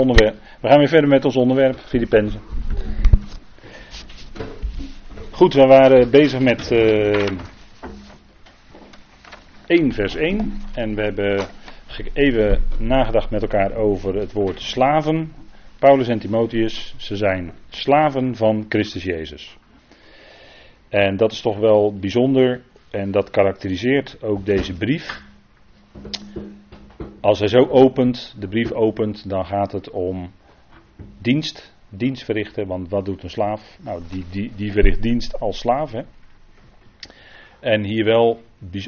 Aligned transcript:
onderwerp. 0.00 0.36
We 0.60 0.68
gaan 0.68 0.78
weer 0.78 0.88
verder 0.88 1.08
met 1.08 1.24
ons 1.24 1.36
onderwerp, 1.36 1.78
Filippenzen. 1.78 2.40
Goed, 5.30 5.54
we 5.54 5.66
waren 5.66 6.10
bezig 6.10 6.40
met 6.40 6.70
uh, 6.70 7.26
1 9.66 9.92
vers 9.92 10.14
1 10.14 10.60
en 10.74 10.94
we 10.94 11.02
hebben 11.02 11.46
even 12.12 12.64
nagedacht 12.78 13.30
met 13.30 13.42
elkaar 13.42 13.74
over 13.74 14.14
het 14.14 14.32
woord 14.32 14.60
slaven. 14.60 15.32
Paulus 15.78 16.08
en 16.08 16.18
Timotheus, 16.18 16.94
ze 16.96 17.16
zijn 17.16 17.52
slaven 17.68 18.36
van 18.36 18.66
Christus 18.68 19.02
Jezus. 19.02 19.56
En 20.88 21.16
dat 21.16 21.32
is 21.32 21.40
toch 21.40 21.58
wel 21.58 21.98
bijzonder 21.98 22.62
en 22.90 23.10
dat 23.10 23.30
karakteriseert 23.30 24.22
ook 24.22 24.46
deze 24.46 24.72
brief. 24.72 25.22
Als 27.24 27.38
hij 27.38 27.48
zo 27.48 27.66
opent, 27.68 28.34
de 28.38 28.48
brief 28.48 28.72
opent, 28.72 29.28
dan 29.28 29.46
gaat 29.46 29.72
het 29.72 29.90
om 29.90 30.32
dienst, 31.18 31.74
dienst 31.88 32.24
verrichten. 32.24 32.66
Want 32.66 32.88
wat 32.88 33.04
doet 33.04 33.22
een 33.22 33.30
slaaf? 33.30 33.78
Nou, 33.82 34.02
die, 34.10 34.24
die, 34.30 34.52
die 34.56 34.72
verricht 34.72 35.02
dienst 35.02 35.40
als 35.40 35.58
slaaf. 35.58 35.92
Hè? 35.92 36.02
En 37.60 37.84
hier 37.84 38.04
wel 38.04 38.42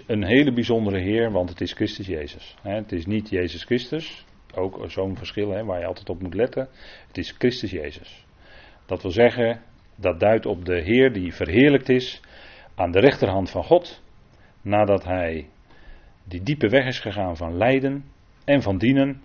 een 0.06 0.24
hele 0.24 0.52
bijzondere 0.52 0.98
Heer, 0.98 1.30
want 1.30 1.48
het 1.48 1.60
is 1.60 1.72
Christus 1.72 2.06
Jezus. 2.06 2.56
Hè? 2.62 2.74
Het 2.74 2.92
is 2.92 3.06
niet 3.06 3.28
Jezus 3.28 3.64
Christus, 3.64 4.24
ook 4.54 4.84
zo'n 4.86 5.16
verschil 5.16 5.50
hè, 5.50 5.64
waar 5.64 5.80
je 5.80 5.86
altijd 5.86 6.08
op 6.08 6.22
moet 6.22 6.34
letten. 6.34 6.68
Het 7.06 7.18
is 7.18 7.34
Christus 7.38 7.70
Jezus. 7.70 8.24
Dat 8.86 9.02
wil 9.02 9.10
zeggen, 9.10 9.62
dat 9.94 10.20
duidt 10.20 10.46
op 10.46 10.64
de 10.64 10.80
Heer 10.80 11.12
die 11.12 11.34
verheerlijkt 11.34 11.88
is 11.88 12.20
aan 12.74 12.90
de 12.90 13.00
rechterhand 13.00 13.50
van 13.50 13.64
God, 13.64 14.02
nadat 14.62 15.04
hij 15.04 15.48
die 16.24 16.42
diepe 16.42 16.68
weg 16.68 16.86
is 16.86 17.00
gegaan 17.00 17.36
van 17.36 17.56
lijden, 17.56 18.04
en 18.46 18.62
van 18.62 18.78
dienen. 18.78 19.22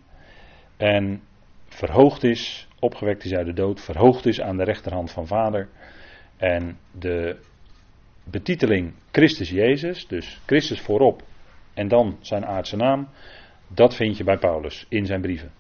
En 0.77 1.21
verhoogd 1.67 2.23
is, 2.23 2.67
opgewekt 2.79 3.23
is 3.23 3.34
uit 3.34 3.45
de 3.45 3.53
dood, 3.53 3.81
verhoogd 3.81 4.25
is 4.25 4.41
aan 4.41 4.57
de 4.57 4.63
rechterhand 4.63 5.12
van 5.12 5.27
Vader. 5.27 5.70
En 6.37 6.77
de 6.91 7.40
betiteling 8.23 8.93
Christus 9.12 9.49
Jezus, 9.49 10.07
dus 10.07 10.41
Christus 10.46 10.81
voorop 10.81 11.23
en 11.73 11.87
dan 11.87 12.18
zijn 12.21 12.46
aardse 12.46 12.76
naam, 12.76 13.07
dat 13.68 13.96
vind 13.96 14.18
je 14.18 14.23
bij 14.23 14.37
Paulus 14.37 14.85
in 14.90 15.05
zijn 15.05 15.21
brieven. 15.21 15.51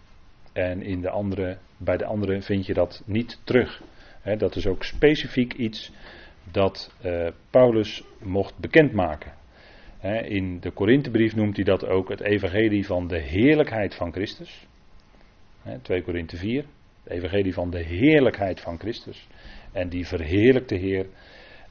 En 0.53 0.81
in 0.81 1.01
de 1.01 1.09
andere, 1.09 1.57
bij 1.77 1.97
de 1.97 2.05
anderen 2.05 2.41
vind 2.41 2.65
je 2.65 2.73
dat 2.73 3.03
niet 3.05 3.39
terug. 3.43 3.81
dat 4.37 4.55
is 4.55 4.67
ook 4.67 4.83
specifiek 4.83 5.53
iets 5.53 5.91
dat 6.51 6.93
uh, 7.05 7.27
Paulus 7.49 8.03
mocht 8.19 8.57
bekendmaken. 8.57 9.33
In 10.01 10.59
de 10.59 10.71
Korinthebrief 10.71 11.35
noemt 11.35 11.55
hij 11.55 11.65
dat 11.65 11.85
ook 11.85 12.09
het 12.09 12.21
evangelie 12.21 12.85
van 12.85 13.07
de 13.07 13.19
heerlijkheid 13.19 13.95
van 13.95 14.11
Christus. 14.11 14.67
2 15.81 16.01
Korinthe 16.01 16.37
4, 16.37 16.65
het 17.03 17.13
evangelie 17.13 17.53
van 17.53 17.69
de 17.69 17.83
heerlijkheid 17.83 18.61
van 18.61 18.79
Christus. 18.79 19.27
En 19.71 19.89
die 19.89 20.07
verheerlijkte 20.07 20.75
Heer, 20.75 21.05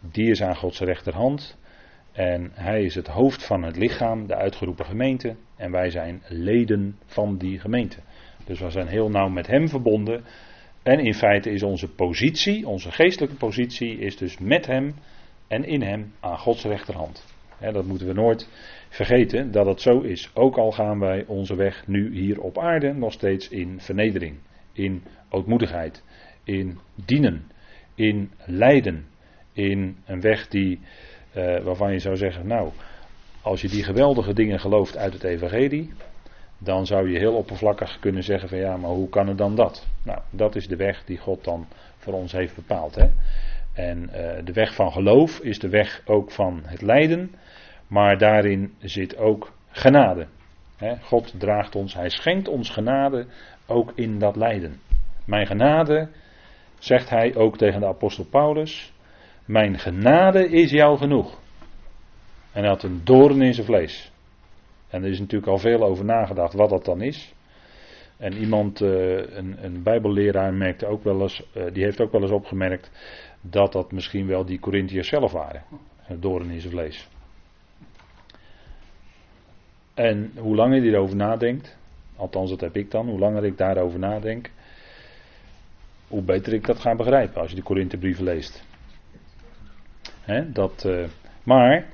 die 0.01 0.31
is 0.31 0.43
aan 0.43 0.57
Gods 0.57 0.81
rechterhand. 0.81 1.59
En 2.13 2.51
hij 2.55 2.83
is 2.83 2.95
het 2.95 3.07
hoofd 3.07 3.47
van 3.47 3.63
het 3.63 3.77
lichaam, 3.77 4.27
de 4.27 4.35
uitgeroepen 4.35 4.85
gemeente. 4.85 5.37
En 5.57 5.71
wij 5.71 5.91
zijn 5.91 6.23
leden 6.29 6.99
van 7.07 7.39
die 7.39 7.61
gemeente. 7.61 7.99
Dus 8.45 8.61
we 8.61 8.71
zijn 8.71 8.89
heel 8.89 9.09
nauw 9.09 9.29
met 9.29 9.47
hem 9.47 9.69
verbonden. 9.69 10.25
En 10.83 10.99
in 10.99 11.15
feite 11.15 11.51
is 11.51 11.63
onze 11.63 11.89
positie, 11.89 12.69
onze 12.69 12.93
geestelijke 12.93 13.37
positie, 13.37 13.99
is 13.99 14.17
dus 14.17 14.39
met 14.39 14.67
hem 14.67 14.95
en 15.49 15.65
in 15.65 15.83
hem 15.83 16.13
aan 16.21 16.39
Gods 16.39 16.65
rechterhand 16.65 17.39
dat 17.61 17.85
moeten 17.85 18.07
we 18.07 18.13
nooit 18.13 18.49
vergeten 18.89 19.51
dat 19.51 19.67
het 19.67 19.81
zo 19.81 20.01
is. 20.01 20.31
Ook 20.35 20.57
al 20.57 20.73
gaan 20.73 20.99
wij 20.99 21.25
onze 21.27 21.55
weg 21.55 21.87
nu 21.87 22.15
hier 22.15 22.41
op 22.41 22.59
aarde 22.59 22.93
nog 22.93 23.13
steeds 23.13 23.49
in 23.49 23.81
vernedering, 23.81 24.39
in 24.73 25.03
ootmoedigheid, 25.31 26.03
in 26.45 26.79
dienen, 27.05 27.51
in 27.95 28.31
lijden, 28.45 29.07
in 29.53 29.97
een 30.07 30.21
weg 30.21 30.49
die, 30.49 30.81
uh, 31.37 31.59
waarvan 31.59 31.93
je 31.93 31.99
zou 31.99 32.17
zeggen, 32.17 32.47
nou, 32.47 32.71
als 33.43 33.61
je 33.61 33.69
die 33.69 33.85
geweldige 33.85 34.33
dingen 34.33 34.61
gelooft 34.61 34.97
uit 34.97 35.13
het 35.13 35.25
evangelie, 35.25 35.93
dan 36.59 36.87
zou 36.87 37.11
je 37.11 37.19
heel 37.19 37.35
oppervlakkig 37.35 37.99
kunnen 37.99 38.23
zeggen 38.23 38.49
van 38.49 38.59
ja, 38.59 38.77
maar 38.77 38.91
hoe 38.91 39.09
kan 39.09 39.29
het 39.29 39.39
dan 39.39 39.55
dat? 39.55 39.87
Nou, 40.05 40.19
dat 40.31 40.57
is 40.57 40.69
de 40.69 40.77
weg 40.77 41.05
die 41.05 41.19
God 41.19 41.45
dan 41.45 41.67
voor 41.97 42.13
ons 42.13 42.33
heeft 42.33 42.55
bepaald. 42.55 42.95
Hè? 42.95 43.09
En 43.73 44.03
uh, 44.03 44.45
de 44.45 44.53
weg 44.53 44.75
van 44.75 44.93
geloof 44.93 45.39
is 45.39 45.59
de 45.59 45.69
weg 45.69 46.03
ook 46.05 46.31
van 46.31 46.61
het 46.65 46.83
lijden. 46.83 47.35
Maar 47.91 48.19
daarin 48.19 48.75
zit 48.79 49.17
ook 49.17 49.53
genade. 49.71 50.27
God 51.01 51.41
draagt 51.41 51.77
ons, 51.77 51.95
hij 51.95 52.09
schenkt 52.09 52.49
ons 52.49 52.71
genade 52.71 53.27
ook 53.67 53.93
in 53.95 54.19
dat 54.19 54.37
lijden. 54.37 54.81
Mijn 55.25 55.47
genade, 55.47 56.09
zegt 56.79 57.11
hij 57.11 57.35
ook 57.35 57.57
tegen 57.57 57.81
de 57.81 57.87
apostel 57.87 58.25
Paulus, 58.25 58.93
mijn 59.45 59.79
genade 59.79 60.49
is 60.49 60.71
jou 60.71 60.99
genoeg. 60.99 61.39
En 62.53 62.61
hij 62.61 62.69
had 62.69 62.83
een 62.83 63.01
doorn 63.05 63.43
in 63.43 63.55
zijn 63.55 63.67
vlees. 63.67 64.13
En 64.89 65.03
er 65.03 65.11
is 65.11 65.19
natuurlijk 65.19 65.53
al 65.53 65.59
veel 65.59 65.83
over 65.83 66.05
nagedacht 66.05 66.53
wat 66.53 66.71
dat 66.71 66.85
dan 66.85 67.01
is. 67.01 67.35
En 68.17 68.33
iemand, 68.33 68.81
eh, 68.81 68.91
een, 69.37 69.65
een 69.65 69.83
bijbelleraar, 69.83 70.55
merkte 70.55 70.87
ook 70.87 71.05
wel 71.05 71.21
eens, 71.21 71.51
eh, 71.53 71.65
die 71.73 71.85
heeft 71.85 72.01
ook 72.01 72.13
wel 72.13 72.23
eens 72.23 72.31
opgemerkt 72.31 72.91
dat 73.41 73.73
dat 73.73 73.93
misschien 73.93 74.27
wel 74.27 74.45
die 74.45 74.59
Corinthiërs 74.59 75.09
zelf 75.09 75.33
waren. 75.33 75.63
Een 76.09 76.21
doorn 76.21 76.51
in 76.51 76.61
zijn 76.61 76.73
vlees. 76.73 77.09
En 80.01 80.33
hoe 80.37 80.55
langer 80.55 80.83
je 80.83 80.91
erover 80.91 81.17
nadenkt, 81.17 81.79
althans 82.17 82.51
dat 82.51 82.61
heb 82.61 82.77
ik 82.77 82.91
dan, 82.91 83.09
hoe 83.09 83.19
langer 83.19 83.45
ik 83.45 83.59
daarover 83.59 83.99
nadenk, 83.99 84.51
hoe 86.09 86.23
beter 86.23 86.53
ik 86.53 86.67
dat 86.67 86.81
ga 86.81 86.95
begrijpen 86.95 87.41
als 87.41 87.51
je 87.51 87.57
de 87.57 87.63
Korinthebrieven 87.63 88.25
leest. 88.25 88.65
dat, 90.53 90.85
uh, 90.87 91.05
maar 91.43 91.87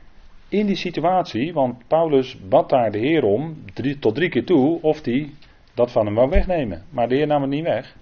in 0.48 0.66
die 0.66 0.76
situatie, 0.76 1.52
want 1.52 1.86
Paulus 1.86 2.38
bad 2.48 2.68
daar 2.68 2.90
de 2.90 2.98
Heer 2.98 3.24
om, 3.24 3.64
tot 4.00 4.14
drie 4.14 4.28
keer 4.28 4.44
toe, 4.44 4.82
of 4.82 5.04
hij 5.04 5.30
dat 5.74 5.92
van 5.92 6.06
hem 6.06 6.14
wou 6.14 6.30
wegnemen. 6.30 6.84
Maar 6.90 7.08
de 7.08 7.14
Heer 7.14 7.26
nam 7.26 7.40
het 7.40 7.50
niet 7.50 7.64
weg. 7.64 7.96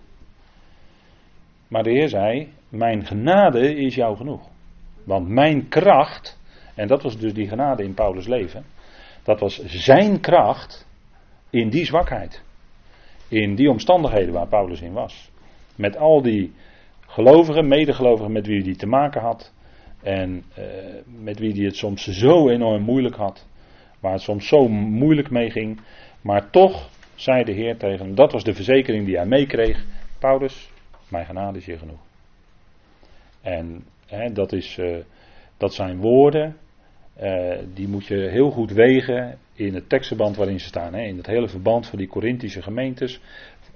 Maar 1.68 1.82
de 1.82 1.90
Heer 1.90 2.08
zei: 2.08 2.52
Mijn 2.68 3.06
genade 3.06 3.74
is 3.74 3.94
jou 3.94 4.16
genoeg. 4.16 4.48
Want 5.04 5.28
mijn 5.28 5.68
kracht, 5.68 6.40
en 6.74 6.88
dat 6.88 7.02
was 7.02 7.18
dus 7.18 7.34
die 7.34 7.48
genade 7.48 7.82
in 7.82 7.94
Paulus' 7.94 8.26
leven. 8.26 8.73
Dat 9.24 9.40
was 9.40 9.64
zijn 9.64 10.20
kracht 10.20 10.86
in 11.50 11.68
die 11.68 11.84
zwakheid. 11.84 12.42
In 13.28 13.54
die 13.54 13.70
omstandigheden 13.70 14.32
waar 14.32 14.48
Paulus 14.48 14.80
in 14.80 14.92
was. 14.92 15.30
Met 15.76 15.96
al 15.96 16.22
die 16.22 16.52
gelovigen, 17.00 17.68
medegelovigen 17.68 18.32
met 18.32 18.46
wie 18.46 18.62
hij 18.62 18.74
te 18.74 18.86
maken 18.86 19.20
had. 19.20 19.52
En 20.02 20.44
uh, 20.58 20.64
met 21.22 21.38
wie 21.38 21.52
hij 21.52 21.64
het 21.64 21.76
soms 21.76 22.06
zo 22.06 22.48
enorm 22.48 22.82
moeilijk 22.82 23.16
had. 23.16 23.46
Waar 24.00 24.12
het 24.12 24.22
soms 24.22 24.48
zo 24.48 24.68
moeilijk 24.68 25.30
mee 25.30 25.50
ging. 25.50 25.80
Maar 26.20 26.50
toch 26.50 26.88
zei 27.14 27.44
de 27.44 27.52
Heer 27.52 27.76
tegen 27.76 28.06
hem, 28.06 28.14
dat 28.14 28.32
was 28.32 28.44
de 28.44 28.54
verzekering 28.54 29.06
die 29.06 29.16
hij 29.16 29.26
meekreeg. 29.26 29.84
Paulus, 30.18 30.70
mijn 31.08 31.26
genade 31.26 31.58
is 31.58 31.64
je 31.64 31.78
genoeg. 31.78 32.00
En 33.40 33.84
hè, 34.06 34.32
dat, 34.32 34.52
is, 34.52 34.76
uh, 34.76 34.96
dat 35.56 35.74
zijn 35.74 36.00
woorden 36.00 36.56
uh, 37.22 37.58
die 37.74 37.88
moet 37.88 38.06
je 38.06 38.16
heel 38.16 38.50
goed 38.50 38.72
wegen 38.72 39.38
in 39.52 39.74
het 39.74 39.88
tekstverband 39.88 40.36
waarin 40.36 40.60
ze 40.60 40.66
staan. 40.66 40.94
Hè, 40.94 41.02
in 41.02 41.16
het 41.16 41.26
hele 41.26 41.48
verband 41.48 41.86
van 41.86 41.98
die 41.98 42.08
Corinthische 42.08 42.62
gemeentes, 42.62 43.20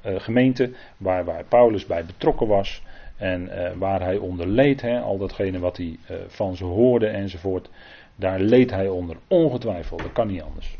uh, 0.06 0.20
gemeente 0.20 0.70
waar, 0.96 1.24
waar 1.24 1.44
Paulus 1.44 1.86
bij 1.86 2.04
betrokken 2.04 2.46
was. 2.46 2.82
En 3.16 3.42
uh, 3.42 3.70
waar 3.76 4.00
hij 4.00 4.16
onder 4.16 4.46
leed, 4.46 4.80
hè, 4.80 5.00
al 5.00 5.18
datgene 5.18 5.58
wat 5.58 5.76
hij 5.76 5.98
van 6.26 6.56
ze 6.56 6.64
hoorde 6.64 7.06
enzovoort. 7.06 7.70
Daar 8.16 8.40
leed 8.40 8.70
hij 8.70 8.88
onder, 8.88 9.16
ongetwijfeld. 9.28 10.02
Dat 10.02 10.12
kan 10.12 10.26
niet 10.26 10.42
anders. 10.42 10.78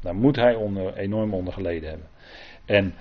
Daar 0.00 0.14
moet 0.14 0.36
hij 0.36 0.54
onder, 0.54 0.94
enorm 0.94 1.34
onder 1.34 1.52
geleden 1.52 1.88
hebben. 1.88 2.08
En 2.64 2.94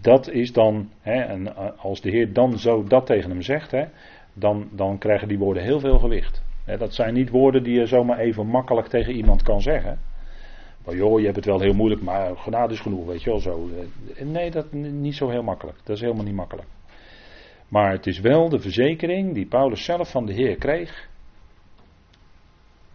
dat 0.00 0.30
is 0.30 0.52
dan, 0.52 0.90
hè, 1.00 1.20
en 1.20 1.56
als 1.78 2.00
de 2.00 2.10
Heer 2.10 2.32
dan 2.32 2.58
zo 2.58 2.84
dat 2.84 3.06
tegen 3.06 3.30
hem 3.30 3.42
zegt, 3.42 3.70
hè, 3.70 3.84
dan, 4.32 4.68
dan 4.72 4.98
krijgen 4.98 5.28
die 5.28 5.38
woorden 5.38 5.62
heel 5.62 5.80
veel 5.80 5.98
gewicht 5.98 6.45
dat 6.66 6.94
zijn 6.94 7.14
niet 7.14 7.30
woorden 7.30 7.62
die 7.62 7.78
je 7.78 7.86
zomaar 7.86 8.18
even 8.18 8.46
makkelijk 8.46 8.86
tegen 8.86 9.14
iemand 9.14 9.42
kan 9.42 9.60
zeggen. 9.60 9.98
Maar 10.84 10.96
joh, 10.96 11.18
je 11.18 11.24
hebt 11.24 11.36
het 11.36 11.44
wel 11.44 11.60
heel 11.60 11.74
moeilijk, 11.74 12.02
maar 12.02 12.36
genade 12.36 12.72
is 12.72 12.80
genoeg, 12.80 13.06
weet 13.06 13.22
je 13.22 13.30
wel 13.30 13.40
zo. 13.40 13.68
Nee, 14.24 14.50
dat 14.50 14.64
is 14.64 14.90
niet 14.90 15.14
zo 15.14 15.28
heel 15.28 15.42
makkelijk. 15.42 15.78
Dat 15.84 15.96
is 15.96 16.02
helemaal 16.02 16.24
niet 16.24 16.34
makkelijk. 16.34 16.68
Maar 17.68 17.90
het 17.90 18.06
is 18.06 18.20
wel 18.20 18.48
de 18.48 18.58
verzekering 18.58 19.34
die 19.34 19.46
Paulus 19.46 19.84
zelf 19.84 20.10
van 20.10 20.26
de 20.26 20.32
Heer 20.32 20.56
kreeg. 20.56 21.08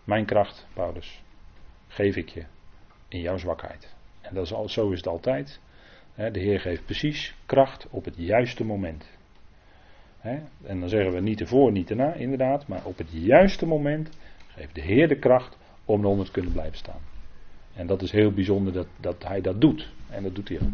Mijn 0.04 0.26
kracht, 0.26 0.68
Paulus, 0.74 1.24
geef 1.88 2.16
ik 2.16 2.30
je 2.30 2.44
in 3.08 3.20
jouw 3.20 3.38
zwakheid. 3.38 3.96
En 4.22 4.36
dat 4.36 4.46
is 4.46 4.54
al, 4.54 4.70
zo 4.70 4.90
is 4.90 4.98
het 4.98 5.08
altijd. 5.08 5.60
De 6.16 6.40
Heer 6.40 6.60
geeft 6.60 6.86
precies 6.86 7.36
kracht 7.46 7.88
op 7.90 8.06
het 8.06 8.16
juiste 8.18 8.64
moment. 8.64 9.20
En 10.22 10.80
dan 10.80 10.90
zeggen 10.90 11.14
we 11.14 11.20
niet 11.20 11.40
ervoor, 11.40 11.72
niet 11.72 11.90
erna, 11.90 12.14
inderdaad. 12.14 12.68
Maar 12.68 12.86
op 12.86 12.98
het 12.98 13.08
juiste 13.12 13.66
moment 13.66 14.10
geeft 14.48 14.76
de 14.76 14.82
Heer 14.82 15.08
de 15.08 15.20
kracht 15.20 15.58
om 15.86 16.00
eronder 16.00 16.26
te 16.26 16.32
kunnen 16.32 16.52
blijven 16.52 16.78
staan. 16.78 17.02
En 17.74 17.88
dat 17.88 18.02
is 18.02 18.12
heel 18.12 18.32
bijzonder 18.32 18.74
dat, 18.74 18.88
dat 19.00 19.24
hij 19.24 19.42
dat 19.42 19.62
doet. 19.62 19.94
En 20.10 20.24
dat 20.24 20.36
doet 20.36 20.50
hij 20.50 20.58
ook. 20.62 20.70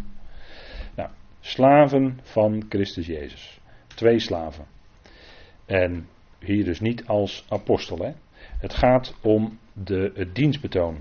Nou, 0.96 1.10
slaven 1.40 2.20
van 2.22 2.66
Christus 2.70 3.06
Jezus. 3.06 3.60
Twee 3.88 4.20
slaven. 4.20 4.66
En 5.66 6.08
hier 6.40 6.66
dus 6.66 6.80
niet 6.80 7.06
als 7.06 7.46
apostel. 7.50 7.98
Hè. 7.98 8.12
Het 8.60 8.74
gaat 8.74 9.16
om 9.22 9.60
de, 9.74 10.12
het 10.16 10.36
dienstbetoon. 10.36 10.98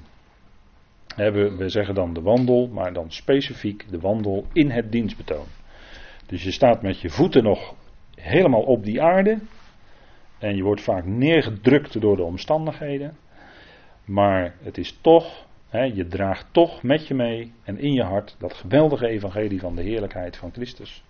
We, 1.16 1.54
we 1.56 1.68
zeggen 1.68 1.94
dan 1.94 2.14
de 2.14 2.20
wandel, 2.20 2.68
maar 2.68 2.92
dan 2.92 3.10
specifiek 3.10 3.90
de 3.90 4.00
wandel 4.00 4.46
in 4.52 4.70
het 4.70 4.92
dienstbetoon. 4.92 5.46
Dus 6.26 6.42
je 6.42 6.50
staat 6.50 6.82
met 6.82 7.00
je 7.00 7.10
voeten 7.10 7.42
nog 7.42 7.74
helemaal 8.26 8.62
op 8.62 8.84
die 8.84 9.02
aarde. 9.02 9.38
En 10.38 10.56
je 10.56 10.62
wordt 10.62 10.82
vaak 10.82 11.04
neergedrukt 11.04 12.00
door 12.00 12.16
de 12.16 12.22
omstandigheden. 12.22 13.16
Maar 14.04 14.54
het 14.62 14.78
is 14.78 14.98
toch, 15.00 15.46
hè, 15.68 15.82
je 15.82 16.06
draagt 16.06 16.46
toch 16.50 16.82
met 16.82 17.06
je 17.06 17.14
mee 17.14 17.52
en 17.64 17.78
in 17.78 17.92
je 17.92 18.02
hart 18.02 18.36
dat 18.38 18.54
geweldige 18.54 19.06
evangelie 19.06 19.60
van 19.60 19.76
de 19.76 19.82
heerlijkheid 19.82 20.36
van 20.36 20.52
Christus. 20.52 21.04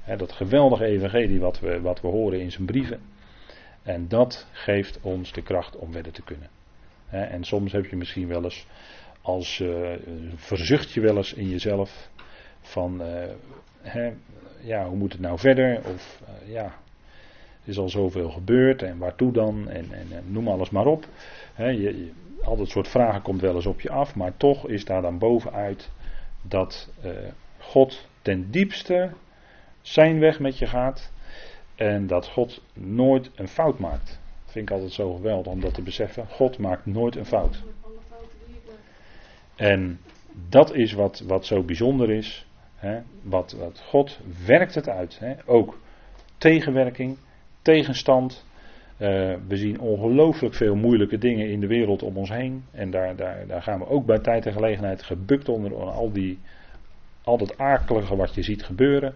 Hè, 0.00 0.16
dat 0.16 0.32
geweldige 0.32 0.84
evangelie 0.84 1.40
wat 1.40 1.60
we, 1.60 1.80
wat 1.80 2.00
we 2.00 2.08
horen 2.08 2.40
in 2.40 2.50
zijn 2.50 2.66
brieven. 2.66 3.00
En 3.82 4.08
dat 4.08 4.48
geeft 4.52 5.00
ons 5.02 5.32
de 5.32 5.42
kracht 5.42 5.76
om 5.76 5.92
verder 5.92 6.12
te 6.12 6.22
kunnen. 6.22 6.48
Hè, 7.06 7.22
en 7.22 7.44
soms 7.44 7.72
heb 7.72 7.86
je 7.86 7.96
misschien 7.96 8.28
wel 8.28 8.44
eens, 8.44 8.66
als 9.22 9.58
uh, 9.58 9.92
verzucht 10.34 10.92
je 10.92 11.00
wel 11.00 11.16
eens 11.16 11.32
in 11.32 11.48
jezelf 11.48 12.10
van, 12.60 13.02
uh, 13.02 13.24
ja, 14.60 14.88
hoe 14.88 14.96
moet 14.96 15.12
het 15.12 15.20
nou 15.20 15.38
verder? 15.38 15.80
Of 15.94 16.22
uh, 16.22 16.52
ja, 16.52 16.64
er 16.64 17.68
is 17.68 17.78
al 17.78 17.88
zoveel 17.88 18.30
gebeurd 18.30 18.82
en 18.82 18.98
waartoe 18.98 19.32
dan? 19.32 19.68
En, 19.68 19.92
en, 19.92 20.06
en 20.10 20.24
noem 20.26 20.48
alles 20.48 20.70
maar 20.70 20.86
op. 20.86 21.06
He, 21.54 21.68
je, 21.68 22.10
al 22.42 22.56
dat 22.56 22.68
soort 22.68 22.88
vragen 22.88 23.22
komt 23.22 23.40
wel 23.40 23.54
eens 23.54 23.66
op 23.66 23.80
je 23.80 23.90
af, 23.90 24.14
maar 24.14 24.36
toch 24.36 24.68
is 24.68 24.84
daar 24.84 25.02
dan 25.02 25.18
bovenuit 25.18 25.90
dat 26.42 26.88
uh, 27.04 27.10
God 27.58 28.08
ten 28.22 28.50
diepste 28.50 29.10
zijn 29.80 30.18
weg 30.18 30.40
met 30.40 30.58
je 30.58 30.66
gaat 30.66 31.12
en 31.74 32.06
dat 32.06 32.26
God 32.28 32.62
nooit 32.72 33.30
een 33.34 33.48
fout 33.48 33.78
maakt. 33.78 34.20
Dat 34.44 34.52
vind 34.52 34.68
ik 34.68 34.74
altijd 34.74 34.92
zo 34.92 35.14
geweldig 35.14 35.52
om 35.52 35.60
dat 35.60 35.74
te 35.74 35.82
beseffen. 35.82 36.26
God 36.26 36.58
maakt 36.58 36.86
nooit 36.86 37.16
een 37.16 37.26
fout. 37.26 37.62
En 39.56 40.00
dat 40.48 40.74
is 40.74 40.92
wat, 40.92 41.22
wat 41.26 41.46
zo 41.46 41.62
bijzonder 41.62 42.10
is. 42.10 42.46
Wat, 43.22 43.52
wat 43.52 43.82
God 43.86 44.20
werkt 44.46 44.74
het 44.74 44.88
uit. 44.88 45.20
Ook 45.46 45.78
tegenwerking, 46.38 47.16
tegenstand. 47.62 48.44
Uh, 48.98 49.08
we 49.48 49.56
zien 49.56 49.80
ongelooflijk 49.80 50.54
veel 50.54 50.74
moeilijke 50.74 51.18
dingen 51.18 51.50
in 51.50 51.60
de 51.60 51.66
wereld 51.66 52.02
om 52.02 52.16
ons 52.16 52.30
heen. 52.30 52.64
En 52.70 52.90
daar, 52.90 53.16
daar, 53.16 53.46
daar 53.46 53.62
gaan 53.62 53.78
we 53.78 53.86
ook 53.86 54.06
bij 54.06 54.18
tijd 54.18 54.46
en 54.46 54.52
gelegenheid 54.52 55.02
gebukt 55.02 55.48
onder 55.48 55.74
al, 55.74 56.12
die, 56.12 56.38
al 57.22 57.38
dat 57.38 57.58
akelige 57.58 58.16
wat 58.16 58.34
je 58.34 58.42
ziet 58.42 58.64
gebeuren. 58.64 59.14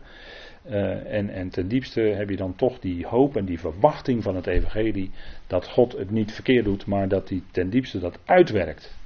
Uh, 0.69 1.14
en, 1.14 1.31
en 1.31 1.49
ten 1.49 1.69
diepste 1.69 2.00
heb 2.00 2.31
je 2.31 2.37
dan 2.37 2.55
toch 2.56 2.78
die 2.78 3.06
hoop 3.06 3.37
en 3.37 3.44
die 3.44 3.58
verwachting 3.58 4.22
van 4.22 4.34
het 4.34 4.46
evangelie 4.46 5.10
dat 5.46 5.69
God 5.69 5.93
het 5.93 6.10
niet 6.10 6.32
verkeerd 6.32 6.64
doet, 6.64 6.87
maar 6.87 7.08
dat 7.08 7.28
hij 7.28 7.43
ten 7.50 7.70
diepste 7.70 7.99
dat 7.99 8.19
uitwerkt. 8.25 8.96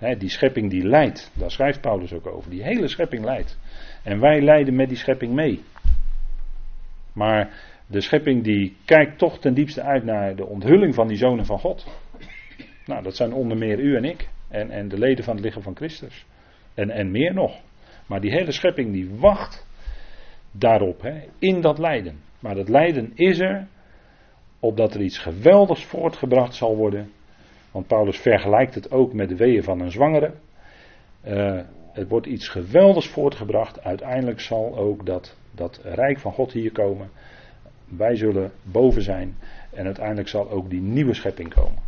He, 0.00 0.16
die 0.16 0.28
schepping 0.28 0.70
die 0.70 0.86
leidt, 0.86 1.32
daar 1.34 1.50
schrijft 1.50 1.80
Paulus 1.80 2.12
ook 2.12 2.26
over. 2.26 2.50
Die 2.50 2.62
hele 2.62 2.88
schepping 2.88 3.24
leidt. 3.24 3.58
En 4.02 4.20
wij 4.20 4.40
leiden 4.40 4.74
met 4.74 4.88
die 4.88 4.98
schepping 4.98 5.32
mee. 5.32 5.62
Maar 7.12 7.52
de 7.86 8.00
schepping 8.00 8.44
die 8.44 8.76
kijkt 8.84 9.18
toch 9.18 9.38
ten 9.38 9.54
diepste 9.54 9.82
uit 9.82 10.04
naar 10.04 10.36
de 10.36 10.46
onthulling 10.46 10.94
van 10.94 11.08
die 11.08 11.16
zonen 11.16 11.46
van 11.46 11.58
God. 11.58 11.86
Nou, 12.86 13.02
dat 13.02 13.16
zijn 13.16 13.32
onder 13.32 13.58
meer 13.58 13.78
u 13.78 13.96
en 13.96 14.04
ik. 14.04 14.28
En, 14.48 14.70
en 14.70 14.88
de 14.88 14.98
leden 14.98 15.24
van 15.24 15.34
het 15.34 15.44
lichaam 15.44 15.62
van 15.62 15.76
Christus. 15.76 16.26
En, 16.74 16.90
en 16.90 17.10
meer 17.10 17.34
nog. 17.34 17.60
Maar 18.06 18.20
die 18.20 18.30
hele 18.30 18.52
schepping 18.52 18.92
die 18.92 19.10
wacht 19.14 19.66
daarop, 20.52 21.02
hè, 21.02 21.20
in 21.38 21.60
dat 21.60 21.78
lijden. 21.78 22.20
Maar 22.38 22.54
dat 22.54 22.68
lijden 22.68 23.12
is 23.14 23.38
er, 23.38 23.66
opdat 24.60 24.94
er 24.94 25.00
iets 25.00 25.18
geweldigs 25.18 25.84
voortgebracht 25.84 26.54
zal 26.54 26.76
worden. 26.76 27.10
Want 27.70 27.86
Paulus 27.86 28.18
vergelijkt 28.18 28.74
het 28.74 28.90
ook 28.90 29.12
met 29.12 29.28
de 29.28 29.36
weeën 29.36 29.62
van 29.62 29.80
een 29.80 29.90
zwangere. 29.90 30.32
Uh, 31.26 31.60
het 31.92 32.08
wordt 32.08 32.26
iets 32.26 32.48
geweldigs 32.48 33.08
voortgebracht. 33.08 33.82
Uiteindelijk 33.82 34.40
zal 34.40 34.76
ook 34.76 35.06
dat, 35.06 35.36
dat 35.54 35.80
rijk 35.82 36.18
van 36.18 36.32
God 36.32 36.52
hier 36.52 36.72
komen. 36.72 37.10
Wij 37.84 38.16
zullen 38.16 38.52
boven 38.62 39.02
zijn. 39.02 39.36
En 39.72 39.84
uiteindelijk 39.84 40.28
zal 40.28 40.50
ook 40.50 40.70
die 40.70 40.80
nieuwe 40.80 41.14
schepping 41.14 41.54
komen. 41.54 41.82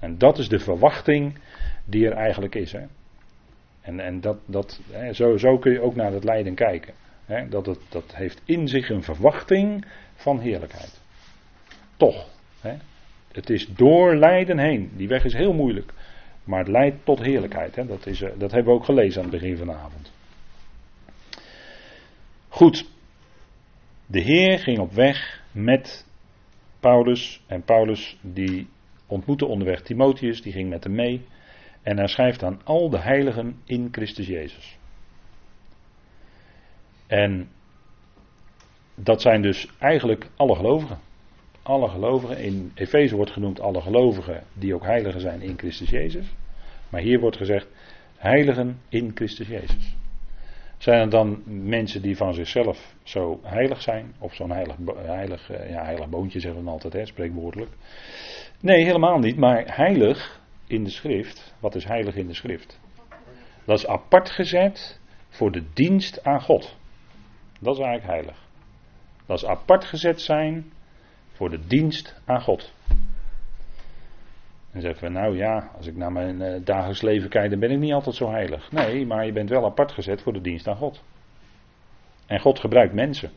En 0.00 0.18
dat 0.18 0.38
is 0.38 0.48
de 0.48 0.58
verwachting 0.58 1.38
die 1.84 2.06
er 2.06 2.12
eigenlijk 2.12 2.54
is. 2.54 2.72
Hè. 2.72 2.82
En, 3.80 4.00
en 4.00 4.20
dat, 4.20 4.38
dat, 4.46 4.80
hè, 4.90 5.12
zo, 5.12 5.36
zo 5.36 5.58
kun 5.58 5.72
je 5.72 5.80
ook 5.80 5.94
naar 5.94 6.12
het 6.12 6.24
lijden 6.24 6.54
kijken. 6.54 6.94
Hè. 7.24 7.48
Dat, 7.48 7.66
het, 7.66 7.78
dat 7.88 8.14
heeft 8.14 8.42
in 8.44 8.68
zich 8.68 8.88
een 8.88 9.02
verwachting 9.02 9.84
van 10.14 10.38
heerlijkheid. 10.38 11.00
Toch. 11.96 12.28
Hè. 12.60 12.76
Het 13.36 13.50
is 13.50 13.66
door 13.66 14.14
lijden 14.14 14.58
heen. 14.58 14.90
Die 14.96 15.08
weg 15.08 15.24
is 15.24 15.32
heel 15.32 15.52
moeilijk. 15.52 15.92
Maar 16.44 16.58
het 16.58 16.68
leidt 16.68 17.04
tot 17.04 17.20
heerlijkheid. 17.20 17.76
Hè. 17.76 17.86
Dat, 17.86 18.06
is, 18.06 18.22
eh, 18.22 18.30
dat 18.38 18.52
hebben 18.52 18.72
we 18.72 18.78
ook 18.78 18.84
gelezen 18.84 19.22
aan 19.22 19.30
het 19.30 19.40
begin 19.40 19.56
van 19.56 19.66
de 19.66 19.72
avond. 19.72 20.12
Goed. 22.48 22.84
De 24.06 24.20
Heer 24.20 24.58
ging 24.58 24.78
op 24.78 24.92
weg 24.92 25.42
met 25.52 26.06
Paulus. 26.80 27.42
En 27.46 27.62
Paulus 27.62 28.18
die 28.20 28.68
ontmoette 29.06 29.46
onderweg 29.46 29.82
Timotheus. 29.82 30.42
Die 30.42 30.52
ging 30.52 30.68
met 30.68 30.84
hem 30.84 30.94
mee. 30.94 31.26
En 31.82 31.96
hij 31.96 32.08
schrijft 32.08 32.42
aan 32.42 32.60
al 32.64 32.90
de 32.90 32.98
heiligen 32.98 33.60
in 33.64 33.88
Christus 33.90 34.26
Jezus. 34.26 34.78
En 37.06 37.48
dat 38.94 39.20
zijn 39.22 39.42
dus 39.42 39.68
eigenlijk 39.78 40.30
alle 40.36 40.54
gelovigen. 40.54 41.05
Alle 41.66 41.88
gelovigen. 41.88 42.38
In 42.38 42.72
Efeze 42.74 43.16
wordt 43.16 43.30
genoemd 43.30 43.60
alle 43.60 43.80
gelovigen 43.80 44.42
die 44.52 44.74
ook 44.74 44.84
heiligen 44.84 45.20
zijn 45.20 45.42
in 45.42 45.58
Christus 45.58 45.90
Jezus. 45.90 46.26
Maar 46.88 47.00
hier 47.00 47.20
wordt 47.20 47.36
gezegd 47.36 47.68
heiligen 48.16 48.80
in 48.88 49.10
Christus 49.14 49.48
Jezus. 49.48 49.96
Zijn 50.76 51.00
er 51.00 51.10
dan 51.10 51.42
mensen 51.46 52.02
die 52.02 52.16
van 52.16 52.34
zichzelf 52.34 52.94
zo 53.02 53.40
heilig 53.42 53.82
zijn? 53.82 54.14
Of 54.18 54.34
zo'n 54.34 54.50
heilig, 54.50 54.76
heilig, 54.96 55.50
eh, 55.50 55.70
ja, 55.70 55.84
heilig 55.84 56.08
boontje 56.08 56.40
zeggen 56.40 56.64
we 56.64 56.70
altijd, 56.70 56.92
hè, 56.92 57.06
spreekwoordelijk. 57.06 57.70
Nee, 58.60 58.84
helemaal 58.84 59.18
niet. 59.18 59.36
Maar 59.36 59.76
heilig 59.76 60.40
in 60.66 60.84
de 60.84 60.90
schrift, 60.90 61.54
wat 61.60 61.74
is 61.74 61.84
heilig 61.84 62.14
in 62.14 62.26
de 62.26 62.34
schrift? 62.34 62.80
Dat 63.64 63.78
is 63.78 63.86
apart 63.86 64.30
gezet 64.30 65.00
voor 65.28 65.52
de 65.52 65.62
dienst 65.72 66.24
aan 66.24 66.42
God. 66.42 66.76
Dat 67.60 67.74
is 67.74 67.82
eigenlijk 67.82 68.12
heilig. 68.12 68.44
Dat 69.26 69.36
is 69.36 69.46
apart 69.46 69.84
gezet 69.84 70.20
zijn 70.20 70.72
voor 71.36 71.50
de 71.50 71.66
dienst 71.66 72.20
aan 72.24 72.40
God. 72.40 72.72
En 74.72 74.80
zeggen 74.80 75.04
we, 75.06 75.12
nou 75.12 75.36
ja, 75.36 75.70
als 75.76 75.86
ik 75.86 75.96
naar 75.96 76.12
mijn 76.12 76.40
uh, 76.40 76.64
dagelijks 76.64 77.02
leven 77.02 77.28
kijk, 77.28 77.50
dan 77.50 77.58
ben 77.58 77.70
ik 77.70 77.78
niet 77.78 77.92
altijd 77.92 78.14
zo 78.14 78.30
heilig. 78.30 78.70
Nee, 78.70 79.06
maar 79.06 79.26
je 79.26 79.32
bent 79.32 79.48
wel 79.48 79.64
apart 79.64 79.92
gezet 79.92 80.22
voor 80.22 80.32
de 80.32 80.40
dienst 80.40 80.68
aan 80.68 80.76
God. 80.76 81.04
En 82.26 82.40
God 82.40 82.58
gebruikt 82.58 82.94
mensen. 82.94 83.30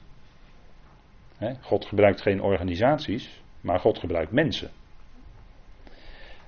God 1.61 1.85
gebruikt 1.85 2.21
geen 2.21 2.41
organisaties, 2.41 3.41
maar 3.61 3.79
God 3.79 3.99
gebruikt 3.99 4.31
mensen. 4.31 4.69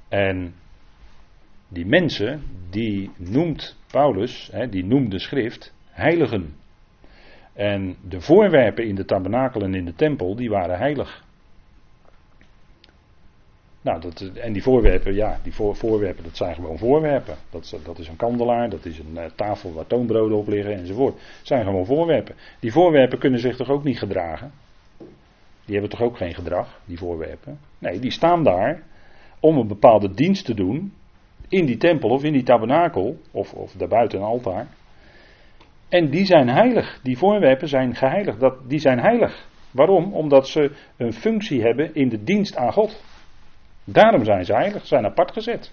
En 0.10 0.54
die 1.68 1.86
mensen, 1.86 2.44
die 2.70 3.12
noemt 3.18 3.78
Paulus, 3.92 4.52
die 4.70 4.86
noemt 4.86 5.12
de 5.12 5.20
schrift, 5.20 5.74
heiligen. 5.90 6.56
En 7.54 7.96
de 8.08 8.22
voorwerpen 8.22 8.88
in 8.88 8.96
de 8.96 9.06
tabernakel 9.06 9.62
en 9.62 9.76
in 9.76 9.86
de 9.86 9.94
tempel, 9.94 10.36
die 10.36 10.50
waren 10.50 10.78
heilig. 10.78 11.24
Nou, 13.82 14.02
dat, 14.02 14.22
en 14.34 14.54
die 14.54 14.64
voorwerpen, 14.64 15.14
ja, 15.14 15.40
die 15.44 15.54
voor, 15.54 15.76
voorwerpen, 15.76 16.24
dat 16.24 16.38
zijn 16.38 16.56
gewoon 16.56 16.78
voorwerpen. 16.78 17.36
Dat, 17.50 17.80
dat 17.84 18.00
is 18.00 18.08
een 18.08 18.16
kandelaar, 18.16 18.70
dat 18.70 18.86
is 18.86 19.00
een 19.00 19.14
uh, 19.14 19.24
tafel 19.36 19.74
waar 19.74 19.88
toonbroden 19.88 20.38
op 20.38 20.48
liggen 20.48 20.74
enzovoort. 20.74 21.14
Dat 21.14 21.24
zijn 21.42 21.64
gewoon 21.64 21.86
voorwerpen. 21.86 22.36
Die 22.60 22.72
voorwerpen 22.72 23.20
kunnen 23.20 23.40
zich 23.40 23.56
toch 23.56 23.70
ook 23.70 23.84
niet 23.84 24.00
gedragen? 24.00 24.52
Die 25.66 25.80
hebben 25.80 25.90
toch 25.90 26.02
ook 26.02 26.18
geen 26.18 26.34
gedrag, 26.34 26.80
die 26.86 26.98
voorwerpen? 26.98 27.60
Nee, 27.80 28.00
die 28.00 28.12
staan 28.12 28.44
daar 28.44 28.84
om 29.40 29.58
een 29.58 29.68
bepaalde 29.68 30.14
dienst 30.14 30.46
te 30.46 30.54
doen 30.54 30.94
in 31.50 31.66
die 31.66 31.78
tempel 31.78 32.10
of 32.10 32.24
in 32.24 32.34
die 32.34 32.44
tabernakel 32.44 33.18
of, 33.32 33.54
of 33.54 33.72
daarbuiten 33.72 34.20
een 34.20 34.26
altaar. 34.26 34.68
En 35.90 36.10
die 36.10 36.26
zijn 36.26 36.50
heilig. 36.50 37.00
Die 37.04 37.18
voorwerpen 37.18 37.68
zijn 37.68 37.96
geheiligd. 37.96 38.40
Dat, 38.40 38.70
die 38.70 38.80
zijn 38.80 39.00
heilig. 39.00 39.48
Waarom? 39.72 40.14
Omdat 40.14 40.48
ze 40.48 40.72
een 40.98 41.14
functie 41.14 41.62
hebben 41.62 41.96
in 41.96 42.10
de 42.10 42.24
dienst 42.24 42.56
aan 42.56 42.74
God. 42.74 43.04
Daarom 43.84 44.24
zijn 44.24 44.46
ze 44.46 44.54
heilig, 44.54 44.86
zijn 44.86 45.06
apart 45.06 45.32
gezet. 45.32 45.72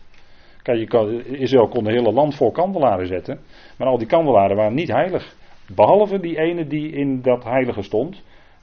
Kijk, 0.62 0.92
je 0.92 1.38
Israël 1.38 1.68
kon 1.68 1.86
een 1.86 1.92
hele 1.92 2.12
land 2.12 2.34
vol 2.34 2.50
kandelaren 2.50 3.06
zetten, 3.06 3.40
maar 3.76 3.88
al 3.88 3.98
die 3.98 4.06
kandelaren 4.06 4.56
waren 4.56 4.74
niet 4.74 4.88
heilig. 4.88 5.36
Behalve 5.74 6.20
die 6.20 6.38
ene 6.38 6.66
die 6.66 6.92
in 6.92 7.22
dat 7.22 7.44
heilige 7.44 7.82
stond, 7.82 8.22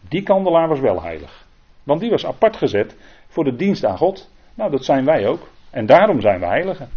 die 0.09 0.23
kandelaar 0.23 0.67
was 0.67 0.79
wel 0.79 1.01
heilig. 1.01 1.45
Want 1.83 2.01
die 2.01 2.09
was 2.09 2.25
apart 2.25 2.57
gezet 2.57 2.97
voor 3.27 3.43
de 3.43 3.55
dienst 3.55 3.85
aan 3.85 3.97
God. 3.97 4.31
Nou, 4.53 4.71
dat 4.71 4.85
zijn 4.85 5.05
wij 5.05 5.27
ook. 5.27 5.47
En 5.69 5.85
daarom 5.85 6.21
zijn 6.21 6.39
we 6.39 6.45
heiligen. 6.45 6.89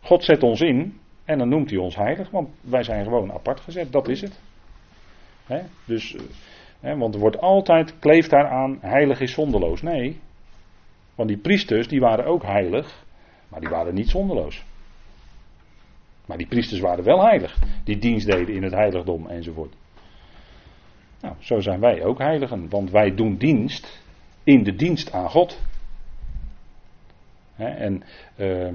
God 0.00 0.24
zet 0.24 0.42
ons 0.42 0.60
in 0.60 1.00
en 1.24 1.38
dan 1.38 1.48
noemt 1.48 1.70
hij 1.70 1.78
ons 1.78 1.96
heilig, 1.96 2.30
want 2.30 2.48
wij 2.60 2.82
zijn 2.82 3.04
gewoon 3.04 3.32
apart 3.32 3.60
gezet, 3.60 3.92
dat 3.92 4.08
is 4.08 4.20
het. 4.20 4.40
Dus, 5.84 6.16
eh, 6.80 6.98
want 6.98 7.14
er 7.14 7.20
wordt 7.20 7.40
altijd, 7.40 7.98
kleeft 7.98 8.30
daaraan, 8.30 8.78
heilig 8.80 9.20
is 9.20 9.32
zonderloos. 9.32 9.82
Nee, 9.82 10.20
want 11.14 11.28
die 11.28 11.38
priesters 11.38 11.88
die 11.88 12.00
waren 12.00 12.24
ook 12.24 12.42
heilig, 12.42 13.04
maar 13.48 13.60
die 13.60 13.68
waren 13.68 13.94
niet 13.94 14.08
zonderloos. 14.08 14.64
Maar 16.26 16.38
die 16.38 16.46
priesters 16.46 16.80
waren 16.80 17.04
wel 17.04 17.24
heilig, 17.24 17.58
die 17.84 17.98
dienst 17.98 18.26
deden 18.26 18.54
in 18.54 18.62
het 18.62 18.72
heiligdom 18.72 19.26
enzovoort. 19.26 19.74
Nou, 21.20 21.34
zo 21.38 21.60
zijn 21.60 21.80
wij 21.80 22.04
ook 22.04 22.18
heiligen, 22.18 22.68
want 22.68 22.90
wij 22.90 23.14
doen 23.14 23.36
dienst 23.36 24.02
in 24.44 24.62
de 24.62 24.74
dienst 24.74 25.12
aan 25.12 25.30
God. 25.30 25.60
en, 27.56 28.02
uh, 28.36 28.68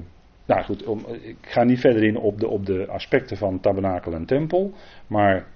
nou 0.46 0.64
goed, 0.64 0.84
om, 0.84 1.06
ik 1.20 1.36
ga 1.40 1.62
niet 1.62 1.80
verder 1.80 2.04
in 2.04 2.16
op 2.16 2.40
de, 2.40 2.48
op 2.48 2.66
de 2.66 2.86
aspecten 2.86 3.36
van 3.36 3.60
tabernakel 3.60 4.12
en 4.12 4.26
tempel, 4.26 4.72
maar 5.06 5.46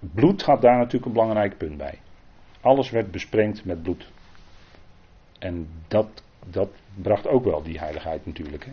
bloed 0.00 0.42
gaat 0.42 0.62
daar 0.62 0.76
natuurlijk 0.76 1.06
een 1.06 1.12
belangrijk 1.12 1.56
punt 1.56 1.76
bij. 1.76 1.98
Alles 2.60 2.90
werd 2.90 3.10
besprengd 3.10 3.64
met 3.64 3.82
bloed. 3.82 4.10
En 5.40 5.68
dat, 5.88 6.22
dat 6.46 6.70
bracht 6.94 7.26
ook 7.26 7.44
wel 7.44 7.62
die 7.62 7.78
heiligheid 7.78 8.26
natuurlijk. 8.26 8.64
Hè? 8.64 8.72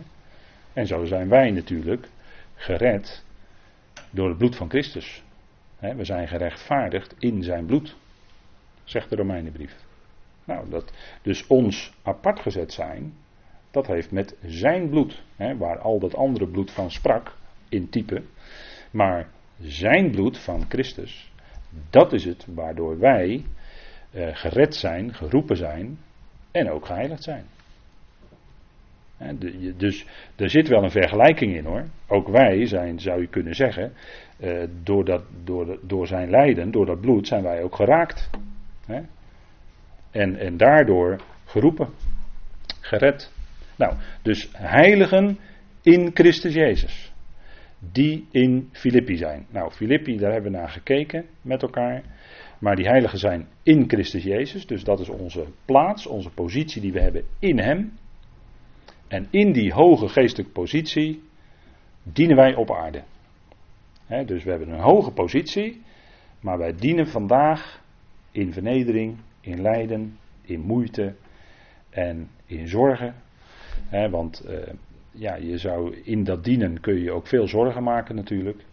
En 0.72 0.86
zo 0.86 1.04
zijn 1.04 1.28
wij 1.28 1.50
natuurlijk 1.50 2.08
gered 2.54 3.24
door 4.10 4.28
het 4.28 4.38
bloed 4.38 4.56
van 4.56 4.68
Christus. 4.68 5.22
we 5.78 6.04
zijn 6.04 6.28
gerechtvaardigd 6.28 7.14
in 7.18 7.42
zijn 7.42 7.66
bloed, 7.66 7.96
zegt 8.84 9.10
de 9.10 9.16
Romeinenbrief. 9.16 9.76
Nou, 10.44 10.70
dat, 10.70 10.92
dus 11.22 11.46
ons 11.46 11.92
apart 12.02 12.40
gezet 12.40 12.72
zijn, 12.72 13.14
dat 13.70 13.86
heeft 13.86 14.10
met 14.10 14.36
zijn 14.42 14.88
bloed, 14.88 15.22
waar 15.36 15.78
al 15.78 15.98
dat 15.98 16.14
andere 16.14 16.48
bloed 16.48 16.70
van 16.70 16.90
sprak, 16.90 17.36
in 17.68 17.88
type, 17.88 18.22
maar 18.90 19.28
zijn 19.60 20.10
bloed 20.10 20.38
van 20.38 20.64
Christus, 20.68 21.32
dat 21.90 22.12
is 22.12 22.24
het 22.24 22.46
waardoor 22.54 22.98
wij 22.98 23.44
eh, 24.10 24.28
gered 24.36 24.74
zijn, 24.74 25.14
geroepen 25.14 25.56
zijn 25.56 25.98
en 26.50 26.70
ook 26.70 26.86
geheiligd 26.86 27.22
zijn. 27.22 27.44
Dus 29.76 30.06
er 30.36 30.50
zit 30.50 30.68
wel 30.68 30.82
een 30.82 30.90
vergelijking 30.90 31.56
in 31.56 31.64
hoor. 31.64 31.84
Ook 32.06 32.28
wij 32.28 32.66
zijn, 32.66 33.00
zou 33.00 33.20
je 33.20 33.28
kunnen 33.28 33.54
zeggen, 33.54 33.92
eh, 34.38 34.62
door, 34.82 35.04
dat, 35.04 35.22
door, 35.44 35.78
door 35.82 36.06
zijn 36.06 36.30
lijden, 36.30 36.70
door 36.70 36.86
dat 36.86 37.00
bloed, 37.00 37.26
zijn 37.26 37.42
wij 37.42 37.62
ook 37.62 37.74
geraakt. 37.74 38.30
En, 40.10 40.36
en 40.36 40.56
daardoor 40.56 41.20
geroepen, 41.44 41.88
gered. 42.80 43.32
Nou, 43.76 43.94
dus 44.22 44.48
heiligen 44.52 45.38
in 45.82 46.10
Christus 46.14 46.54
Jezus. 46.54 47.12
Die 47.92 48.26
in 48.30 48.68
Filippi 48.72 49.16
zijn. 49.16 49.46
Nou, 49.50 49.70
Filippi, 49.70 50.16
daar 50.16 50.32
hebben 50.32 50.52
we 50.52 50.58
naar 50.58 50.68
gekeken 50.68 51.26
met 51.42 51.62
elkaar. 51.62 52.02
Maar 52.58 52.76
die 52.76 52.88
heiligen 52.88 53.18
zijn 53.18 53.48
in 53.62 53.88
Christus 53.88 54.22
Jezus. 54.22 54.66
Dus 54.66 54.84
dat 54.84 55.00
is 55.00 55.08
onze 55.08 55.46
plaats, 55.64 56.06
onze 56.06 56.30
positie 56.30 56.80
die 56.80 56.92
we 56.92 57.00
hebben 57.00 57.24
in 57.38 57.58
Hem. 57.58 57.92
En 59.08 59.26
in 59.30 59.52
die 59.52 59.72
hoge 59.72 60.08
geestelijke 60.08 60.52
positie 60.52 61.22
dienen 62.02 62.36
wij 62.36 62.54
op 62.54 62.70
aarde. 62.70 63.02
dus 64.26 64.44
we 64.44 64.50
hebben 64.50 64.68
een 64.68 64.80
hoge 64.80 65.10
positie, 65.10 65.82
maar 66.40 66.58
wij 66.58 66.74
dienen 66.74 67.06
vandaag 67.06 67.82
in 68.30 68.52
vernedering, 68.52 69.18
in 69.40 69.60
lijden, 69.60 70.18
in 70.42 70.60
moeite 70.60 71.14
en 71.90 72.28
in 72.46 72.68
zorgen. 72.68 73.14
want 74.10 74.44
uh, 74.48 74.72
ja, 75.10 75.34
je 75.34 75.58
zou 75.58 75.96
in 75.96 76.24
dat 76.24 76.44
dienen 76.44 76.80
kun 76.80 77.02
je 77.02 77.12
ook 77.12 77.26
veel 77.26 77.48
zorgen 77.48 77.82
maken 77.82 78.14
natuurlijk. 78.14 78.64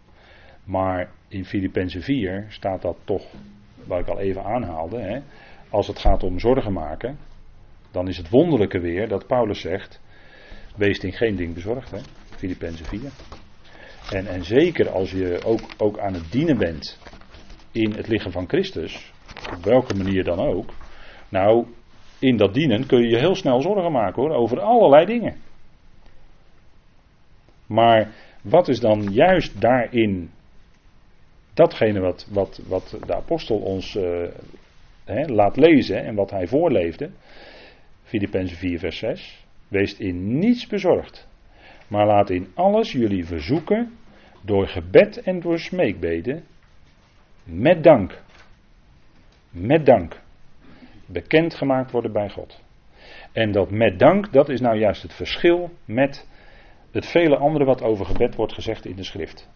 Maar 0.64 1.10
in 1.28 1.44
Filippenzen 1.44 2.02
4 2.02 2.46
staat 2.48 2.82
dat 2.82 2.96
toch 3.04 3.26
wat 3.86 3.98
ik 3.98 4.08
al 4.08 4.18
even 4.18 4.44
aanhaalde, 4.44 5.00
hè, 5.00 5.20
als 5.70 5.86
het 5.86 5.98
gaat 5.98 6.22
om 6.22 6.38
zorgen 6.38 6.72
maken, 6.72 7.18
dan 7.90 8.08
is 8.08 8.16
het 8.16 8.28
wonderlijke 8.28 8.80
weer 8.80 9.08
dat 9.08 9.26
Paulus 9.26 9.60
zegt, 9.60 10.00
wees 10.76 10.98
in 10.98 11.12
geen 11.12 11.36
ding 11.36 11.54
bezorgd, 11.54 11.90
hè, 11.90 11.98
Filippenzen 12.36 12.86
4. 12.86 13.10
En, 14.10 14.26
en 14.26 14.44
zeker 14.44 14.90
als 14.90 15.10
je 15.10 15.40
ook, 15.44 15.60
ook 15.78 15.98
aan 15.98 16.14
het 16.14 16.32
dienen 16.32 16.58
bent 16.58 16.98
in 17.72 17.92
het 17.92 18.08
lichaam 18.08 18.32
van 18.32 18.48
Christus, 18.48 19.12
op 19.56 19.64
welke 19.64 19.94
manier 19.94 20.24
dan 20.24 20.38
ook, 20.38 20.70
nou, 21.28 21.66
in 22.18 22.36
dat 22.36 22.54
dienen 22.54 22.86
kun 22.86 23.00
je 23.00 23.08
je 23.08 23.18
heel 23.18 23.34
snel 23.34 23.60
zorgen 23.60 23.92
maken 23.92 24.22
hoor, 24.22 24.30
over 24.30 24.60
allerlei 24.60 25.06
dingen. 25.06 25.36
Maar 27.66 28.08
wat 28.42 28.68
is 28.68 28.80
dan 28.80 29.02
juist 29.12 29.60
daarin 29.60 30.30
datgene 31.56 32.00
wat, 32.00 32.26
wat, 32.30 32.60
wat 32.68 32.98
de 33.06 33.14
apostel 33.14 33.58
ons 33.58 33.94
uh, 33.94 34.28
laat 35.26 35.56
lezen 35.56 36.04
en 36.04 36.14
wat 36.14 36.30
hij 36.30 36.46
voorleefde, 36.46 37.10
Filippenzen 38.02 38.56
4, 38.56 38.78
vers 38.78 38.98
6, 38.98 39.46
wees 39.68 39.96
in 39.96 40.38
niets 40.38 40.66
bezorgd, 40.66 41.28
maar 41.88 42.06
laat 42.06 42.30
in 42.30 42.48
alles 42.54 42.92
jullie 42.92 43.26
verzoeken 43.26 43.92
door 44.42 44.66
gebed 44.66 45.22
en 45.22 45.40
door 45.40 45.58
smeekbeden, 45.58 46.44
met 47.44 47.82
dank, 47.84 48.22
met 49.50 49.86
dank, 49.86 50.20
bekend 51.06 51.54
gemaakt 51.54 51.90
worden 51.90 52.12
bij 52.12 52.30
God. 52.30 52.64
En 53.32 53.52
dat 53.52 53.70
met 53.70 53.98
dank, 53.98 54.32
dat 54.32 54.48
is 54.48 54.60
nou 54.60 54.78
juist 54.78 55.02
het 55.02 55.14
verschil 55.14 55.70
met 55.84 56.28
het 56.90 57.06
vele 57.06 57.36
andere 57.36 57.64
wat 57.64 57.82
over 57.82 58.06
gebed 58.06 58.34
wordt 58.34 58.52
gezegd 58.52 58.86
in 58.86 58.96
de 58.96 59.04
schrift. 59.04 59.48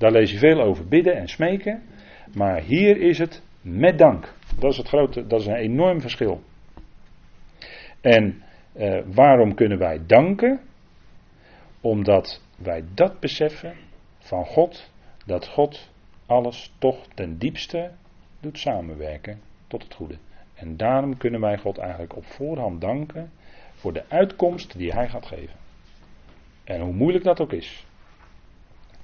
Daar 0.00 0.12
lees 0.12 0.30
je 0.30 0.38
veel 0.38 0.60
over 0.60 0.88
bidden 0.88 1.16
en 1.16 1.28
smeken. 1.28 1.82
Maar 2.34 2.60
hier 2.60 2.96
is 2.96 3.18
het 3.18 3.42
met 3.60 3.98
dank. 3.98 4.34
Dat 4.58 4.70
is, 4.70 4.76
het 4.76 4.88
grote, 4.88 5.26
dat 5.26 5.40
is 5.40 5.46
een 5.46 5.54
enorm 5.54 6.00
verschil. 6.00 6.42
En 8.00 8.42
eh, 8.72 9.00
waarom 9.06 9.54
kunnen 9.54 9.78
wij 9.78 10.00
danken? 10.06 10.60
Omdat 11.80 12.42
wij 12.56 12.84
dat 12.94 13.20
beseffen 13.20 13.74
van 14.18 14.44
God, 14.44 14.90
dat 15.26 15.46
God 15.46 15.90
alles 16.26 16.72
toch 16.78 17.06
ten 17.14 17.38
diepste 17.38 17.90
doet 18.40 18.58
samenwerken 18.58 19.40
tot 19.66 19.82
het 19.82 19.94
goede. 19.94 20.16
En 20.54 20.76
daarom 20.76 21.16
kunnen 21.16 21.40
wij 21.40 21.58
God 21.58 21.78
eigenlijk 21.78 22.16
op 22.16 22.24
voorhand 22.24 22.80
danken 22.80 23.30
voor 23.74 23.92
de 23.92 24.04
uitkomst 24.08 24.78
die 24.78 24.92
Hij 24.92 25.08
gaat 25.08 25.26
geven. 25.26 25.56
En 26.64 26.80
hoe 26.80 26.92
moeilijk 26.92 27.24
dat 27.24 27.40
ook 27.40 27.52
is. 27.52 27.88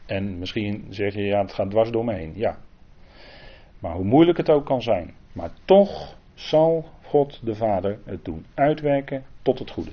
En 0.06 0.38
misschien 0.38 0.86
zeg 0.88 1.14
je, 1.14 1.22
ja, 1.22 1.40
het 1.40 1.52
gaat 1.52 1.70
dwars 1.70 1.90
door 1.90 2.04
me 2.04 2.14
heen. 2.14 2.32
Ja. 2.34 2.58
Maar 3.78 3.94
hoe 3.94 4.04
moeilijk 4.04 4.38
het 4.38 4.50
ook 4.50 4.66
kan 4.66 4.82
zijn. 4.82 5.14
Maar 5.32 5.50
toch 5.64 6.16
zal 6.34 6.84
God 7.02 7.40
de 7.42 7.54
Vader 7.54 7.98
het 8.04 8.24
doen 8.24 8.46
uitwerken 8.54 9.24
tot 9.42 9.58
het 9.58 9.70
goede. 9.70 9.90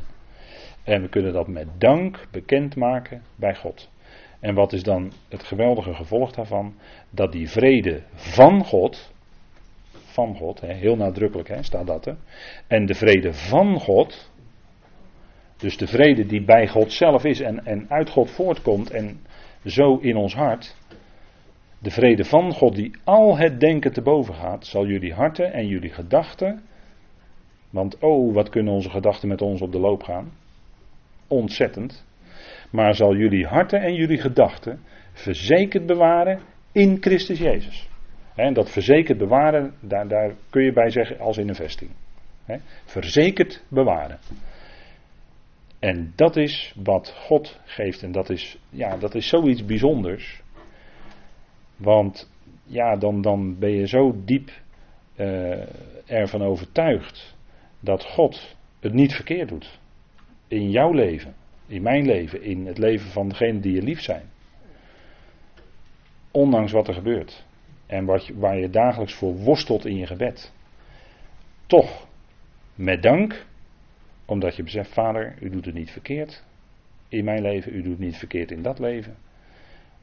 En 0.84 1.02
we 1.02 1.10
kunnen 1.10 1.34
dat 1.34 1.48
met 1.48 1.68
dank 1.78 2.28
bekendmaken 2.32 3.22
bij 3.36 3.56
God. 3.56 3.90
En 4.40 4.56
wat 4.56 4.74
is 4.74 4.84
dan 4.84 5.12
het 5.30 5.44
geweldige 5.44 5.94
gevolg 5.94 6.32
daarvan? 6.32 6.74
Dat 7.10 7.32
die 7.32 7.50
vrede 7.50 8.02
van 8.14 8.66
God, 8.66 9.14
van 9.92 10.36
God, 10.36 10.62
heel 10.62 10.96
nadrukkelijk 10.96 11.58
staat 11.62 11.88
dat 11.88 12.06
er. 12.06 12.18
En 12.68 12.86
de 12.86 12.94
vrede 12.94 13.34
van 13.34 13.80
God, 13.80 14.32
dus 15.58 15.78
de 15.78 15.88
vrede 15.88 16.26
die 16.26 16.44
bij 16.44 16.68
God 16.68 16.92
zelf 16.92 17.24
is 17.24 17.40
en, 17.40 17.66
en 17.66 17.86
uit 17.90 18.10
God 18.10 18.32
voortkomt 18.32 18.92
en 18.92 19.22
zo 19.66 19.98
in 19.98 20.16
ons 20.16 20.36
hart. 20.36 20.76
De 21.80 21.92
vrede 21.92 22.26
van 22.26 22.54
God 22.54 22.76
die 22.76 22.92
al 23.04 23.38
het 23.38 23.60
denken 23.60 23.94
te 23.94 24.02
boven 24.02 24.34
gaat, 24.34 24.66
zal 24.66 24.86
jullie 24.86 25.14
harten 25.14 25.54
en 25.54 25.68
jullie 25.68 25.90
gedachten. 25.90 26.62
Want 27.70 28.00
oh, 28.00 28.34
wat 28.34 28.50
kunnen 28.50 28.74
onze 28.74 28.90
gedachten 28.90 29.28
met 29.28 29.42
ons 29.42 29.62
op 29.62 29.72
de 29.72 29.80
loop 29.80 30.04
gaan? 30.04 30.32
Ontzettend. 31.28 32.06
Maar 32.72 32.96
zal 32.96 33.16
jullie 33.16 33.46
harten 33.46 33.82
en 33.82 33.94
jullie 33.94 34.18
gedachten 34.20 34.80
verzekerd 35.14 35.86
bewaren 35.86 36.40
in 36.72 36.98
Christus 37.00 37.40
Jezus. 37.40 37.90
En 38.36 38.54
dat 38.54 38.72
verzekerd 38.72 39.18
bewaren, 39.18 39.74
daar, 39.80 40.08
daar 40.08 40.32
kun 40.50 40.64
je 40.64 40.74
bij 40.74 40.90
zeggen 40.90 41.20
als 41.20 41.38
in 41.38 41.50
een 41.50 41.56
vesting. 41.56 41.92
Verzekerd 42.86 43.64
bewaren. 43.68 44.20
En 45.84 46.14
dat 46.16 46.36
is 46.36 46.74
wat 46.84 47.14
God 47.18 47.60
geeft. 47.66 48.04
En 48.04 48.12
dat 48.12 48.30
is, 48.30 48.58
ja, 48.70 48.98
dat 48.98 49.16
is 49.16 49.28
zoiets 49.28 49.66
bijzonders. 49.66 50.42
Want 51.76 52.32
ja, 52.66 52.96
dan, 52.96 53.22
dan 53.22 53.60
ben 53.60 53.72
je 53.72 53.88
zo 53.88 54.16
diep 54.26 54.52
uh, 55.16 55.62
ervan 56.06 56.42
overtuigd 56.42 57.36
dat 57.80 58.04
God 58.04 58.56
het 58.80 58.94
niet 58.94 59.14
verkeerd 59.14 59.50
doet. 59.50 59.80
In 60.48 60.70
jouw 60.70 60.92
leven, 60.92 61.36
in 61.68 61.82
mijn 61.82 62.06
leven, 62.06 62.42
in 62.42 62.66
het 62.66 62.78
leven 62.78 63.12
van 63.12 63.30
degenen 63.30 63.62
die 63.62 63.74
je 63.74 63.82
lief 63.82 64.02
zijn. 64.02 64.26
Ondanks 66.32 66.72
wat 66.72 66.88
er 66.88 66.94
gebeurt. 66.94 67.46
En 67.86 68.06
wat, 68.06 68.30
waar 68.34 68.58
je 68.58 68.70
dagelijks 68.70 69.14
voor 69.14 69.36
worstelt 69.36 69.86
in 69.86 69.98
je 69.98 70.06
gebed. 70.06 70.54
Toch, 71.66 72.08
met 72.76 73.02
dank, 73.02 73.46
omdat 74.34 74.56
je 74.56 74.64
beseft, 74.64 74.94
vader, 74.94 75.36
u 75.40 75.50
doet 75.50 75.66
het 75.66 75.74
niet 75.74 75.92
verkeerd 75.92 76.44
in 77.14 77.24
mijn 77.24 77.42
leven, 77.42 77.76
u 77.76 77.82
doet 77.82 77.92
het 77.92 78.00
niet 78.00 78.18
verkeerd 78.18 78.52
in 78.52 78.62
dat 78.62 78.80
leven. 78.80 79.16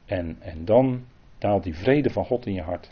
En, 0.05 0.37
en 0.39 0.65
dan 0.65 1.03
daalt 1.37 1.63
die 1.63 1.75
vrede 1.75 2.09
van 2.09 2.25
God 2.25 2.45
in 2.45 2.53
je 2.53 2.61
hart. 2.61 2.89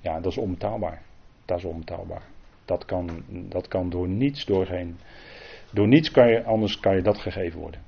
Ja, 0.00 0.20
dat 0.20 0.32
is 0.32 0.38
onbetaalbaar. 0.38 1.02
Dat 1.44 1.58
is 1.58 1.64
onbetaalbaar. 1.64 2.22
Dat 2.64 2.84
kan, 2.84 3.24
dat 3.28 3.68
kan 3.68 3.90
door 3.90 4.08
niets 4.08 4.44
doorheen. 4.44 4.98
Door 5.72 5.88
niets 5.88 6.10
kan 6.10 6.28
je, 6.28 6.44
anders 6.44 6.80
kan 6.80 6.96
je 6.96 7.02
dat 7.02 7.18
gegeven 7.18 7.60
worden. 7.60 7.80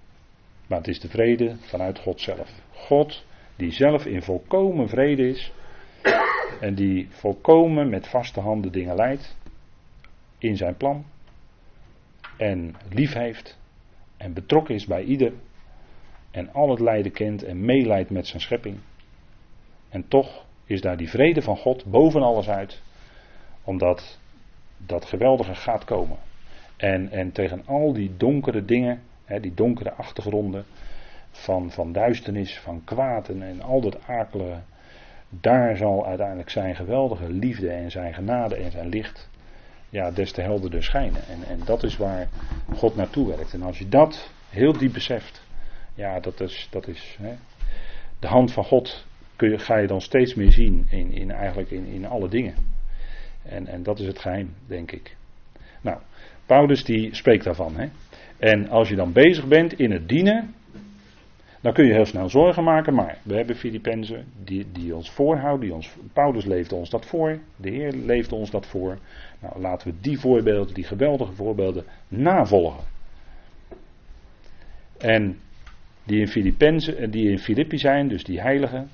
Maar 0.67 0.79
het 0.79 0.89
is 0.89 1.01
de 1.01 1.09
vrede 1.09 1.57
vanuit 1.61 1.99
God 1.99 2.21
zelf. 2.21 2.51
God 2.73 3.25
die 3.57 3.71
zelf 3.71 4.07
in 4.07 4.23
volkomen 4.23 4.89
vrede 4.89 5.29
is. 5.29 5.53
En 6.61 6.75
die 6.75 7.09
volkomen 7.11 7.89
met 7.89 8.09
vaste 8.09 8.41
handen 8.41 8.73
dingen 8.73 8.95
leidt. 8.95 9.37
In 10.39 10.57
zijn 10.57 10.77
plan. 10.77 11.05
En 12.37 12.75
lief 12.91 13.13
heeft. 13.13 13.59
En 14.17 14.33
betrokken 14.33 14.75
is 14.75 14.87
bij 14.87 15.03
ieder. 15.03 15.33
En 16.31 16.53
al 16.53 16.71
het 16.71 16.81
lijden 16.81 17.13
kent 17.13 17.43
en 17.43 17.65
meeleidt 17.65 18.11
met 18.11 18.27
zijn 18.27 18.43
schepping. 18.43 18.79
En 19.89 20.09
toch 20.09 20.45
is 20.65 20.81
daar 20.81 20.97
die 20.97 21.11
vrede 21.11 21.43
van 21.43 21.57
God 21.57 21.85
boven 21.85 22.23
alles 22.23 22.49
uit. 22.49 22.83
Omdat 23.65 24.19
dat 24.77 25.05
geweldige 25.05 25.55
gaat 25.55 25.85
komen. 25.85 26.17
En, 26.77 27.11
en 27.11 27.33
tegen 27.33 27.67
al 27.67 27.93
die 27.93 28.17
donkere 28.17 28.65
dingen, 28.65 29.03
hè, 29.25 29.41
die 29.41 29.55
donkere 29.55 29.93
achtergronden 29.93 30.65
van, 31.31 31.71
van 31.71 31.93
duisternis, 31.93 32.59
van 32.59 32.85
kwaad 32.85 33.29
en, 33.29 33.43
en 33.43 33.61
al 33.61 33.81
dat 33.81 34.07
akelige, 34.07 34.61
daar 35.29 35.77
zal 35.77 36.07
uiteindelijk 36.07 36.51
zijn 36.51 36.77
geweldige 36.77 37.31
liefde 37.31 37.71
en 37.71 37.91
zijn 37.91 38.15
genade 38.15 38.57
en 38.57 38.71
zijn 38.71 38.89
licht 38.89 39.29
ja, 39.91 40.11
des 40.11 40.33
te 40.33 40.41
helderder 40.41 40.83
schijnen. 40.83 41.23
En, 41.29 41.43
en 41.49 41.61
dat 41.65 41.83
is 41.83 41.97
waar 41.97 42.29
God 42.75 42.97
naartoe 42.97 43.27
werkt. 43.27 43.53
En 43.53 43.63
als 43.63 43.79
je 43.79 43.89
dat 43.89 44.31
heel 44.49 44.73
diep 44.73 44.93
beseft, 44.93 45.43
ja, 45.95 46.21
dat 46.21 46.41
is, 46.41 46.69
dat 46.71 46.89
is 46.89 47.17
hè, 47.21 47.35
de 48.19 48.27
hand 48.27 48.53
van 48.53 48.65
God 48.65 49.07
kun 49.37 49.51
je, 49.51 49.59
ga 49.59 49.77
je 49.77 49.87
dan 49.87 50.01
steeds 50.01 50.35
meer 50.35 50.53
zien 50.53 50.87
in, 50.91 51.13
in 51.13 51.31
eigenlijk 51.31 51.71
in, 51.71 51.87
in 51.87 52.07
alle 52.07 52.29
dingen. 52.29 52.55
En, 53.43 53.67
en 53.67 53.83
dat 53.83 53.99
is 53.99 54.07
het 54.07 54.19
geheim, 54.19 54.55
denk 54.67 54.93
ik. 54.93 55.17
Nou, 55.81 55.99
Paulus 56.47 56.85
die 56.85 57.15
spreekt 57.15 57.45
daarvan. 57.45 57.77
Hè? 57.77 57.89
En 58.39 58.69
als 58.69 58.89
je 58.89 58.95
dan 58.95 59.13
bezig 59.13 59.47
bent 59.47 59.73
in 59.73 59.91
het 59.91 60.09
dienen, 60.09 60.55
dan 61.61 61.73
kun 61.73 61.87
je 61.87 61.93
heel 61.93 62.07
snel 62.07 62.29
zorgen 62.29 62.65
maken, 62.65 62.95
maar 62.95 63.19
we 63.23 63.35
hebben 63.35 63.57
Filippenzen 63.57 64.25
die, 64.45 64.67
die 64.73 64.95
ons 64.95 65.11
voorhouden. 65.11 65.67
Die 65.67 65.75
ons, 65.75 65.97
Paulus 66.13 66.45
leefde 66.45 66.75
ons 66.75 66.91
dat 66.91 67.07
voor, 67.07 67.39
de 67.57 67.71
Heer 67.71 67.93
leefde 67.93 68.35
ons 68.35 68.51
dat 68.51 68.67
voor. 68.67 68.99
Nou, 69.41 69.61
laten 69.61 69.89
we 69.89 69.95
die 70.01 70.19
voorbeelden, 70.19 70.75
die 70.75 70.85
geweldige 70.85 71.33
voorbeelden, 71.33 71.85
navolgen. 72.09 72.85
En 74.99 75.39
die 76.05 76.21
in 76.21 76.29
Filippenzen, 76.29 77.11
die 77.11 77.31
in 77.31 77.39
Filippi 77.39 77.79
zijn, 77.79 78.09
dus 78.09 78.25
die 78.25 78.41
heiligen, 78.41 78.91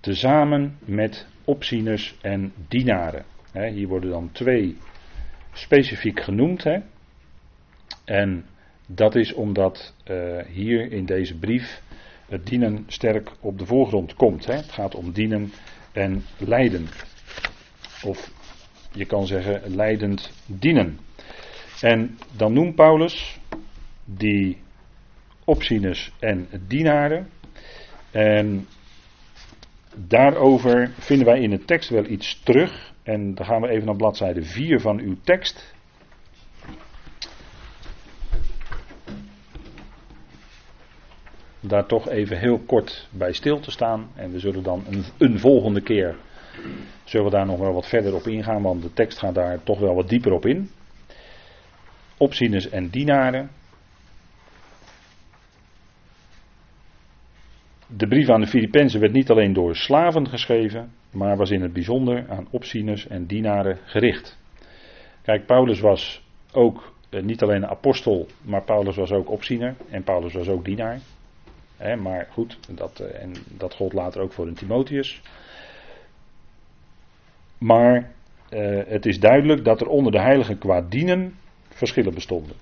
tezamen 0.00 0.76
met 0.84 1.26
opzieners 1.44 2.16
en 2.20 2.52
dienaren. 2.68 3.24
hier 3.52 3.88
worden 3.88 4.10
dan 4.10 4.32
twee 4.32 4.76
specifiek 5.52 6.20
genoemd. 6.20 6.66
En 8.04 8.44
dat 8.86 9.14
is 9.14 9.32
omdat 9.32 9.94
uh, 10.10 10.38
hier 10.46 10.92
in 10.92 11.04
deze 11.04 11.38
brief 11.38 11.82
het 12.28 12.46
dienen 12.46 12.84
sterk 12.86 13.30
op 13.40 13.58
de 13.58 13.66
voorgrond 13.66 14.14
komt. 14.14 14.46
Het 14.46 14.72
gaat 14.72 14.94
om 14.94 15.12
dienen 15.12 15.52
en 15.92 16.24
lijden. 16.38 16.86
Of 18.04 18.39
je 18.92 19.04
kan 19.04 19.26
zeggen 19.26 19.74
leidend 19.74 20.32
dienen. 20.46 20.98
En 21.80 22.18
dan 22.36 22.52
noemt 22.52 22.74
Paulus 22.74 23.38
die 24.04 24.58
opzieners 25.44 26.12
en 26.18 26.48
dienaren. 26.66 27.28
En 28.10 28.66
Daarover 29.94 30.90
vinden 30.98 31.26
wij 31.26 31.40
in 31.40 31.50
de 31.50 31.64
tekst 31.64 31.88
wel 31.88 32.04
iets 32.04 32.40
terug. 32.42 32.92
En 33.02 33.34
dan 33.34 33.46
gaan 33.46 33.60
we 33.60 33.68
even 33.68 33.86
naar 33.86 33.96
bladzijde 33.96 34.42
4 34.42 34.80
van 34.80 34.98
uw 34.98 35.16
tekst. 35.24 35.74
Daar 41.60 41.86
toch 41.86 42.08
even 42.08 42.38
heel 42.38 42.58
kort 42.58 43.08
bij 43.10 43.32
stil 43.32 43.60
te 43.60 43.70
staan. 43.70 44.10
En 44.14 44.32
we 44.32 44.38
zullen 44.38 44.62
dan 44.62 44.84
een, 44.90 45.04
een 45.18 45.38
volgende 45.38 45.80
keer. 45.80 46.16
Zullen 47.04 47.26
we 47.26 47.36
daar 47.36 47.46
nog 47.46 47.58
wel 47.58 47.72
wat 47.72 47.88
verder 47.88 48.14
op 48.14 48.26
ingaan, 48.26 48.62
want 48.62 48.82
de 48.82 48.92
tekst 48.92 49.18
gaat 49.18 49.34
daar 49.34 49.62
toch 49.62 49.78
wel 49.78 49.94
wat 49.94 50.08
dieper 50.08 50.32
op 50.32 50.46
in. 50.46 50.70
Opzieners 52.16 52.68
en 52.68 52.88
dienaren. 52.88 53.50
De 57.86 58.08
brief 58.08 58.28
aan 58.28 58.40
de 58.40 58.46
Filippenzen 58.46 59.00
werd 59.00 59.12
niet 59.12 59.30
alleen 59.30 59.52
door 59.52 59.76
slaven 59.76 60.28
geschreven, 60.28 60.92
maar 61.10 61.36
was 61.36 61.50
in 61.50 61.62
het 61.62 61.72
bijzonder 61.72 62.28
aan 62.28 62.46
opzieners 62.50 63.06
en 63.06 63.26
dienaren 63.26 63.78
gericht. 63.84 64.38
Kijk, 65.22 65.46
Paulus 65.46 65.80
was 65.80 66.22
ook 66.52 66.92
eh, 67.10 67.22
niet 67.22 67.42
alleen 67.42 67.62
een 67.62 67.68
apostel, 67.68 68.26
maar 68.42 68.62
Paulus 68.62 68.96
was 68.96 69.12
ook 69.12 69.30
opziener 69.30 69.74
en 69.90 70.02
Paulus 70.02 70.32
was 70.32 70.48
ook 70.48 70.64
dienaar. 70.64 71.00
maar 72.02 72.26
goed, 72.30 72.58
dat, 72.76 73.00
eh, 73.00 73.22
en 73.22 73.32
dat 73.48 73.74
gold 73.74 73.92
later 73.92 74.22
ook 74.22 74.32
voor 74.32 74.46
een 74.46 74.54
Timotheus. 74.54 75.22
Maar 77.60 78.10
eh, 78.48 78.80
het 78.86 79.06
is 79.06 79.20
duidelijk 79.20 79.64
dat 79.64 79.80
er 79.80 79.86
onder 79.86 80.12
de 80.12 80.20
heiligen 80.20 80.58
qua 80.58 80.80
dienen 80.80 81.34
verschillen 81.68 82.14
bestonden. 82.14 82.56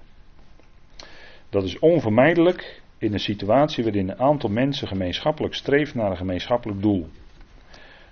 Dat 1.51 1.65
is 1.65 1.79
onvermijdelijk 1.79 2.83
in 2.99 3.13
een 3.13 3.21
situatie 3.21 3.85
waarin 3.85 4.09
een 4.09 4.19
aantal 4.19 4.51
mensen 4.51 4.89
gemeenschappelijk 4.89 5.55
streeft 5.55 5.95
naar 5.95 6.11
een 6.11 6.17
gemeenschappelijk 6.17 6.83
doel. 6.83 7.09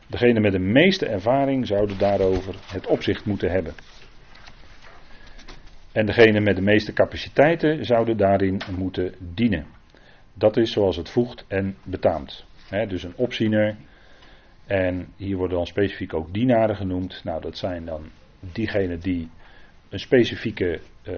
Degene 0.07 0.40
met 0.40 0.53
de 0.53 0.59
meeste 0.59 1.07
ervaring 1.07 1.66
zouden 1.66 1.99
daarover 1.99 2.55
het 2.66 2.87
opzicht 2.87 3.25
moeten 3.25 3.51
hebben. 3.51 3.75
En 5.92 6.07
degene 6.07 6.40
met 6.40 6.57
de 6.57 6.62
meeste 6.62 6.92
capaciteiten 6.92 7.85
zouden 7.85 8.16
daarin 8.16 8.61
moeten 8.77 9.14
dienen. 9.35 9.66
Dat 10.35 10.57
is 10.57 10.72
zoals 10.72 10.96
het 10.96 11.09
voegt 11.09 11.44
en 11.49 11.77
betaamt. 11.83 12.44
dus 12.88 13.03
een 13.03 13.16
opziener. 13.16 13.77
En 14.66 15.09
hier 15.16 15.37
worden 15.37 15.57
dan 15.57 15.66
specifiek 15.66 16.14
ook 16.14 16.35
dienaren 16.35 16.76
genoemd. 16.76 17.20
Nou, 17.24 17.40
dat 17.40 17.59
zijn 17.59 17.85
dan 17.85 18.11
diegenen 18.40 19.00
die 19.00 19.31
een 19.88 19.98
specifieke 19.98 20.81
uh, 21.09 21.14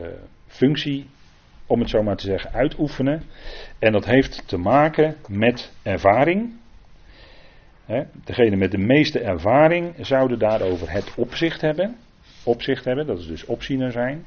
functie 0.47 1.07
om 1.67 1.81
het 1.81 1.91
zo 1.91 2.03
maar 2.03 2.17
te 2.17 2.27
zeggen, 2.27 2.53
uitoefenen. 2.53 3.23
En 3.79 3.93
dat 3.93 4.05
heeft 4.05 4.49
te 4.49 4.57
maken 4.57 5.17
met 5.29 5.73
ervaring. 5.83 6.53
degene 8.25 8.57
met 8.57 8.71
de 8.71 8.79
meeste 8.79 9.21
ervaring 9.21 9.95
zouden 10.01 10.39
daarover 10.39 10.91
het 10.91 11.15
opzicht 11.17 11.61
hebben. 11.61 11.97
Opzicht 12.45 12.85
hebben, 12.85 13.07
dat 13.07 13.19
is 13.19 13.27
dus 13.27 13.45
opziener 13.45 13.93
zijn. 13.93 14.25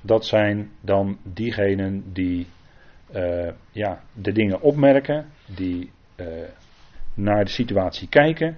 Dat 0.00 0.26
zijn 0.26 0.70
dan 0.80 1.18
diegenen 1.22 2.12
die 2.12 2.46
uh, 3.14 3.50
ja, 3.70 4.02
de 4.12 4.32
dingen 4.32 4.60
opmerken, 4.60 5.26
die 5.54 5.90
uh, 6.16 6.26
naar 7.14 7.44
de 7.44 7.50
situatie 7.50 8.08
kijken. 8.08 8.56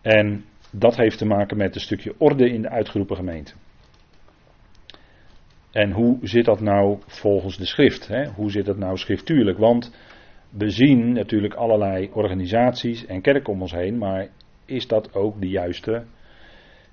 En 0.00 0.44
dat 0.70 0.96
heeft 0.96 1.18
te 1.18 1.26
maken 1.26 1.56
met 1.56 1.74
een 1.74 1.80
stukje 1.80 2.14
orde 2.18 2.50
in 2.50 2.62
de 2.62 2.68
uitgeroepen 2.68 3.16
gemeente. 3.16 3.52
En 5.72 5.92
hoe 5.92 6.18
zit 6.22 6.44
dat 6.44 6.60
nou 6.60 6.98
volgens 7.06 7.56
de 7.56 7.66
schrift? 7.66 8.08
Hè? 8.08 8.26
Hoe 8.26 8.50
zit 8.50 8.66
dat 8.66 8.76
nou 8.76 8.96
schriftuurlijk? 8.96 9.58
Want 9.58 9.92
we 10.50 10.70
zien 10.70 11.12
natuurlijk 11.12 11.54
allerlei 11.54 12.10
organisaties 12.12 13.06
en 13.06 13.20
kerken 13.20 13.52
om 13.52 13.60
ons 13.60 13.72
heen, 13.72 13.98
maar 13.98 14.28
is 14.64 14.86
dat 14.86 15.14
ook 15.14 15.40
de 15.40 15.48
juiste? 15.48 16.04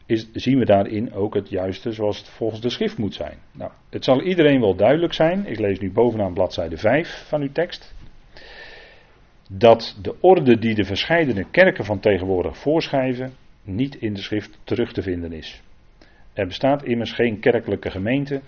Is, 0.05 0.29
zien 0.33 0.59
we 0.59 0.65
daarin 0.65 1.13
ook 1.13 1.33
het 1.33 1.49
juiste 1.49 1.91
zoals 1.91 2.17
het 2.17 2.29
volgens 2.29 2.61
de 2.61 2.69
schrift 2.69 2.97
moet 2.97 3.13
zijn? 3.13 3.37
Nou, 3.51 3.71
het 3.89 4.03
zal 4.03 4.21
iedereen 4.21 4.59
wel 4.59 4.75
duidelijk 4.75 5.13
zijn. 5.13 5.45
Ik 5.45 5.59
lees 5.59 5.79
nu 5.79 5.91
bovenaan 5.91 6.33
bladzijde 6.33 6.77
5 6.77 7.25
van 7.27 7.41
uw 7.41 7.51
tekst. 7.51 7.95
Dat 9.49 9.97
de 10.01 10.15
orde 10.21 10.57
die 10.57 10.75
de 10.75 10.85
verscheidene 10.85 11.45
kerken 11.51 11.85
van 11.85 11.99
tegenwoordig 11.99 12.57
voorschrijven, 12.57 13.33
niet 13.63 13.95
in 13.95 14.13
de 14.13 14.21
schrift 14.21 14.59
terug 14.63 14.93
te 14.93 15.01
vinden 15.01 15.31
is. 15.31 15.61
Er 16.33 16.47
bestaat 16.47 16.83
immers 16.83 17.11
geen 17.11 17.39
kerkelijke 17.39 17.91
gemeente 17.91 18.41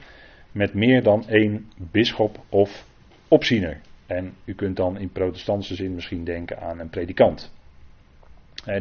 met 0.52 0.74
meer 0.74 1.04
dan 1.04 1.28
één 1.28 1.72
bisschop 1.92 2.40
of 2.50 2.86
opziener. 3.28 3.82
En 4.06 4.34
u 4.46 4.54
kunt 4.54 4.76
dan 4.76 5.00
in 5.00 5.12
protestantse 5.12 5.76
zin 5.76 5.96
misschien 5.96 6.24
denken 6.24 6.60
aan 6.60 6.80
een 6.80 6.90
predikant. 6.90 7.54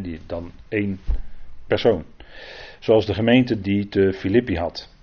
Die 0.00 0.20
dan 0.26 0.52
één 0.68 1.00
persoon. 1.66 2.04
Zoals 2.78 3.06
de 3.06 3.14
gemeente 3.14 3.60
die 3.60 3.88
te 3.88 4.12
Filippi 4.12 4.56
had. 4.56 4.96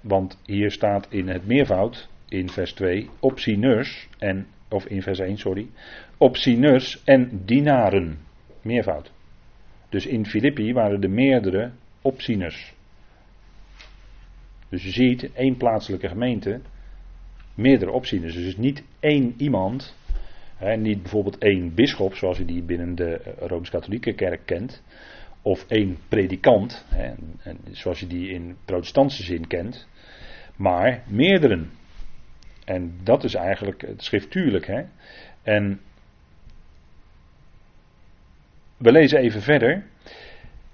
want 0.00 0.38
hier 0.44 0.70
staat 0.70 1.06
in 1.10 1.28
het 1.28 1.46
meervoud, 1.46 2.08
in 2.28 2.48
vers 2.50 2.72
2, 2.72 3.08
opzieners, 3.20 4.08
en, 4.18 4.46
of 4.68 4.86
in 4.86 5.02
vers 5.02 5.18
1, 5.18 5.38
sorry, 5.38 5.66
opzieners 6.18 7.02
en 7.04 7.42
dienaren. 7.44 8.18
Meervoud. 8.62 9.12
Dus 9.88 10.06
in 10.06 10.26
Filippi 10.26 10.72
waren 10.72 11.02
er 11.02 11.10
meerdere 11.10 11.70
opzieners. 12.02 12.74
Dus 14.68 14.82
je 14.82 14.90
ziet, 14.90 15.32
één 15.32 15.56
plaatselijke 15.56 16.08
gemeente, 16.08 16.60
meerdere 17.54 17.90
opzieners. 17.90 18.34
Dus 18.34 18.56
niet 18.56 18.82
één 19.00 19.34
iemand, 19.36 19.96
niet 20.76 21.02
bijvoorbeeld 21.02 21.38
één 21.38 21.74
bisschop, 21.74 22.14
zoals 22.14 22.38
je 22.38 22.44
die 22.44 22.62
binnen 22.62 22.94
de 22.94 23.34
Rooms-Katholieke 23.38 24.14
kerk 24.14 24.40
kent, 24.44 24.82
of 25.42 25.64
één 25.68 25.98
predikant, 26.08 26.86
zoals 27.70 28.00
je 28.00 28.06
die 28.06 28.28
in 28.28 28.56
protestantse 28.64 29.22
zin 29.22 29.46
kent, 29.46 29.88
maar 30.56 31.04
meerdere. 31.06 31.66
En 32.64 32.98
dat 33.02 33.24
is 33.24 33.34
eigenlijk 33.34 33.80
het 33.80 34.02
schriftuurlijk. 34.02 34.66
Hè? 34.66 34.82
En 35.42 35.80
we 38.78 38.92
lezen 38.92 39.18
even 39.18 39.42
verder. 39.42 39.86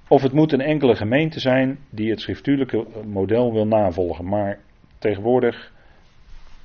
Of 0.09 0.23
het 0.23 0.33
moet 0.33 0.53
een 0.53 0.61
enkele 0.61 0.97
gemeente 0.97 1.41
zijn 1.41 1.79
die 1.91 2.11
het 2.11 2.21
schriftuurlijke 2.21 2.87
model 3.07 3.53
wil 3.53 3.67
navolgen. 3.67 4.25
Maar 4.25 4.59
tegenwoordig 4.99 5.73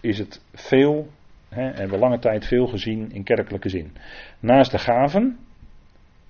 is 0.01 0.17
het 0.17 0.41
veel, 0.53 1.09
hè, 1.49 1.69
en 1.69 1.89
we 1.89 1.97
lange 1.97 2.19
tijd 2.19 2.45
veel 2.45 2.67
gezien 2.67 3.11
in 3.11 3.23
kerkelijke 3.23 3.69
zin. 3.69 3.91
Naast 4.39 4.71
de 4.71 4.77
gaven, 4.77 5.37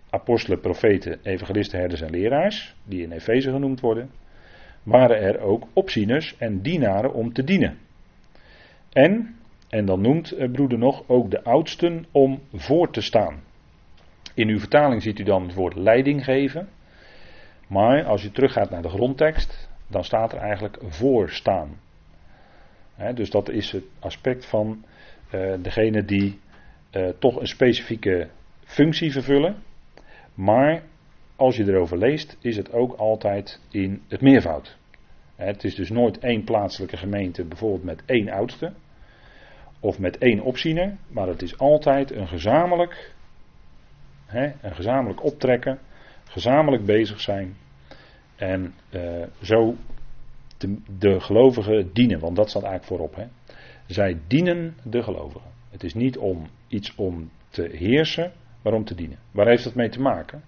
apostelen, 0.09 0.59
profeten, 0.59 1.19
evangelisten, 1.23 1.79
herders 1.79 2.01
en 2.01 2.09
leraars, 2.09 2.75
die 2.83 3.03
in 3.03 3.11
Efeze 3.11 3.51
genoemd 3.51 3.79
worden, 3.79 4.09
waren 4.83 5.21
er 5.21 5.39
ook 5.39 5.67
opzieners 5.73 6.37
en 6.37 6.61
dienaren 6.61 7.13
om 7.13 7.33
te 7.33 7.43
dienen. 7.43 7.77
En, 8.93 9.35
en 9.69 9.85
dan 9.85 10.01
noemt 10.01 10.51
broeder 10.51 10.77
nog, 10.77 11.03
ook 11.07 11.31
de 11.31 11.43
oudsten 11.43 12.05
om 12.11 12.39
voor 12.53 12.91
te 12.91 13.01
staan. 13.01 13.47
In 14.39 14.49
uw 14.49 14.59
vertaling 14.59 15.01
ziet 15.01 15.19
u 15.19 15.23
dan 15.23 15.43
het 15.43 15.53
woord 15.53 15.75
leiding 15.75 16.23
geven. 16.23 16.69
Maar 17.67 18.03
als 18.03 18.21
je 18.21 18.31
teruggaat 18.31 18.69
naar 18.69 18.81
de 18.81 18.89
grondtekst, 18.89 19.69
dan 19.87 20.03
staat 20.03 20.33
er 20.33 20.39
eigenlijk 20.39 20.77
voorstaan. 20.87 21.79
He, 22.95 23.13
dus 23.13 23.29
dat 23.29 23.49
is 23.49 23.71
het 23.71 23.83
aspect 23.99 24.45
van 24.45 24.85
uh, 25.35 25.53
degene 25.61 26.05
die 26.05 26.39
uh, 26.91 27.09
toch 27.19 27.39
een 27.39 27.47
specifieke 27.47 28.29
functie 28.63 29.11
vervullen. 29.11 29.55
Maar 30.33 30.83
als 31.35 31.55
je 31.55 31.63
erover 31.63 31.97
leest, 31.97 32.37
is 32.41 32.57
het 32.57 32.71
ook 32.71 32.93
altijd 32.93 33.61
in 33.69 34.01
het 34.07 34.21
meervoud. 34.21 34.77
Het 35.35 35.63
is 35.63 35.75
dus 35.75 35.89
nooit 35.89 36.19
één 36.19 36.43
plaatselijke 36.43 36.97
gemeente, 36.97 37.45
bijvoorbeeld 37.45 37.83
met 37.83 38.03
één 38.05 38.29
oudste. 38.29 38.71
Of 39.79 39.99
met 39.99 40.17
één 40.17 40.41
opziener. 40.41 40.97
Maar 41.07 41.27
het 41.27 41.41
is 41.41 41.57
altijd 41.57 42.11
een 42.11 42.27
gezamenlijk. 42.27 43.17
Hè, 44.29 44.51
een 44.61 44.75
gezamenlijk 44.75 45.23
optrekken. 45.23 45.79
Gezamenlijk 46.23 46.85
bezig 46.85 47.19
zijn. 47.19 47.55
En 48.35 48.73
uh, 48.91 49.23
zo 49.41 49.75
de, 50.57 50.77
de, 50.97 51.19
gelovigen 51.19 51.93
dienen. 51.93 52.19
Want 52.19 52.35
dat 52.35 52.49
staat 52.49 52.63
eigenlijk 52.63 52.93
voorop. 52.93 53.15
Hè. 53.15 53.53
Zij 53.85 54.19
dienen 54.27 54.75
de 54.83 55.03
gelovigen. 55.03 55.51
Het 55.69 55.83
is 55.83 55.93
niet 55.93 56.17
om 56.17 56.47
iets 56.67 56.95
om 56.95 57.29
te 57.49 57.69
heersen, 57.73 58.31
maar 58.61 58.73
om 58.73 58.85
te 58.85 58.95
dienen. 58.95 59.17
Waar 59.31 59.47
heeft 59.47 59.63
dat 59.63 59.75
mee 59.75 59.89
te 59.89 60.01
maken? 60.01 60.43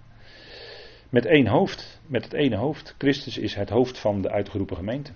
Met 1.08 1.26
één 1.26 1.46
hoofd, 1.46 2.00
met 2.06 2.24
het 2.24 2.32
ene 2.32 2.56
hoofd. 2.56 2.94
Christus 2.98 3.38
is 3.38 3.54
het 3.54 3.68
hoofd 3.68 3.98
van 3.98 4.22
de 4.22 4.30
uitgeroepen 4.30 4.76
gemeente. 4.76 5.12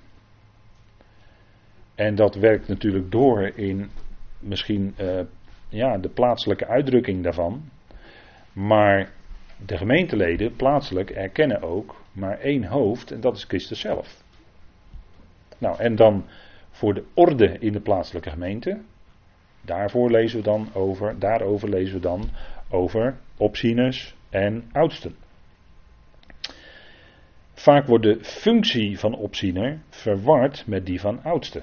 En 1.95 2.15
dat 2.15 2.35
werkt 2.35 2.69
natuurlijk 2.69 3.11
door 3.11 3.53
in 3.55 3.91
misschien 4.39 4.95
uh, 5.01 5.21
ja, 5.69 5.99
de 5.99 6.09
plaatselijke 6.09 6.67
uitdrukking 6.67 7.23
daarvan. 7.23 7.71
Maar 8.57 9.13
de 9.67 9.77
gemeenteleden 9.77 10.57
plaatselijk 10.57 11.11
erkennen 11.11 11.63
ook 11.63 12.05
maar 12.13 12.39
één 12.39 12.65
hoofd 12.65 13.11
en 13.11 13.21
dat 13.21 13.37
is 13.37 13.45
Christus 13.45 13.81
zelf. 13.81 14.23
Nou, 15.59 15.79
en 15.79 15.97
dan 15.97 16.25
voor 16.71 16.95
de 16.95 17.05
orde 17.15 17.59
in 17.59 17.73
de 17.73 17.81
plaatselijke 17.81 18.31
gemeente. 18.31 18.81
Daarvoor 19.61 20.11
lezen 20.11 20.39
we 20.39 20.45
dan 20.45 20.69
over, 20.75 21.19
daarover 21.19 21.69
lezen 21.69 21.95
we 21.95 22.01
dan 22.01 22.31
over 22.71 23.17
opzieners 23.37 24.15
en 24.31 24.69
oudsten. 24.73 25.17
Vaak 27.55 27.87
wordt 27.87 28.05
de 28.05 28.25
functie 28.25 28.99
van 28.99 29.15
opziener 29.15 29.79
verward 29.89 30.67
met 30.67 30.87
die 30.87 31.01
van 31.01 31.23
oudste. 31.23 31.63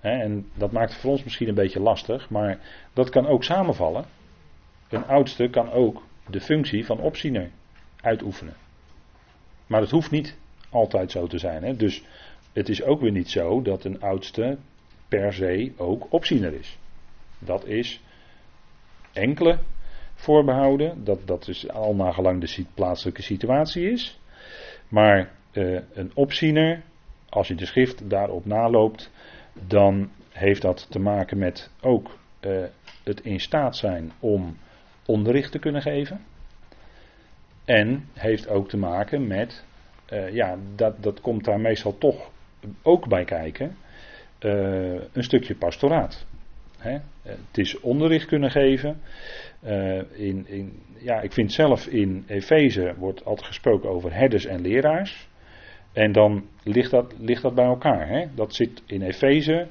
En 0.00 0.50
dat 0.54 0.72
maakt 0.72 0.92
het 0.92 1.00
voor 1.00 1.10
ons 1.10 1.24
misschien 1.24 1.48
een 1.48 1.54
beetje 1.54 1.80
lastig, 1.80 2.30
maar 2.30 2.58
dat 2.92 3.10
kan 3.10 3.26
ook 3.26 3.44
samenvallen. 3.44 4.04
Een 4.90 5.06
oudste 5.06 5.48
kan 5.48 5.70
ook 5.70 6.02
de 6.26 6.40
functie 6.40 6.86
van 6.86 7.00
opziener 7.00 7.50
uitoefenen. 8.00 8.54
Maar 9.66 9.80
het 9.80 9.90
hoeft 9.90 10.10
niet 10.10 10.38
altijd 10.70 11.10
zo 11.10 11.26
te 11.26 11.38
zijn. 11.38 11.62
Hè? 11.62 11.76
Dus 11.76 12.04
het 12.52 12.68
is 12.68 12.82
ook 12.82 13.00
weer 13.00 13.12
niet 13.12 13.30
zo 13.30 13.62
dat 13.62 13.84
een 13.84 14.00
oudste 14.00 14.58
per 15.08 15.32
se 15.32 15.72
ook 15.76 16.12
opziener 16.12 16.52
is. 16.52 16.78
Dat 17.38 17.66
is 17.66 18.00
enkele 19.12 19.58
voorbehouden. 20.14 21.04
Dat, 21.04 21.26
dat 21.26 21.48
is 21.48 21.68
al 21.68 21.94
nagelang 21.94 22.40
de 22.40 22.64
plaatselijke 22.74 23.22
situatie 23.22 23.90
is. 23.90 24.20
Maar 24.88 25.30
uh, 25.52 25.80
een 25.92 26.10
opziener, 26.14 26.82
als 27.28 27.48
je 27.48 27.54
de 27.54 27.66
schrift 27.66 28.10
daarop 28.10 28.44
naloopt, 28.44 29.10
dan 29.66 30.10
heeft 30.30 30.62
dat 30.62 30.86
te 30.90 30.98
maken 30.98 31.38
met 31.38 31.70
ook 31.80 32.18
uh, 32.40 32.64
het 33.04 33.20
in 33.20 33.40
staat 33.40 33.76
zijn 33.76 34.12
om 34.20 34.56
onderricht 35.10 35.52
te 35.52 35.58
kunnen 35.58 35.82
geven. 35.82 36.20
En 37.64 38.04
heeft 38.12 38.48
ook 38.48 38.68
te 38.68 38.76
maken 38.76 39.26
met, 39.26 39.64
uh, 40.12 40.32
ja, 40.32 40.56
dat, 40.74 41.02
dat 41.02 41.20
komt 41.20 41.44
daar 41.44 41.60
meestal 41.60 41.98
toch 41.98 42.30
ook 42.82 43.08
bij 43.08 43.24
kijken, 43.24 43.76
een 44.38 45.22
stukje 45.24 45.54
pastoraat. 45.54 46.26
Hè? 46.78 46.98
het 47.22 47.58
is 47.58 47.80
onderricht 47.80 48.26
kunnen 48.26 48.50
geven. 48.50 49.00
in, 50.12 50.46
in, 50.48 50.82
ja, 50.98 51.20
ik 51.20 51.32
vind 51.32 51.52
zelf 51.52 51.86
in 51.86 52.24
Efeze 52.26 52.94
wordt 52.98 53.24
altijd 53.24 53.46
gesproken 53.46 53.90
over 53.90 54.14
herders 54.14 54.44
en 54.44 54.60
leraars. 54.60 55.28
En 55.92 56.12
dan 56.12 56.44
ligt 56.62 56.90
dat, 56.90 57.14
ligt 57.18 57.42
dat 57.42 57.54
bij 57.54 57.64
elkaar. 57.64 58.08
Hè? 58.08 58.26
Dat 58.34 58.54
zit 58.54 58.82
in 58.86 59.02
Efeze, 59.02 59.66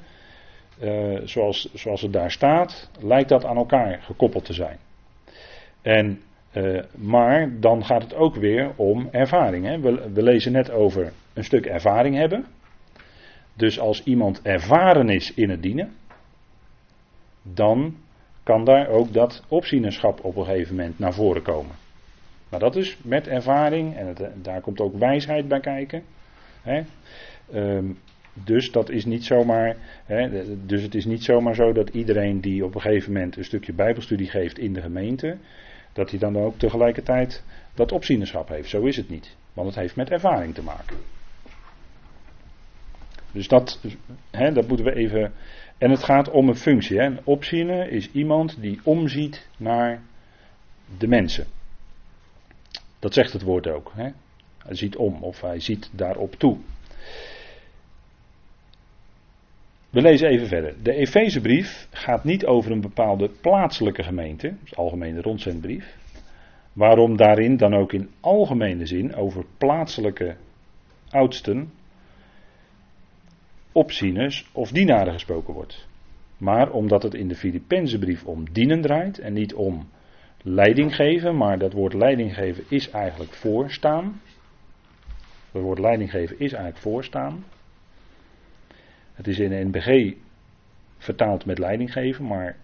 uh, 0.82 1.20
zoals, 1.24 1.74
zoals 1.74 2.02
het 2.02 2.12
daar 2.12 2.30
staat, 2.30 2.90
lijkt 3.00 3.28
dat 3.28 3.44
aan 3.44 3.56
elkaar 3.56 4.02
gekoppeld 4.02 4.44
te 4.44 4.52
zijn. 4.52 4.78
En, 5.82 6.20
uh, 6.52 6.82
maar 6.94 7.60
dan 7.60 7.84
gaat 7.84 8.02
het 8.02 8.14
ook 8.14 8.34
weer 8.34 8.72
om 8.76 9.08
ervaring. 9.10 9.66
Hè? 9.66 9.80
We, 9.80 10.10
we 10.12 10.22
lezen 10.22 10.52
net 10.52 10.70
over 10.70 11.12
een 11.32 11.44
stuk 11.44 11.66
ervaring 11.66 12.16
hebben. 12.16 12.44
Dus 13.54 13.80
als 13.80 14.04
iemand 14.04 14.42
ervaren 14.42 15.08
is 15.08 15.34
in 15.34 15.50
het 15.50 15.62
dienen, 15.62 15.92
dan 17.42 17.96
kan 18.42 18.64
daar 18.64 18.88
ook 18.88 19.12
dat 19.12 19.44
opzienerschap 19.48 20.24
op 20.24 20.36
een 20.36 20.44
gegeven 20.44 20.76
moment 20.76 20.98
naar 20.98 21.14
voren 21.14 21.42
komen. 21.42 21.74
Maar 22.48 22.60
dat 22.60 22.76
is 22.76 22.98
met 23.02 23.26
ervaring 23.26 23.96
en 23.96 24.06
het, 24.06 24.30
daar 24.42 24.60
komt 24.60 24.80
ook 24.80 24.98
wijsheid 24.98 25.48
bij 25.48 25.60
kijken. 25.60 26.02
Hè? 26.62 26.82
Um, 27.54 27.98
dus 28.32 28.72
dat 28.72 28.90
is 28.90 29.04
niet 29.04 29.24
zomaar. 29.24 29.76
Hè, 30.04 30.44
dus 30.66 30.82
het 30.82 30.94
is 30.94 31.04
niet 31.04 31.24
zomaar 31.24 31.54
zo 31.54 31.72
dat 31.72 31.88
iedereen 31.88 32.40
die 32.40 32.64
op 32.64 32.74
een 32.74 32.80
gegeven 32.80 33.12
moment 33.12 33.36
een 33.36 33.44
stukje 33.44 33.72
Bijbelstudie 33.72 34.30
geeft 34.30 34.58
in 34.58 34.72
de 34.72 34.80
gemeente, 34.80 35.36
dat 35.92 36.10
hij 36.10 36.18
dan 36.18 36.38
ook 36.38 36.58
tegelijkertijd 36.58 37.44
dat 37.74 37.92
opzienerschap 37.92 38.48
heeft. 38.48 38.68
Zo 38.68 38.82
is 38.82 38.96
het 38.96 39.08
niet. 39.08 39.36
Want 39.52 39.68
het 39.68 39.76
heeft 39.76 39.96
met 39.96 40.10
ervaring 40.10 40.54
te 40.54 40.62
maken. 40.62 40.96
Dus 43.32 43.48
dat, 43.48 43.80
hè, 44.30 44.52
dat 44.52 44.68
moeten 44.68 44.86
we 44.86 44.94
even. 44.94 45.32
En 45.78 45.90
het 45.90 46.04
gaat 46.04 46.30
om 46.30 46.48
een 46.48 46.56
functie. 46.56 46.98
Hè. 46.98 47.04
Een 47.04 47.20
opziener 47.24 47.90
is 47.90 48.10
iemand 48.12 48.60
die 48.60 48.80
omziet 48.82 49.48
naar 49.56 50.02
de 50.98 51.06
mensen. 51.06 51.46
Dat 52.98 53.14
zegt 53.14 53.32
het 53.32 53.42
woord 53.42 53.68
ook. 53.68 53.92
Hè. 53.94 54.10
Hij 54.58 54.74
ziet 54.74 54.96
om 54.96 55.22
of 55.22 55.40
hij 55.40 55.60
ziet 55.60 55.90
daarop 55.92 56.34
toe. 56.34 56.58
We 59.90 60.00
lezen 60.00 60.28
even 60.28 60.46
verder. 60.46 60.74
De 60.82 60.92
Efezebrief 60.92 61.88
gaat 61.90 62.24
niet 62.24 62.46
over 62.46 62.70
een 62.70 62.80
bepaalde 62.80 63.30
plaatselijke 63.40 64.02
gemeente, 64.02 64.54
dus 64.60 64.76
algemene 64.76 65.20
rondzendbrief. 65.20 65.96
Waarom 66.72 67.16
daarin 67.16 67.56
dan 67.56 67.74
ook 67.74 67.92
in 67.92 68.10
algemene 68.20 68.86
zin 68.86 69.14
over 69.14 69.44
plaatselijke 69.58 70.36
oudsten, 71.10 71.72
opzieners 73.72 74.50
of 74.52 74.70
dienaren 74.70 75.12
gesproken 75.12 75.54
wordt. 75.54 75.86
Maar 76.36 76.70
omdat 76.70 77.02
het 77.02 77.14
in 77.14 77.28
de 77.28 77.34
Filippenzenbrief 77.34 78.24
om 78.24 78.52
dienen 78.52 78.80
draait 78.80 79.18
en 79.18 79.32
niet 79.32 79.54
om 79.54 79.88
leiding 80.42 80.94
geven, 80.94 81.36
maar 81.36 81.58
dat 81.58 81.72
woord 81.72 81.94
leiding 81.94 82.34
geven 82.34 82.64
is 82.68 82.90
eigenlijk 82.90 83.32
voorstaan. 83.32 84.20
Het 85.52 85.62
woord 85.62 85.78
leiding 85.78 86.10
geven 86.10 86.38
is 86.38 86.52
eigenlijk 86.52 86.82
voorstaan. 86.82 87.44
Het 89.20 89.28
is 89.28 89.38
in 89.38 89.68
NBG 89.68 90.14
vertaald 90.98 91.44
met 91.44 91.58
leiding 91.58 91.92
geven, 91.92 92.26
maar 92.26 92.56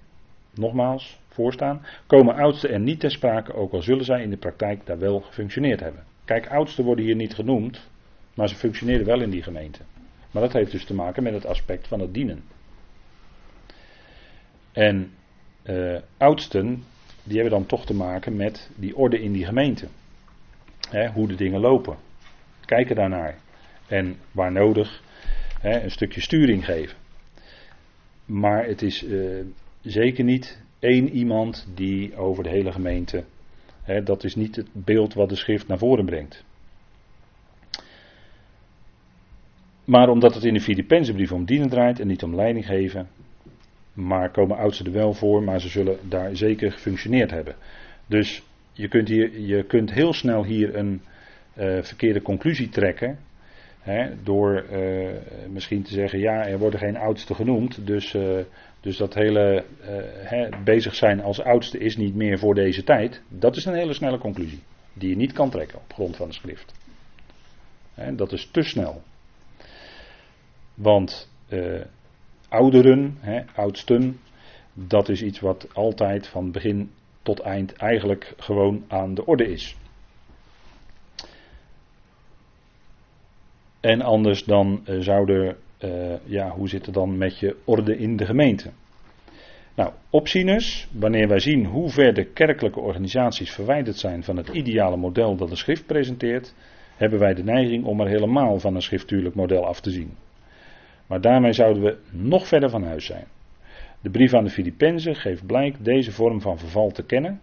nogmaals, 0.55 1.21
voorstaan. 1.29 1.87
Komen 2.07 2.35
oudsten 2.35 2.71
er 2.71 2.81
niet 2.81 3.01
ter 3.01 3.11
sprake, 3.11 3.55
ook 3.55 3.73
al 3.73 3.83
zullen 3.83 4.05
zij 4.05 4.23
in 4.23 4.31
de 4.31 4.37
praktijk 4.37 4.87
daar 4.87 4.99
wel 4.99 5.21
gefunctioneerd 5.21 5.81
hebben. 5.81 6.05
Kijk, 6.25 6.49
oudsten 6.49 6.85
worden 6.85 7.05
hier 7.05 7.16
niet 7.16 7.35
genoemd, 7.35 7.88
maar 8.35 8.49
ze 8.49 8.55
functioneren 8.55 9.07
wel 9.07 9.21
in 9.21 9.31
die 9.31 9.42
gemeente. 9.42 9.83
Maar 10.31 10.42
dat 10.42 10.53
heeft 10.53 10.71
dus 10.71 10.85
te 10.85 10.95
maken 10.95 11.23
met 11.23 11.33
het 11.33 11.47
aspect 11.47 11.88
van 11.88 12.01
het 12.01 12.14
dienen. 12.14 12.45
En 14.73 15.11
eh, 15.62 15.97
oudsten, 16.16 16.85
die 17.23 17.35
hebben 17.35 17.59
dan 17.59 17.66
toch 17.66 17.87
te 17.87 17.95
maken 17.95 18.37
met 18.37 18.71
die 18.77 18.97
orde 18.97 19.23
in 19.23 19.33
die 19.33 19.45
gemeente. 19.45 19.87
Hè, 20.90 21.09
hoe 21.09 21.29
de 21.29 21.35
dingen 21.35 21.61
lopen. 21.61 21.97
Kijken 22.64 22.97
daarnaar. 22.97 23.38
En 23.87 24.16
waar 24.33 24.53
nodig 24.53 25.05
hè, 25.61 25.83
een 25.83 25.90
stukje 25.90 26.21
sturing 26.21 26.64
geven. 26.64 26.97
Maar 28.25 28.66
het 28.66 28.83
is 28.83 29.05
eh, 29.05 29.45
zeker 29.83 30.25
niet 30.25 30.62
één 30.79 31.09
iemand 31.11 31.69
die 31.75 32.16
over 32.16 32.42
de 32.42 32.51
hele 32.51 32.73
gemeente. 32.73 33.25
Hè, 33.83 34.03
dat 34.03 34.25
is 34.25 34.35
niet 34.35 34.57
het 34.57 34.69
beeld 34.73 35.14
wat 35.14 35.29
de 35.29 35.37
schrift 35.37 35.69
naar 35.69 35.79
voren 35.79 36.05
brengt. 36.05 36.45
Maar 39.85 40.09
omdat 40.09 40.35
het 40.35 40.45
in 40.45 40.55
de 40.55 40.61
Filipijnse 40.61 41.12
brief 41.12 41.33
om 41.33 41.45
dienen 41.45 41.69
draait 41.69 42.01
en 42.01 42.07
niet 42.07 42.23
om 42.23 42.35
leiding 42.35 42.66
geven, 42.66 43.09
maar 43.92 44.31
komen 44.31 44.57
oudsten 44.57 44.87
er 44.87 44.92
wel 44.92 45.12
voor, 45.12 45.42
maar 45.42 45.61
ze 45.61 45.69
zullen 45.69 45.99
daar 46.09 46.37
zeker 46.37 46.73
gefunctioneerd 46.73 47.31
hebben. 47.31 47.55
Dus 48.07 48.42
je 48.73 48.88
kunt, 48.88 49.09
hier, 49.09 49.40
je 49.40 49.64
kunt 49.64 49.92
heel 49.92 50.12
snel 50.12 50.45
hier 50.45 50.77
een 50.77 51.01
uh, 51.59 51.83
verkeerde 51.83 52.23
conclusie 52.23 52.69
trekken. 52.69 53.19
Door 54.22 54.66
uh, 54.72 55.11
misschien 55.51 55.83
te 55.83 55.92
zeggen, 55.92 56.18
ja, 56.18 56.46
er 56.46 56.59
worden 56.59 56.81
geen 56.81 56.96
oudsten 56.96 57.35
genoemd. 57.35 57.87
Dus, 57.87 58.14
uh, 58.14 58.38
dus 58.81 58.96
dat 58.96 59.14
hele 59.14 59.64
hè, 60.22 60.49
bezig 60.64 60.94
zijn 60.94 61.20
als 61.20 61.42
oudste 61.42 61.79
is 61.79 61.96
niet 61.96 62.14
meer 62.14 62.38
voor 62.38 62.55
deze 62.55 62.85
tijd. 62.85 63.22
Dat 63.29 63.57
is 63.57 63.64
een 63.64 63.75
hele 63.75 63.92
snelle 63.92 64.18
conclusie. 64.18 64.62
Die 64.92 65.09
je 65.09 65.16
niet 65.16 65.33
kan 65.33 65.51
trekken 65.51 65.79
op 65.79 65.92
grond 65.92 66.16
van 66.16 66.29
de 66.29 66.35
schrift. 66.35 66.75
Dat 68.16 68.33
is 68.33 68.49
te 68.51 68.62
snel. 68.62 69.03
Want 70.75 71.31
ouderen, 72.49 73.18
oudsten, 73.55 74.20
dat 74.72 75.09
is 75.09 75.22
iets 75.22 75.40
wat 75.40 75.75
altijd 75.75 76.29
van 76.29 76.53
begin 76.53 76.90
tot 77.22 77.40
eind 77.40 77.72
eigenlijk 77.72 78.35
gewoon 78.37 78.85
aan 78.88 79.14
de 79.14 79.27
orde 79.27 79.49
is. 79.49 79.77
En 83.87 84.03
anders 84.03 84.44
dan 84.44 84.83
uh, 84.88 85.01
zouden, 85.01 85.57
uh, 85.85 86.14
ja, 86.25 86.51
hoe 86.51 86.68
zit 86.68 86.87
het 86.87 86.94
dan 86.94 87.18
met 87.18 87.38
je 87.38 87.57
orde 87.64 87.99
in 87.99 88.16
de 88.16 88.27
gemeente? 88.27 88.70
Nou, 89.75 89.92
opzieners, 90.11 90.88
wanneer 90.92 91.29
wij 91.29 91.38
zien 91.38 91.64
hoe 91.64 91.90
ver 91.90 92.14
de 92.14 92.25
kerkelijke 92.25 92.81
organisaties 92.81 93.51
verwijderd 93.51 93.96
zijn 93.96 94.22
van 94.22 94.37
het 94.37 94.49
ideale 94.49 94.96
model 94.96 95.37
dat 95.37 95.49
de 95.49 95.57
schrift 95.57 95.87
presenteert, 95.87 96.55
hebben 96.96 97.18
wij 97.18 97.35
de 97.35 97.44
neiging 97.44 97.85
om 97.85 98.01
er 98.01 98.09
helemaal 98.09 98.59
van 98.59 98.75
een 98.75 98.83
schriftuurlijk 98.83 99.35
model 99.35 99.66
af 99.66 99.81
te 99.81 99.90
zien. 99.90 100.11
Maar 101.07 101.20
daarmee 101.20 101.53
zouden 101.53 101.83
we 101.83 101.99
nog 102.11 102.46
verder 102.46 102.70
van 102.70 102.85
huis 102.85 103.07
zijn. 103.07 103.25
De 104.01 104.11
brief 104.11 104.35
aan 104.35 104.44
de 104.44 104.51
Filippenzen 104.51 105.14
geeft 105.16 105.46
blijk 105.46 105.85
deze 105.85 106.12
vorm 106.12 106.40
van 106.40 106.59
verval 106.59 106.90
te 106.90 107.03
kennen 107.03 107.40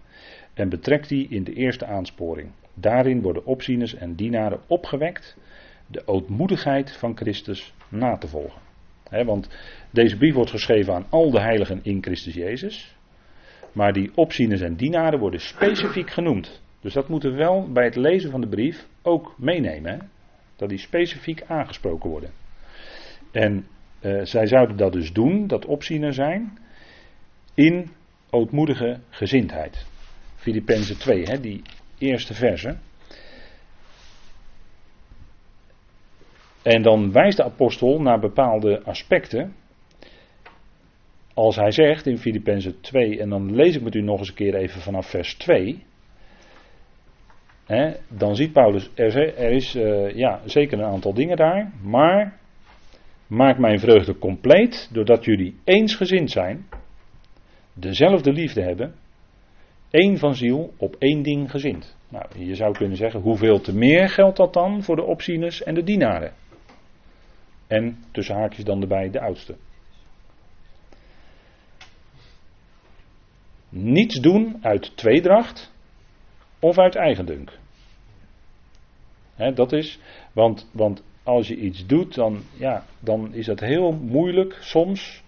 en 0.53 0.69
betrekt 0.69 1.09
die 1.09 1.27
in 1.29 1.43
de 1.43 1.53
eerste 1.53 1.85
aansporing. 1.85 2.51
Daarin 2.73 3.21
worden 3.21 3.45
opzieners 3.45 3.95
en 3.95 4.15
dienaren 4.15 4.59
opgewekt 4.67 5.37
de 5.93 6.07
ootmoedigheid 6.07 6.97
van 6.97 7.17
Christus 7.17 7.73
na 7.89 8.17
te 8.17 8.27
volgen. 8.27 8.61
want 9.25 9.49
deze 9.89 10.17
brief 10.17 10.33
wordt 10.33 10.49
geschreven 10.49 10.93
aan 10.93 11.05
al 11.09 11.31
de 11.31 11.39
heiligen 11.39 11.79
in 11.83 12.03
Christus 12.03 12.33
Jezus. 12.33 12.95
Maar 13.71 13.93
die 13.93 14.11
opzieners 14.15 14.61
en 14.61 14.75
dienaren 14.75 15.19
worden 15.19 15.39
specifiek 15.39 16.09
genoemd. 16.09 16.61
Dus 16.81 16.93
dat 16.93 17.07
moeten 17.07 17.31
we 17.31 17.37
wel 17.37 17.71
bij 17.71 17.83
het 17.83 17.95
lezen 17.95 18.31
van 18.31 18.41
de 18.41 18.47
brief 18.47 18.87
ook 19.01 19.35
meenemen. 19.37 20.09
Dat 20.55 20.69
die 20.69 20.77
specifiek 20.77 21.43
aangesproken 21.47 22.09
worden. 22.09 22.31
En 23.31 23.67
uh, 24.01 24.21
zij 24.23 24.47
zouden 24.47 24.77
dat 24.77 24.93
dus 24.93 25.11
doen, 25.11 25.47
dat 25.47 25.65
opziener 25.65 26.13
zijn, 26.13 26.57
in 27.53 27.89
ootmoedige 28.29 28.99
gezindheid. 29.09 29.85
Filippenzen 30.35 30.97
2, 30.97 31.23
hè, 31.23 31.39
die 31.39 31.61
eerste 31.97 32.33
verse. 32.33 32.77
En 36.63 36.81
dan 36.81 37.11
wijst 37.11 37.37
de 37.37 37.43
apostel 37.43 38.01
naar 38.01 38.19
bepaalde 38.19 38.81
aspecten. 38.83 39.55
Als 41.33 41.55
hij 41.55 41.71
zegt 41.71 42.05
in 42.07 42.17
Filippenzen 42.17 42.81
2, 42.81 43.19
en 43.19 43.29
dan 43.29 43.55
lees 43.55 43.75
ik 43.75 43.81
met 43.81 43.95
u 43.95 44.01
nog 44.01 44.19
eens 44.19 44.29
een 44.29 44.35
keer 44.35 44.55
even 44.55 44.81
vanaf 44.81 45.09
vers 45.09 45.35
2. 45.35 45.83
Hè, 47.65 47.93
dan 48.09 48.35
ziet 48.35 48.53
Paulus, 48.53 48.89
er, 48.95 49.37
er 49.37 49.51
is 49.51 49.75
uh, 49.75 50.15
ja, 50.15 50.41
zeker 50.45 50.79
een 50.79 50.85
aantal 50.85 51.13
dingen 51.13 51.37
daar, 51.37 51.71
maar 51.81 52.37
maak 53.27 53.57
mijn 53.57 53.79
vreugde 53.79 54.17
compleet 54.17 54.89
doordat 54.91 55.25
jullie 55.25 55.55
eensgezind 55.63 56.31
zijn, 56.31 56.65
dezelfde 57.73 58.31
liefde 58.31 58.61
hebben, 58.61 58.95
één 59.89 60.17
van 60.17 60.35
ziel 60.35 60.73
op 60.77 60.95
één 60.99 61.23
ding 61.23 61.51
gezind. 61.51 61.97
Nou, 62.09 62.25
je 62.37 62.55
zou 62.55 62.73
kunnen 62.73 62.97
zeggen, 62.97 63.19
hoeveel 63.19 63.61
te 63.61 63.75
meer 63.75 64.09
geldt 64.09 64.37
dat 64.37 64.53
dan 64.53 64.83
voor 64.83 64.95
de 64.95 65.03
opzieners 65.03 65.63
en 65.63 65.73
de 65.73 65.83
dienaren? 65.83 66.33
En 67.67 68.03
tussen 68.11 68.35
haakjes 68.35 68.65
dan 68.65 68.81
erbij 68.81 69.09
de 69.09 69.19
oudste. 69.19 69.55
Niets 73.69 74.19
doen 74.19 74.57
uit 74.61 74.97
tweedracht 74.97 75.73
of 76.59 76.77
uit 76.77 76.95
eigendunk. 76.95 77.57
Dat 79.53 79.71
is, 79.71 79.99
want, 80.33 80.69
want 80.71 81.03
als 81.23 81.47
je 81.47 81.55
iets 81.55 81.85
doet, 81.85 82.15
dan, 82.15 82.41
ja, 82.53 82.85
dan 82.99 83.33
is 83.33 83.45
dat 83.45 83.59
heel 83.59 83.91
moeilijk 83.91 84.57
soms. 84.61 85.23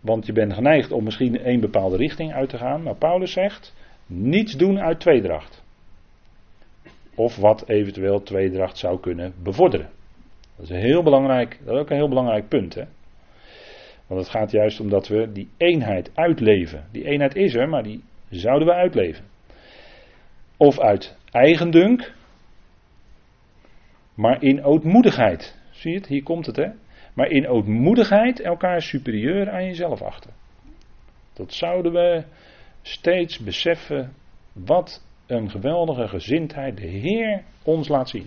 Want 0.00 0.26
je 0.26 0.32
bent 0.32 0.52
geneigd 0.52 0.92
om 0.92 1.04
misschien 1.04 1.48
een 1.48 1.60
bepaalde 1.60 1.96
richting 1.96 2.32
uit 2.32 2.48
te 2.48 2.58
gaan. 2.58 2.82
Maar 2.82 2.96
Paulus 2.96 3.32
zegt: 3.32 3.74
niets 4.06 4.56
doen 4.56 4.80
uit 4.80 5.00
tweedracht. 5.00 5.64
Of 7.14 7.36
wat 7.36 7.68
eventueel 7.68 8.22
tweedracht 8.22 8.78
zou 8.78 9.00
kunnen 9.00 9.34
bevorderen. 9.42 9.90
Dat 10.56 10.64
is, 10.64 10.70
een 10.70 10.82
heel 10.82 11.02
belangrijk, 11.02 11.58
dat 11.64 11.74
is 11.74 11.80
ook 11.80 11.90
een 11.90 11.96
heel 11.96 12.08
belangrijk 12.08 12.48
punt. 12.48 12.74
Hè? 12.74 12.84
Want 14.06 14.20
het 14.20 14.30
gaat 14.30 14.50
juist 14.50 14.80
om 14.80 14.88
dat 14.88 15.08
we 15.08 15.32
die 15.32 15.48
eenheid 15.56 16.10
uitleven. 16.14 16.84
Die 16.92 17.04
eenheid 17.04 17.34
is 17.34 17.54
er, 17.54 17.68
maar 17.68 17.82
die 17.82 18.04
zouden 18.30 18.68
we 18.68 18.74
uitleven. 18.74 19.24
Of 20.56 20.80
uit 20.80 21.16
eigendunk, 21.30 22.12
maar 24.14 24.42
in 24.42 24.64
ootmoedigheid. 24.64 25.58
Zie 25.70 25.90
je 25.90 25.98
het? 25.98 26.06
Hier 26.06 26.22
komt 26.22 26.46
het, 26.46 26.56
hè? 26.56 26.68
Maar 27.14 27.28
in 27.28 27.48
ootmoedigheid 27.48 28.40
elkaar 28.40 28.82
superieur 28.82 29.50
aan 29.50 29.64
jezelf 29.64 30.02
achten. 30.02 30.30
Dat 31.32 31.52
zouden 31.52 31.92
we 31.92 32.24
steeds 32.82 33.38
beseffen. 33.38 34.12
Wat 34.52 35.04
een 35.26 35.50
geweldige 35.50 36.08
gezindheid 36.08 36.76
de 36.76 36.86
Heer 36.86 37.42
ons 37.62 37.88
laat 37.88 38.08
zien. 38.08 38.26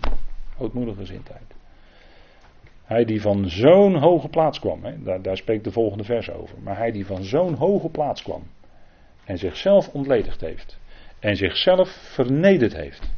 Ootmoedige 0.57 0.97
gezindheid. 0.97 1.58
Hij 2.89 3.05
die 3.05 3.21
van 3.21 3.49
zo'n 3.49 3.95
hoge 3.95 4.27
plaats 4.27 4.59
kwam, 4.59 4.83
hè, 4.83 5.03
daar, 5.03 5.21
daar 5.21 5.37
spreekt 5.37 5.63
de 5.63 5.71
volgende 5.71 6.03
vers 6.03 6.31
over. 6.31 6.57
Maar 6.61 6.77
hij 6.77 6.91
die 6.91 7.05
van 7.05 7.23
zo'n 7.23 7.53
hoge 7.53 7.89
plaats 7.89 8.21
kwam 8.21 8.43
en 9.25 9.37
zichzelf 9.37 9.89
ontledigd 9.93 10.41
heeft 10.41 10.79
en 11.19 11.35
zichzelf 11.35 11.89
vernederd 11.89 12.73
heeft. 12.73 13.11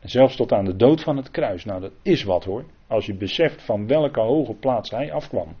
En 0.00 0.08
zelfs 0.08 0.36
tot 0.36 0.52
aan 0.52 0.64
de 0.64 0.76
dood 0.76 1.02
van 1.02 1.16
het 1.16 1.30
kruis. 1.30 1.64
Nou, 1.64 1.80
dat 1.80 1.92
is 2.02 2.22
wat 2.22 2.44
hoor. 2.44 2.64
Als 2.86 3.06
je 3.06 3.14
beseft 3.14 3.62
van 3.62 3.86
welke 3.86 4.20
hoge 4.20 4.54
plaats 4.54 4.90
hij 4.90 5.12
afkwam. 5.12 5.56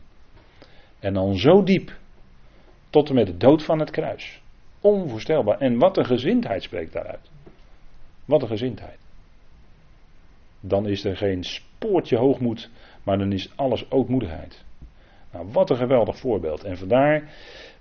En 0.98 1.14
dan 1.14 1.36
zo 1.36 1.62
diep. 1.62 1.96
Tot 2.90 3.08
en 3.08 3.14
met 3.14 3.26
de 3.26 3.36
dood 3.36 3.64
van 3.64 3.78
het 3.78 3.90
kruis. 3.90 4.42
Onvoorstelbaar. 4.80 5.58
En 5.58 5.78
wat 5.78 5.96
een 5.96 6.06
gezindheid 6.06 6.62
spreekt 6.62 6.92
daaruit. 6.92 7.30
Wat 8.24 8.42
een 8.42 8.48
gezindheid. 8.48 9.05
Dan 10.68 10.88
is 10.88 11.04
er 11.04 11.16
geen 11.16 11.44
spoortje 11.44 12.16
hoogmoed, 12.16 12.70
maar 13.02 13.18
dan 13.18 13.32
is 13.32 13.52
alles 13.56 13.90
ootmoedigheid. 13.90 14.64
Nou, 15.32 15.46
wat 15.52 15.70
een 15.70 15.76
geweldig 15.76 16.18
voorbeeld. 16.18 16.64
En 16.64 16.76
vandaar, 16.76 17.30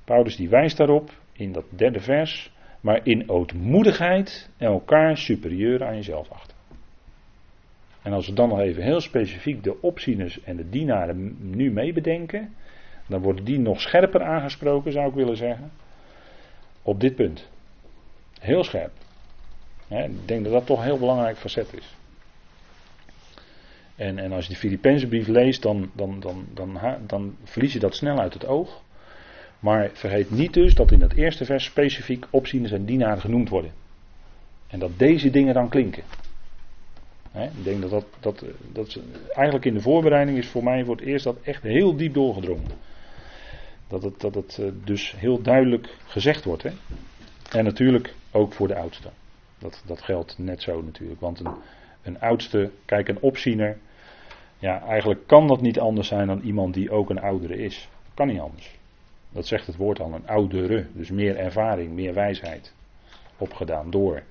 Paulus 0.04 0.36
die 0.36 0.50
wijst 0.50 0.78
daarop 0.78 1.12
in 1.34 1.52
dat 1.52 1.66
derde 1.70 2.00
vers, 2.00 2.52
maar 2.82 3.00
in 3.04 3.30
ootmoedigheid 3.30 4.50
elkaar 4.58 5.18
superieur 5.18 5.86
aan 5.86 5.96
jezelf 5.96 6.30
achter. 6.30 6.56
En 8.02 8.14
als 8.14 8.28
we 8.28 8.34
dan 8.34 8.50
nog 8.50 8.60
even 8.60 8.84
heel 8.84 9.02
specifiek 9.02 9.64
de 9.64 9.82
opzieners 9.82 10.42
en 10.44 10.56
de 10.56 10.70
dienaren 10.70 11.38
nu 11.40 11.72
meebedenken, 11.72 12.54
dan 13.08 13.22
worden 13.22 13.46
die 13.46 13.60
nog 13.60 13.82
scherper 13.82 14.24
aangesproken, 14.24 14.92
zou 14.92 15.08
ik 15.08 15.14
willen 15.14 15.38
zeggen, 15.38 15.72
op 16.82 17.00
dit 17.00 17.16
punt. 17.16 17.50
Heel 18.40 18.64
scherp. 18.64 18.92
ik 19.88 20.28
denk 20.28 20.44
dat 20.44 20.54
dat 20.54 20.66
toch 20.66 20.78
een 20.78 20.84
heel 20.84 21.00
belangrijk 21.00 21.38
facet 21.38 21.74
is. 21.74 21.96
En, 23.96 24.20
en 24.20 24.32
als 24.32 24.46
je 24.46 24.54
de 24.54 24.60
Filipijnse 24.60 25.08
brief 25.08 25.28
leest, 25.28 25.62
dan, 25.62 25.90
dan, 25.94 26.20
dan, 26.20 26.46
dan, 26.54 26.80
dan 27.08 27.36
verlies 27.44 27.74
je 27.74 27.80
dat 27.80 27.96
snel 27.96 28.20
uit 28.20 28.34
het 28.34 28.46
oog. 28.46 28.84
Maar 29.60 29.90
vergeet 29.94 30.32
niet 30.32 30.54
dus 30.54 30.76
dat 30.76 30.92
in 30.92 31.00
dat 31.00 31.14
eerste 31.14 31.46
vers 31.46 31.64
specifiek 31.64 32.26
opzieners 32.30 32.72
en 32.72 32.86
dienaren 32.86 33.22
genoemd 33.22 33.50
worden. 33.50 33.72
En 34.68 34.80
dat 34.80 35.00
deze 35.00 35.30
dingen 35.30 35.54
dan 35.54 35.70
klinken. 35.70 36.04
ik 37.34 37.64
denk 37.64 37.82
dat 37.82 37.90
dat, 37.90 38.06
dat, 38.20 38.46
dat 38.72 39.00
eigenlijk 39.34 39.66
in 39.66 39.74
de 39.74 39.82
voorbereiding 39.82 40.38
is 40.38 40.48
voor 40.48 40.64
mij 40.64 40.86
voor 40.86 40.96
het 40.96 41.06
eerst 41.06 41.24
dat 41.24 41.38
echt 41.42 41.64
heel 41.64 41.96
diep 41.96 42.14
doorgedrongen. 42.14 42.72
Dat 43.88 44.04
het, 44.04 44.20
dat 44.20 44.36
het 44.36 44.58
eh, 44.58 44.68
dus 44.84 45.14
heel 45.18 45.42
duidelijk 45.42 45.98
gezegd 46.06 46.44
wordt. 46.44 46.66
En 47.52 47.64
natuurlijk 47.64 48.14
ook 48.32 48.54
voor 48.54 48.68
de 48.68 48.76
oudste. 48.76 49.10
Dat, 49.60 49.84
dat 49.86 50.02
geldt 50.02 50.38
net 50.38 50.62
zo 50.62 50.82
natuurlijk. 50.82 51.22
Want 51.22 51.40
een, 51.40 51.54
een 52.06 52.20
oudste, 52.20 52.72
kijk, 52.86 53.08
een 53.08 53.22
opziener. 53.22 53.78
Ja, 54.58 54.82
eigenlijk 54.82 55.28
kan 55.28 55.48
dat 55.48 55.62
niet 55.62 55.80
anders 55.80 56.08
zijn 56.08 56.28
dan 56.28 56.42
iemand 56.42 56.74
die 56.74 56.92
ook 56.92 57.10
een 57.10 57.22
oudere 57.22 57.58
is. 57.58 57.90
Kan 58.14 58.28
niet 58.28 58.40
anders. 58.40 58.78
Dat 59.30 59.48
zegt 59.48 59.68
het 59.68 59.76
woord 59.76 60.00
al, 60.00 60.14
een 60.14 60.28
oudere. 60.28 60.86
Dus 60.94 61.10
meer 61.10 61.38
ervaring, 61.38 61.94
meer 61.94 62.14
wijsheid. 62.14 62.74
Opgedaan 63.38 63.92
door. 63.92 64.24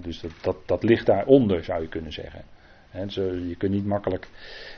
dus 0.00 0.20
dat, 0.20 0.30
dat, 0.40 0.56
dat 0.66 0.82
ligt 0.82 1.06
daaronder, 1.06 1.64
zou 1.64 1.82
je 1.82 1.88
kunnen 1.88 2.12
zeggen. 2.12 2.44
je 3.48 3.54
kunt 3.58 3.72
niet 3.72 3.86
makkelijk 3.86 4.28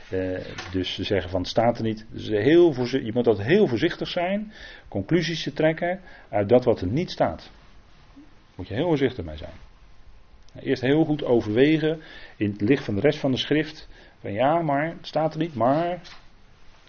eh, 0.09 0.39
dus 0.71 0.99
zeggen 0.99 1.29
van 1.29 1.39
het 1.41 1.49
staat 1.49 1.77
er 1.77 1.83
niet. 1.83 2.05
Dus 2.09 2.27
heel 2.27 2.73
je 2.89 3.11
moet 3.13 3.23
dat 3.23 3.41
heel 3.41 3.67
voorzichtig 3.67 4.07
zijn. 4.07 4.53
Conclusies 4.87 5.43
te 5.43 5.53
trekken 5.53 5.99
uit 6.29 6.49
dat 6.49 6.63
wat 6.65 6.81
er 6.81 6.87
niet 6.87 7.11
staat. 7.11 7.51
Moet 8.55 8.67
je 8.67 8.73
heel 8.73 8.87
voorzichtig 8.87 9.25
mee 9.25 9.37
zijn. 9.37 9.64
Eerst 10.59 10.81
heel 10.81 11.05
goed 11.05 11.23
overwegen 11.23 12.01
in 12.37 12.51
het 12.51 12.61
licht 12.61 12.83
van 12.83 12.95
de 12.95 13.01
rest 13.01 13.19
van 13.19 13.31
de 13.31 13.37
schrift. 13.37 13.87
Van 14.19 14.33
ja, 14.33 14.61
maar 14.61 14.85
het 14.87 15.07
staat 15.07 15.33
er 15.33 15.39
niet, 15.39 15.55
maar 15.55 16.01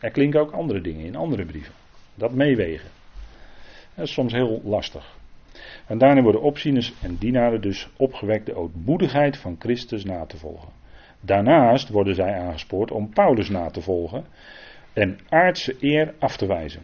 er 0.00 0.10
klinken 0.10 0.40
ook 0.40 0.50
andere 0.50 0.80
dingen 0.80 1.06
in 1.06 1.16
andere 1.16 1.44
brieven. 1.44 1.74
Dat 2.14 2.32
meewegen. 2.32 2.88
Dat 3.94 4.06
is 4.06 4.12
soms 4.12 4.32
heel 4.32 4.60
lastig. 4.64 5.16
En 5.86 5.98
daarna 5.98 6.22
worden 6.22 6.42
opzieners 6.42 6.92
en 7.02 7.16
dienaren 7.16 7.60
dus 7.60 7.88
opgewekt 7.96 8.46
de 8.46 8.54
ootmoedigheid 8.54 9.36
van 9.36 9.56
Christus 9.58 10.04
na 10.04 10.24
te 10.26 10.36
volgen. 10.36 10.72
Daarnaast 11.20 11.88
worden 11.88 12.14
zij 12.14 12.34
aangespoord 12.34 12.90
om 12.90 13.12
Paulus 13.12 13.48
na 13.48 13.70
te 13.70 13.80
volgen 13.80 14.24
en 14.92 15.18
aardse 15.28 15.76
eer 15.80 16.14
af 16.18 16.36
te 16.36 16.46
wijzen. 16.46 16.82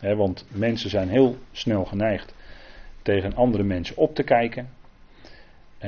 want 0.00 0.46
mensen 0.48 0.90
zijn 0.90 1.08
heel 1.08 1.36
snel 1.52 1.84
geneigd 1.84 2.34
tegen 3.02 3.34
andere 3.34 3.62
mensen 3.62 3.96
op 3.96 4.14
te 4.14 4.22
kijken. 4.22 4.68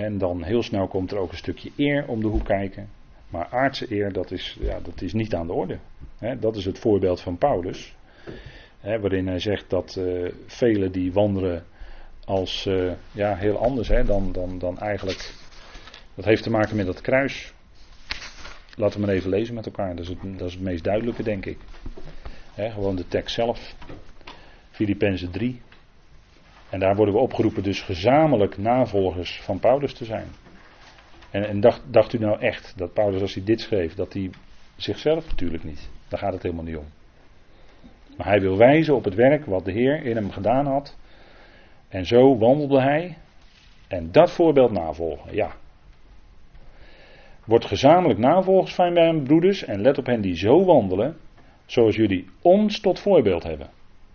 En 0.04 0.18
dan 0.18 0.42
heel 0.42 0.62
snel 0.62 0.86
komt 0.86 1.10
er 1.10 1.18
ook 1.18 1.30
een 1.30 1.36
stukje 1.36 1.70
eer 1.76 2.04
om 2.06 2.20
de 2.20 2.26
hoek 2.26 2.44
kijken. 2.44 2.88
Maar 3.28 3.46
aardse 3.50 3.92
eer, 3.92 4.12
dat 4.12 4.30
is, 4.30 4.56
ja, 4.60 4.80
dat 4.80 5.02
is 5.02 5.12
niet 5.12 5.34
aan 5.34 5.46
de 5.46 5.52
orde. 5.52 5.78
dat 6.40 6.56
is 6.56 6.64
het 6.64 6.78
voorbeeld 6.78 7.20
van 7.20 7.38
Paulus. 7.38 7.96
waarin 8.80 9.26
hij 9.26 9.38
zegt 9.38 9.70
dat 9.70 9.96
uh, 9.98 10.32
velen 10.46 10.92
die 10.92 11.12
wandelen 11.12 11.64
als 12.24 12.66
uh, 12.66 12.92
ja, 13.12 13.36
heel 13.36 13.58
anders 13.58 13.88
dan, 13.88 14.32
dan, 14.32 14.58
dan 14.58 14.78
eigenlijk. 14.78 15.34
Dat 16.14 16.24
heeft 16.24 16.42
te 16.42 16.50
maken 16.50 16.76
met 16.76 16.86
dat 16.86 17.00
kruis. 17.00 17.52
Laten 18.76 19.00
we 19.00 19.06
maar 19.06 19.14
even 19.14 19.30
lezen 19.30 19.54
met 19.54 19.66
elkaar. 19.66 19.96
Dat 19.96 20.04
is 20.04 20.08
het, 20.08 20.38
dat 20.38 20.48
is 20.48 20.54
het 20.54 20.62
meest 20.62 20.84
duidelijke, 20.84 21.22
denk 21.22 21.46
ik. 21.46 21.58
gewoon 22.54 22.96
de 22.96 23.08
tekst 23.08 23.34
zelf. 23.34 23.74
Filippenzen 24.70 25.30
3. 25.30 25.60
En 26.70 26.78
daar 26.78 26.96
worden 26.96 27.14
we 27.14 27.20
opgeroepen 27.20 27.62
dus 27.62 27.80
gezamenlijk 27.80 28.58
navolgers 28.58 29.40
van 29.40 29.58
Paulus 29.58 29.94
te 29.94 30.04
zijn. 30.04 30.26
En, 31.30 31.48
en 31.48 31.60
dacht, 31.60 31.82
dacht, 31.92 32.12
u 32.12 32.18
nou 32.18 32.40
echt 32.40 32.72
dat 32.76 32.92
Paulus 32.92 33.20
als 33.20 33.34
hij 33.34 33.44
dit 33.44 33.60
schreef, 33.60 33.94
dat 33.94 34.12
hij 34.12 34.30
zichzelf 34.76 35.28
natuurlijk 35.28 35.64
niet. 35.64 35.90
Daar 36.08 36.18
gaat 36.18 36.32
het 36.32 36.42
helemaal 36.42 36.64
niet 36.64 36.76
om. 36.76 36.86
Maar 38.16 38.26
hij 38.26 38.40
wil 38.40 38.56
wijzen 38.56 38.94
op 38.94 39.04
het 39.04 39.14
werk 39.14 39.44
wat 39.44 39.64
de 39.64 39.72
Heer 39.72 40.04
in 40.04 40.16
hem 40.16 40.30
gedaan 40.30 40.66
had. 40.66 40.96
En 41.88 42.06
zo 42.06 42.38
wandelde 42.38 42.80
hij. 42.80 43.16
En 43.88 44.12
dat 44.12 44.30
voorbeeld 44.30 44.70
navolgen, 44.70 45.34
ja. 45.34 45.52
Wordt 47.44 47.64
gezamenlijk 47.64 48.18
navolgers 48.18 48.74
van 48.74 48.92
mijn 48.92 49.22
broeders 49.22 49.64
en 49.64 49.80
let 49.80 49.98
op 49.98 50.06
hen 50.06 50.20
die 50.20 50.36
zo 50.36 50.64
wandelen, 50.64 51.16
zoals 51.66 51.96
jullie 51.96 52.28
ons 52.42 52.80
tot 52.80 53.00
voorbeeld 53.00 53.42
hebben. 53.42 53.68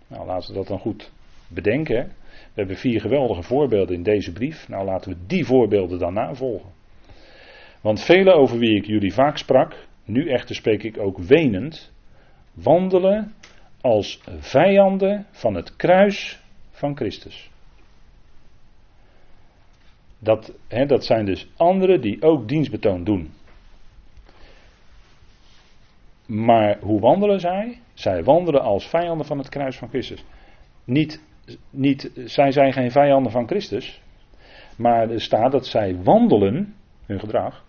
Nou, 0.06 0.26
laten 0.26 0.48
we 0.48 0.54
dat 0.54 0.66
dan 0.66 0.78
goed 0.78 1.12
bedenken. 1.48 2.12
We 2.54 2.60
hebben 2.60 2.76
vier 2.76 3.00
geweldige 3.00 3.42
voorbeelden 3.42 3.96
in 3.96 4.02
deze 4.02 4.32
brief. 4.32 4.68
Nou, 4.68 4.84
laten 4.84 5.10
we 5.10 5.18
die 5.26 5.44
voorbeelden 5.44 5.98
dan 5.98 6.14
navolgen. 6.14 6.70
Want 7.80 8.02
velen 8.04 8.34
over 8.34 8.58
wie 8.58 8.76
ik 8.76 8.86
jullie 8.86 9.12
vaak 9.12 9.36
sprak, 9.36 9.86
nu 10.04 10.28
echter 10.28 10.54
spreek 10.54 10.82
ik 10.82 10.98
ook 10.98 11.18
wenend, 11.18 11.92
wandelen 12.52 13.34
als 13.80 14.20
vijanden 14.38 15.26
van 15.30 15.54
het 15.54 15.76
kruis 15.76 16.42
van 16.70 16.96
Christus. 16.96 17.50
Dat, 20.18 20.52
dat 20.86 21.04
zijn 21.04 21.24
dus 21.24 21.48
anderen 21.56 22.00
die 22.00 22.22
ook 22.22 22.48
dienstbetoon 22.48 23.04
doen. 23.04 23.30
Maar 26.26 26.78
hoe 26.80 27.00
wandelen 27.00 27.40
zij? 27.40 27.80
Zij 27.94 28.24
wandelen 28.24 28.62
als 28.62 28.88
vijanden 28.88 29.26
van 29.26 29.38
het 29.38 29.48
kruis 29.48 29.76
van 29.76 29.88
Christus. 29.88 30.24
Niet, 30.84 31.22
niet, 31.70 32.10
zij 32.24 32.52
zijn 32.52 32.72
geen 32.72 32.90
vijanden 32.90 33.32
van 33.32 33.46
Christus. 33.46 34.02
Maar 34.76 35.10
er 35.10 35.20
staat 35.20 35.52
dat 35.52 35.66
zij 35.66 35.96
wandelen, 36.02 36.74
hun 37.06 37.20
gedrag, 37.20 37.64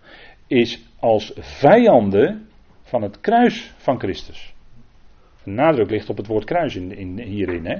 is 0.47 0.85
als 0.99 1.33
vijanden 1.35 2.49
van 2.83 3.01
het 3.01 3.19
kruis 3.19 3.73
van 3.77 3.99
Christus. 3.99 4.53
Een 5.43 5.53
nadruk 5.53 5.89
ligt 5.89 6.09
op 6.09 6.17
het 6.17 6.27
woord 6.27 6.45
kruis 6.45 6.75
in, 6.75 6.97
in, 6.97 7.19
hierin. 7.19 7.65
Hè? 7.65 7.77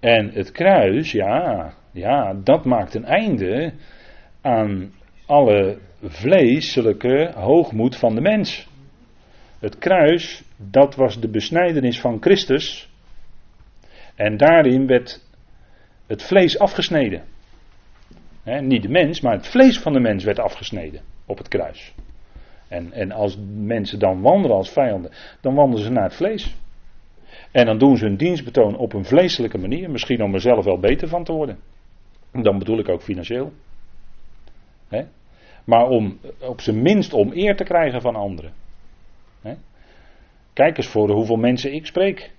En 0.00 0.30
het 0.30 0.52
kruis, 0.52 1.12
ja, 1.12 1.72
ja, 1.92 2.34
dat 2.34 2.64
maakt 2.64 2.94
een 2.94 3.04
einde 3.04 3.72
aan 4.40 4.92
alle 5.26 5.78
vleeselijke 6.02 7.32
hoogmoed 7.34 7.96
van 7.96 8.14
de 8.14 8.20
mens. 8.20 8.68
Het 9.58 9.78
kruis, 9.78 10.42
dat 10.56 10.94
was 10.94 11.20
de 11.20 11.28
besnijdenis 11.28 12.00
van 12.00 12.16
Christus. 12.20 12.90
En 14.14 14.36
daarin 14.36 14.86
werd 14.86 15.24
het 16.06 16.22
vlees 16.22 16.58
afgesneden. 16.58 17.24
niet 18.44 18.82
de 18.82 18.88
mens, 18.88 19.20
maar 19.20 19.32
het 19.32 19.46
vlees 19.46 19.78
van 19.78 19.92
de 19.92 20.00
mens 20.00 20.24
werd 20.24 20.38
afgesneden 20.38 21.00
op 21.26 21.38
het 21.38 21.48
kruis. 21.48 21.94
En, 22.68 22.92
en 22.92 23.12
als 23.12 23.38
mensen 23.54 23.98
dan 23.98 24.20
wandelen 24.20 24.56
als 24.56 24.70
vijanden, 24.70 25.10
dan 25.40 25.54
wandelen 25.54 25.84
ze 25.84 25.90
naar 25.90 26.04
het 26.04 26.14
vlees. 26.14 26.56
En 27.50 27.66
dan 27.66 27.78
doen 27.78 27.96
ze 27.96 28.04
hun 28.04 28.16
dienstbetoon 28.16 28.76
op 28.76 28.92
een 28.92 29.04
vleeselijke 29.04 29.58
manier, 29.58 29.90
misschien 29.90 30.22
om 30.22 30.34
er 30.34 30.40
zelf 30.40 30.64
wel 30.64 30.78
beter 30.78 31.08
van 31.08 31.24
te 31.24 31.32
worden. 31.32 31.58
Dan 32.32 32.58
bedoel 32.58 32.78
ik 32.78 32.88
ook 32.88 33.02
financieel. 33.02 33.52
Maar 35.64 35.88
om 35.88 36.18
op 36.40 36.60
zijn 36.60 36.82
minst 36.82 37.12
om 37.12 37.32
eer 37.32 37.56
te 37.56 37.64
krijgen 37.64 38.00
van 38.00 38.16
anderen. 38.16 38.52
Kijk 40.58 40.76
eens 40.76 40.86
voor 40.86 41.10
hoeveel 41.10 41.36
mensen 41.36 41.72
ik 41.72 41.86
spreek. 41.86 42.32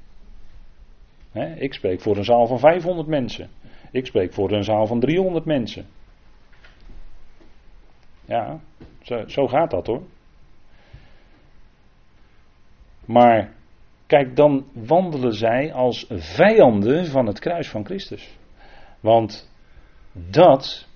ik 1.55 1.73
spreek 1.73 2.01
voor 2.01 2.17
een 2.17 2.23
zaal 2.23 2.47
van 2.47 2.59
500 2.59 3.07
mensen. 3.07 3.49
Ik 3.91 4.05
spreek 4.05 4.33
voor 4.33 4.51
een 4.51 4.63
zaal 4.63 4.87
van 4.87 4.99
300 4.99 5.45
mensen. 5.45 5.85
Ja, 8.25 8.59
zo, 9.01 9.27
zo 9.27 9.47
gaat 9.47 9.71
dat 9.71 9.87
hoor. 9.87 10.01
Maar 13.05 13.53
Kijk, 14.05 14.35
dan 14.35 14.65
wandelen 14.73 15.33
zij 15.33 15.73
als 15.73 16.05
vijanden 16.09 17.05
van 17.05 17.25
het 17.25 17.39
kruis 17.39 17.69
van 17.69 17.85
Christus. 17.85 18.37
Want 18.99 19.51
dat 20.11 20.87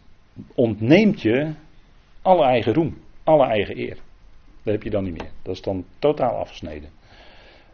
ontneemt 0.55 1.21
je 1.21 1.53
alle 2.21 2.45
eigen 2.45 2.73
roem, 2.73 2.97
alle 3.23 3.45
eigen 3.45 3.77
eer. 3.77 3.97
Dat 4.63 4.73
heb 4.73 4.83
je 4.83 4.89
dan 4.89 5.03
niet 5.03 5.21
meer. 5.21 5.31
Dat 5.41 5.55
is 5.55 5.61
dan 5.61 5.85
totaal 5.99 6.35
afgesneden. 6.35 6.89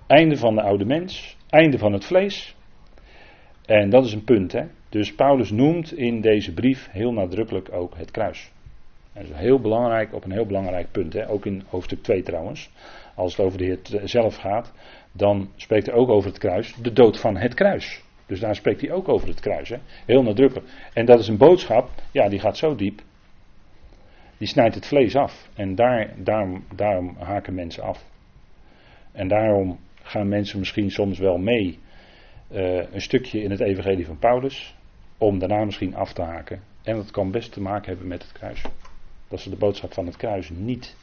Einde 0.10 0.38
van 0.38 0.56
de 0.56 0.62
oude 0.62 0.86
mens, 0.86 1.38
einde 1.50 1.78
van 1.78 1.94
het 1.94 2.06
vlees. 2.06 2.56
En 3.66 3.90
dat 3.90 4.06
is 4.06 4.14
een 4.14 4.24
punt, 4.24 4.52
hè. 4.52 4.64
Dus 4.90 5.16
Paulus 5.16 5.52
noemt 5.52 5.94
in 5.94 6.22
deze 6.22 6.54
brief 6.54 6.88
heel 6.92 7.14
nadrukkelijk 7.14 7.72
ook 7.72 7.98
het 7.98 8.12
kruis. 8.12 8.52
En 9.14 9.22
dat 9.22 9.32
is 9.32 9.38
heel 9.38 9.60
belangrijk, 9.60 10.14
op 10.14 10.24
een 10.24 10.32
heel 10.32 10.46
belangrijk 10.46 10.92
punt, 10.92 11.14
hè. 11.14 11.30
ook 11.30 11.46
in 11.46 11.64
hoofdstuk 11.70 12.04
2 12.04 12.22
trouwens. 12.22 12.70
Als 13.16 13.38
het 13.38 13.46
over 13.46 13.58
de 13.58 13.64
Heer 13.64 14.08
zelf 14.08 14.36
gaat, 14.36 14.74
dan 15.12 15.50
spreekt 15.56 15.86
hij 15.86 15.96
ook 15.96 16.10
over 16.10 16.30
het 16.30 16.40
kruis, 16.40 16.76
de 16.82 16.94
dood 16.94 17.20
van 17.20 17.38
het 17.38 17.54
kruis. 17.54 18.04
Dus 18.26 18.40
daar 18.40 18.56
spreekt 18.56 18.82
hij 18.82 18.92
ook 18.92 19.10
over 19.10 19.28
het 19.28 19.40
kruis, 19.40 19.70
hè? 19.70 19.78
heel 20.06 20.24
nadrukkelijk. 20.24 20.68
En 20.94 21.06
dat 21.06 21.20
is 21.20 21.28
een 21.28 21.38
boodschap, 21.38 21.90
ja, 22.12 22.30
die 22.30 22.40
gaat 22.40 22.58
zo 22.58 22.76
diep. 22.76 23.02
Die 24.38 24.48
snijdt 24.48 24.76
het 24.76 24.86
vlees 24.86 25.16
af. 25.16 25.50
En 25.56 25.76
daar, 25.76 26.14
daarom, 26.18 26.64
daarom 26.76 27.16
haken 27.20 27.54
mensen 27.54 27.84
af. 27.84 28.04
En 29.12 29.28
daarom 29.28 29.80
gaan 30.04 30.28
mensen 30.28 30.60
misschien 30.60 30.92
soms 30.92 31.20
wel 31.20 31.38
mee 31.38 31.80
uh, 32.52 32.94
een 32.94 33.02
stukje 33.02 33.42
in 33.42 33.52
het 33.52 33.60
evangelie 33.60 34.06
van 34.06 34.20
Paulus, 34.20 34.76
om 35.18 35.40
daarna 35.40 35.66
misschien 35.66 35.96
af 35.96 36.14
te 36.14 36.22
haken. 36.22 36.62
En 36.84 36.96
dat 36.96 37.12
kan 37.12 37.32
best 37.32 37.52
te 37.52 37.62
maken 37.62 37.90
hebben 37.90 38.08
met 38.08 38.22
het 38.22 38.32
kruis. 38.32 38.64
Dat 39.28 39.40
ze 39.40 39.50
de 39.50 39.56
boodschap 39.56 39.94
van 39.94 40.06
het 40.06 40.18
kruis 40.18 40.50
niet 40.50 40.96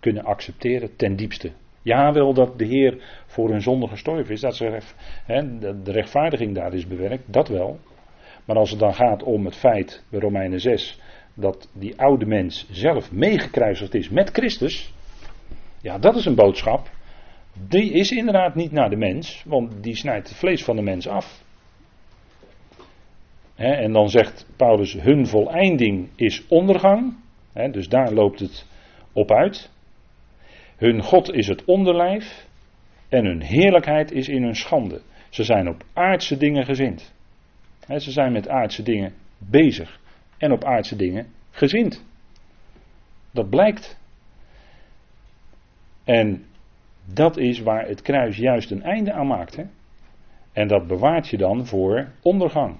kunnen 0.00 0.24
accepteren 0.24 0.96
ten 0.96 1.16
diepste. 1.16 1.52
Ja, 1.82 2.12
wel 2.12 2.34
dat 2.34 2.58
de 2.58 2.64
Heer 2.64 3.22
voor 3.26 3.50
hun 3.50 3.62
zonde 3.62 3.88
gestorven 3.88 4.34
is, 4.34 4.40
dat 4.40 4.56
ze, 4.56 4.78
de 5.82 5.92
rechtvaardiging 5.92 6.54
daar 6.54 6.74
is 6.74 6.86
bewerkt, 6.86 7.32
dat 7.32 7.48
wel. 7.48 7.78
Maar 8.44 8.56
als 8.56 8.70
het 8.70 8.78
dan 8.78 8.94
gaat 8.94 9.22
om 9.22 9.44
het 9.44 9.56
feit, 9.56 10.04
bij 10.08 10.20
Romeinen 10.20 10.60
6, 10.60 11.00
dat 11.34 11.68
die 11.72 12.00
oude 12.00 12.26
mens 12.26 12.66
zelf 12.70 13.12
meegekruisigd 13.12 13.94
is 13.94 14.08
met 14.08 14.30
Christus, 14.30 14.94
Ja, 15.80 15.98
dat 15.98 16.16
is 16.16 16.24
een 16.24 16.34
boodschap. 16.34 16.90
Die 17.60 17.92
is 17.92 18.10
inderdaad 18.10 18.54
niet 18.54 18.72
naar 18.72 18.90
de 18.90 18.96
mens, 18.96 19.42
want 19.46 19.82
die 19.82 19.96
snijdt 19.96 20.28
het 20.28 20.38
vlees 20.38 20.64
van 20.64 20.76
de 20.76 20.82
mens 20.82 21.08
af. 21.08 21.44
en 23.54 23.92
dan 23.92 24.08
zegt 24.08 24.46
Paulus: 24.56 24.92
hun 24.92 25.26
voleinding 25.26 26.08
is 26.16 26.46
ondergang. 26.48 27.16
dus 27.70 27.88
daar 27.88 28.12
loopt 28.12 28.40
het 28.40 28.66
op 29.12 29.30
uit. 29.30 29.70
Hun 30.76 31.02
God 31.02 31.32
is 31.32 31.46
het 31.46 31.64
onderlijf. 31.64 32.46
En 33.08 33.24
hun 33.24 33.42
heerlijkheid 33.42 34.12
is 34.12 34.28
in 34.28 34.42
hun 34.42 34.56
schande. 34.56 35.00
Ze 35.30 35.44
zijn 35.44 35.68
op 35.68 35.84
aardse 35.92 36.36
dingen 36.36 36.64
gezind. 36.64 37.14
ze 37.96 38.10
zijn 38.10 38.32
met 38.32 38.48
aardse 38.48 38.82
dingen 38.82 39.14
bezig. 39.38 40.00
En 40.38 40.52
op 40.52 40.64
aardse 40.64 40.96
dingen 40.96 41.26
gezind. 41.50 42.04
Dat 43.30 43.50
blijkt. 43.50 43.98
En 46.04 46.44
dat 47.14 47.36
is 47.36 47.60
waar 47.60 47.86
het 47.86 48.02
kruis 48.02 48.36
juist 48.36 48.70
een 48.70 48.82
einde 48.82 49.12
aan 49.12 49.26
maakt. 49.26 49.56
Hè? 49.56 49.64
En 50.52 50.68
dat 50.68 50.86
bewaart 50.86 51.28
je 51.28 51.36
dan 51.36 51.66
voor 51.66 52.08
ondergang. 52.22 52.76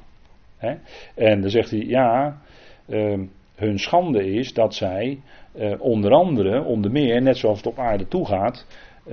Hè? 0.57 0.75
En 1.15 1.41
dan 1.41 1.51
zegt 1.51 1.71
hij, 1.71 1.81
ja, 1.81 2.41
uh, 2.87 3.21
hun 3.55 3.79
schande 3.79 4.31
is 4.31 4.53
dat 4.53 4.75
zij 4.75 5.21
uh, 5.57 5.81
onder 5.81 6.13
andere, 6.13 6.63
onder 6.63 6.91
meer, 6.91 7.23
net 7.23 7.37
zoals 7.37 7.57
het 7.57 7.67
op 7.67 7.79
aarde 7.79 8.09
toegaat, 8.09 8.67
uh, 9.07 9.13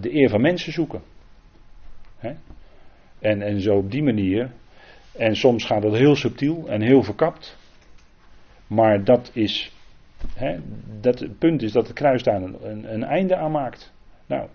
de 0.00 0.14
eer 0.14 0.28
van 0.28 0.40
mensen 0.40 0.72
zoeken. 0.72 1.02
Hè? 2.16 2.32
En, 3.18 3.42
en 3.42 3.60
zo 3.60 3.76
op 3.76 3.90
die 3.90 4.02
manier. 4.02 4.50
En 5.16 5.36
soms 5.36 5.64
gaat 5.64 5.82
dat 5.82 5.96
heel 5.96 6.16
subtiel 6.16 6.68
en 6.68 6.82
heel 6.82 7.02
verkapt. 7.02 7.56
Maar 8.66 9.04
dat 9.04 9.30
is. 9.34 9.74
Hè, 10.34 10.58
dat, 11.00 11.18
het 11.18 11.38
punt 11.38 11.62
is 11.62 11.72
dat 11.72 11.86
het 11.86 11.96
kruis 11.96 12.22
daar 12.22 12.42
een, 12.42 12.92
een 12.92 13.04
einde 13.04 13.36
aan 13.36 13.50
maakt. 13.50 13.94
Nou, 14.26 14.48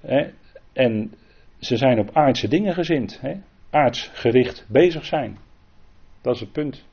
hè, 0.00 0.30
en 0.72 1.14
ze 1.58 1.76
zijn 1.76 1.98
op 1.98 2.10
aardse 2.12 2.48
dingen 2.48 2.74
gezind. 2.74 3.20
Hè, 3.20 3.34
aardsgericht 3.70 4.66
bezig 4.68 5.04
zijn. 5.04 5.38
Dat 6.20 6.34
is 6.34 6.40
het 6.40 6.52
punt. 6.52 6.84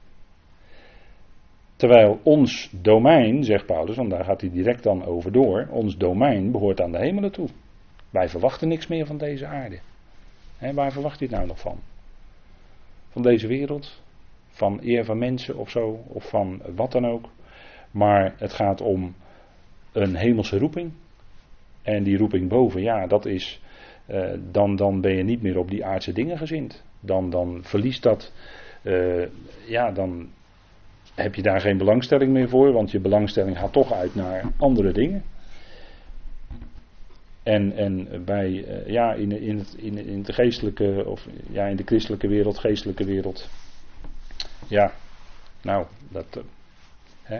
Terwijl 1.75 2.19
ons 2.23 2.69
domein, 2.81 3.43
zegt 3.43 3.65
Paulus, 3.65 3.95
want 3.95 4.09
daar 4.09 4.23
gaat 4.23 4.41
hij 4.41 4.49
direct 4.49 4.83
dan 4.83 5.05
over 5.05 5.31
door, 5.31 5.67
ons 5.71 5.97
domein 5.97 6.51
behoort 6.51 6.81
aan 6.81 6.91
de 6.91 6.97
hemelen 6.97 7.31
toe. 7.31 7.49
Wij 8.09 8.29
verwachten 8.29 8.67
niks 8.67 8.87
meer 8.87 9.05
van 9.05 9.17
deze 9.17 9.45
aarde. 9.45 9.79
Waar 10.73 10.91
verwacht 10.91 11.19
hij 11.19 11.27
het 11.27 11.37
nou 11.37 11.47
nog 11.47 11.59
van? 11.59 11.79
Van 13.09 13.21
deze 13.21 13.47
wereld? 13.47 14.01
Van 14.47 14.79
eer 14.81 15.05
van 15.05 15.17
mensen 15.17 15.57
of 15.57 15.69
zo? 15.69 16.03
Of 16.07 16.29
van 16.29 16.61
wat 16.75 16.91
dan 16.91 17.05
ook? 17.05 17.29
Maar 17.91 18.35
het 18.37 18.53
gaat 18.53 18.81
om 18.81 19.15
een 19.91 20.15
hemelse 20.15 20.57
roeping. 20.57 20.91
En 21.83 22.03
die 22.03 22.17
roeping 22.17 22.49
boven, 22.49 22.81
ja, 22.81 23.07
dat 23.07 23.25
is. 23.25 23.61
Uh, 24.07 24.33
dan, 24.51 24.75
dan 24.75 25.01
ben 25.01 25.15
je 25.15 25.23
niet 25.23 25.41
meer 25.41 25.57
op 25.57 25.69
die 25.69 25.85
aardse 25.85 26.13
dingen 26.13 26.37
gezind. 26.37 26.83
Dan, 26.99 27.29
dan 27.29 27.59
verliest 27.63 28.03
dat. 28.03 28.33
Uh, 28.83 29.27
ja, 29.67 29.91
dan 29.91 30.29
heb 31.15 31.35
je 31.35 31.41
daar 31.41 31.61
geen 31.61 31.77
belangstelling 31.77 32.31
meer 32.31 32.49
voor, 32.49 32.71
want 32.71 32.91
je 32.91 32.99
belangstelling 32.99 33.57
gaat 33.57 33.73
toch 33.73 33.93
uit 33.93 34.15
naar 34.15 34.43
andere 34.57 34.91
dingen. 34.91 35.23
En, 37.43 37.75
en 37.75 38.23
bij, 38.25 38.49
uh, 38.49 38.87
ja, 38.87 39.13
in, 39.13 39.31
in, 39.31 39.65
in, 39.77 39.97
in 39.97 40.23
de 40.23 40.33
geestelijke, 40.33 41.03
of 41.05 41.27
ja, 41.49 41.65
in 41.65 41.75
de 41.75 41.83
christelijke 41.85 42.27
wereld, 42.27 42.59
geestelijke 42.59 43.05
wereld. 43.05 43.49
Ja, 44.67 44.93
nou, 45.61 45.85
dat. 46.09 46.43
Hè. 47.23 47.39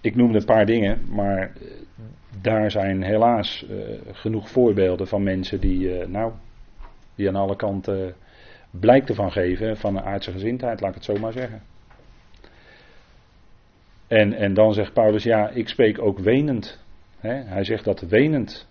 Ik 0.00 0.14
noemde 0.16 0.38
een 0.38 0.44
paar 0.44 0.66
dingen, 0.66 1.00
maar 1.08 1.52
daar 2.40 2.70
zijn 2.70 3.02
helaas 3.02 3.66
genoeg 4.12 4.50
voorbeelden 4.50 5.06
van 5.06 5.22
mensen 5.22 5.60
die, 5.60 6.06
nou, 6.06 6.32
die 7.14 7.28
aan 7.28 7.36
alle 7.36 7.56
kanten 7.56 8.14
blijk 8.70 9.08
ervan 9.08 9.32
geven 9.32 9.76
van 9.76 9.96
een 9.96 10.02
aardse 10.02 10.32
gezindheid, 10.32 10.80
laat 10.80 10.88
ik 10.88 10.94
het 10.94 11.04
zo 11.04 11.14
maar 11.20 11.32
zeggen. 11.32 11.62
En, 14.06 14.32
en 14.32 14.54
dan 14.54 14.72
zegt 14.72 14.92
Paulus, 14.92 15.22
ja, 15.22 15.48
ik 15.48 15.68
spreek 15.68 16.02
ook 16.02 16.18
wenend. 16.18 16.84
hij 17.20 17.64
zegt 17.64 17.84
dat 17.84 18.00
wenend. 18.00 18.68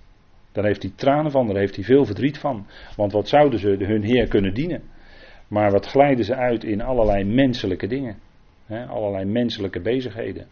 Dan 0.51 0.65
heeft 0.65 0.81
hij 0.81 0.91
tranen 0.95 1.31
van, 1.31 1.47
daar 1.47 1.57
heeft 1.57 1.75
hij 1.75 1.83
veel 1.83 2.05
verdriet 2.05 2.37
van. 2.37 2.65
Want 2.95 3.11
wat 3.11 3.27
zouden 3.27 3.59
ze 3.59 3.75
hun 3.79 4.03
Heer 4.03 4.27
kunnen 4.27 4.53
dienen? 4.53 4.81
Maar 5.47 5.71
wat 5.71 5.85
glijden 5.85 6.25
ze 6.25 6.35
uit 6.35 6.63
in 6.63 6.81
allerlei 6.81 7.23
menselijke 7.23 7.87
dingen? 7.87 8.15
allerlei 8.89 9.25
menselijke 9.25 9.81
bezigheden. 9.81 10.47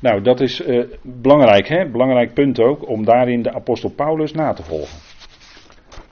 Nou, 0.00 0.22
dat 0.22 0.40
is 0.40 0.60
uh, 0.60 0.84
belangrijk, 1.02 1.68
hè? 1.68 1.90
belangrijk 1.90 2.34
punt 2.34 2.60
ook, 2.60 2.88
om 2.88 3.04
daarin 3.04 3.42
de 3.42 3.52
apostel 3.52 3.90
Paulus 3.90 4.32
na 4.32 4.52
te 4.52 4.62
volgen. 4.62 4.98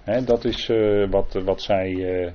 Hè, 0.04 0.24
dat 0.24 0.44
is 0.44 0.68
uh, 0.68 1.10
wat, 1.10 1.32
wat 1.44 1.62
zij. 1.62 1.90
Uh, 1.90 2.30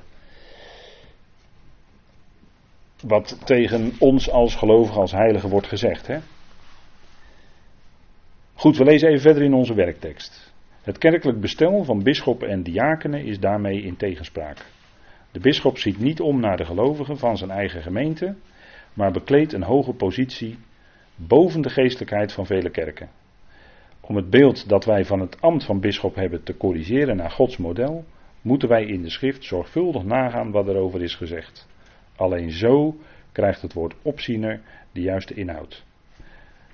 wat 3.02 3.46
tegen 3.46 3.92
ons 4.00 4.30
als 4.30 4.56
gelovigen, 4.56 5.02
als 5.02 5.12
heiligen 5.12 5.50
wordt 5.50 5.68
gezegd. 5.68 6.08
Hè? 6.08 6.18
Goed, 8.54 8.78
we 8.78 8.84
lezen 8.84 9.10
even 9.10 9.22
verder 9.22 9.44
in 9.44 9.54
onze 9.54 9.74
werktekst. 9.74 10.54
Het 10.82 10.98
kerkelijk 10.98 11.40
bestel 11.40 11.84
van 11.84 12.04
bisschoppen 12.04 12.50
en 12.50 12.64
diakenen 12.64 13.26
is 13.26 13.40
daarmee 13.40 13.82
in 13.82 13.98
tegenspraak. 13.98 14.66
De 15.32 15.40
bisschop 15.40 15.78
ziet 15.78 16.00
niet 16.00 16.22
om 16.22 16.40
naar 16.40 16.58
de 16.58 16.66
gelovigen 16.66 17.18
van 17.18 17.38
zijn 17.38 17.52
eigen 17.52 17.82
gemeente, 17.82 18.36
maar 18.94 19.12
bekleedt 19.12 19.54
een 19.54 19.64
hoge 19.64 19.94
positie 19.94 20.58
boven 21.16 21.62
de 21.62 21.70
geestelijkheid 21.70 22.34
van 22.34 22.46
vele 22.46 22.70
kerken. 22.70 23.10
Om 24.02 24.16
het 24.16 24.30
beeld 24.30 24.70
dat 24.70 24.86
wij 24.86 25.06
van 25.06 25.20
het 25.20 25.42
ambt 25.42 25.64
van 25.64 25.80
bisschop 25.80 26.16
hebben 26.16 26.44
te 26.44 26.58
corrigeren 26.58 27.16
naar 27.16 27.32
Gods 27.32 27.58
model, 27.58 28.06
moeten 28.42 28.70
wij 28.70 28.86
in 28.86 29.02
de 29.02 29.10
schrift 29.10 29.44
zorgvuldig 29.44 30.04
nagaan 30.04 30.52
wat 30.52 30.68
erover 30.68 31.04
is 31.04 31.16
gezegd. 31.16 31.68
Alleen 32.16 32.52
zo 32.52 32.98
krijgt 33.32 33.62
het 33.62 33.74
woord 33.74 33.96
opziener 34.02 34.62
de 34.92 35.02
juiste 35.02 35.34
inhoud. 35.34 35.84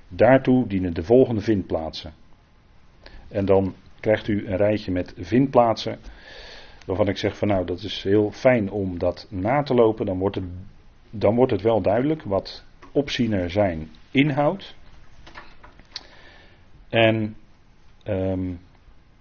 Daartoe 0.08 0.68
dienen 0.68 0.94
de 0.94 1.04
volgende 1.04 1.42
vindplaatsen. 1.42 2.14
En 3.28 3.46
dan 3.46 3.76
krijgt 4.00 4.28
u 4.28 4.48
een 4.48 4.58
rijtje 4.58 4.92
met 4.92 5.14
vindplaatsen. 5.18 6.00
Waarvan 6.86 7.08
ik 7.08 7.18
zeg 7.18 7.38
van 7.38 7.48
nou 7.48 7.66
dat 7.66 7.84
is 7.84 8.04
heel 8.04 8.32
fijn 8.32 8.72
om 8.72 9.00
dat 9.00 9.28
na 9.30 9.64
te 9.64 9.74
lopen. 9.74 10.06
Dan 10.06 10.20
wordt 10.20 10.36
het, 10.36 10.46
dan 11.10 11.36
wordt 11.36 11.52
het 11.52 11.62
wel 11.62 11.82
duidelijk 11.82 12.24
wat 12.24 12.64
opziener 12.92 13.50
zijn 13.50 13.90
inhoudt. 14.12 14.76
En 16.90 17.36
um, 18.08 18.60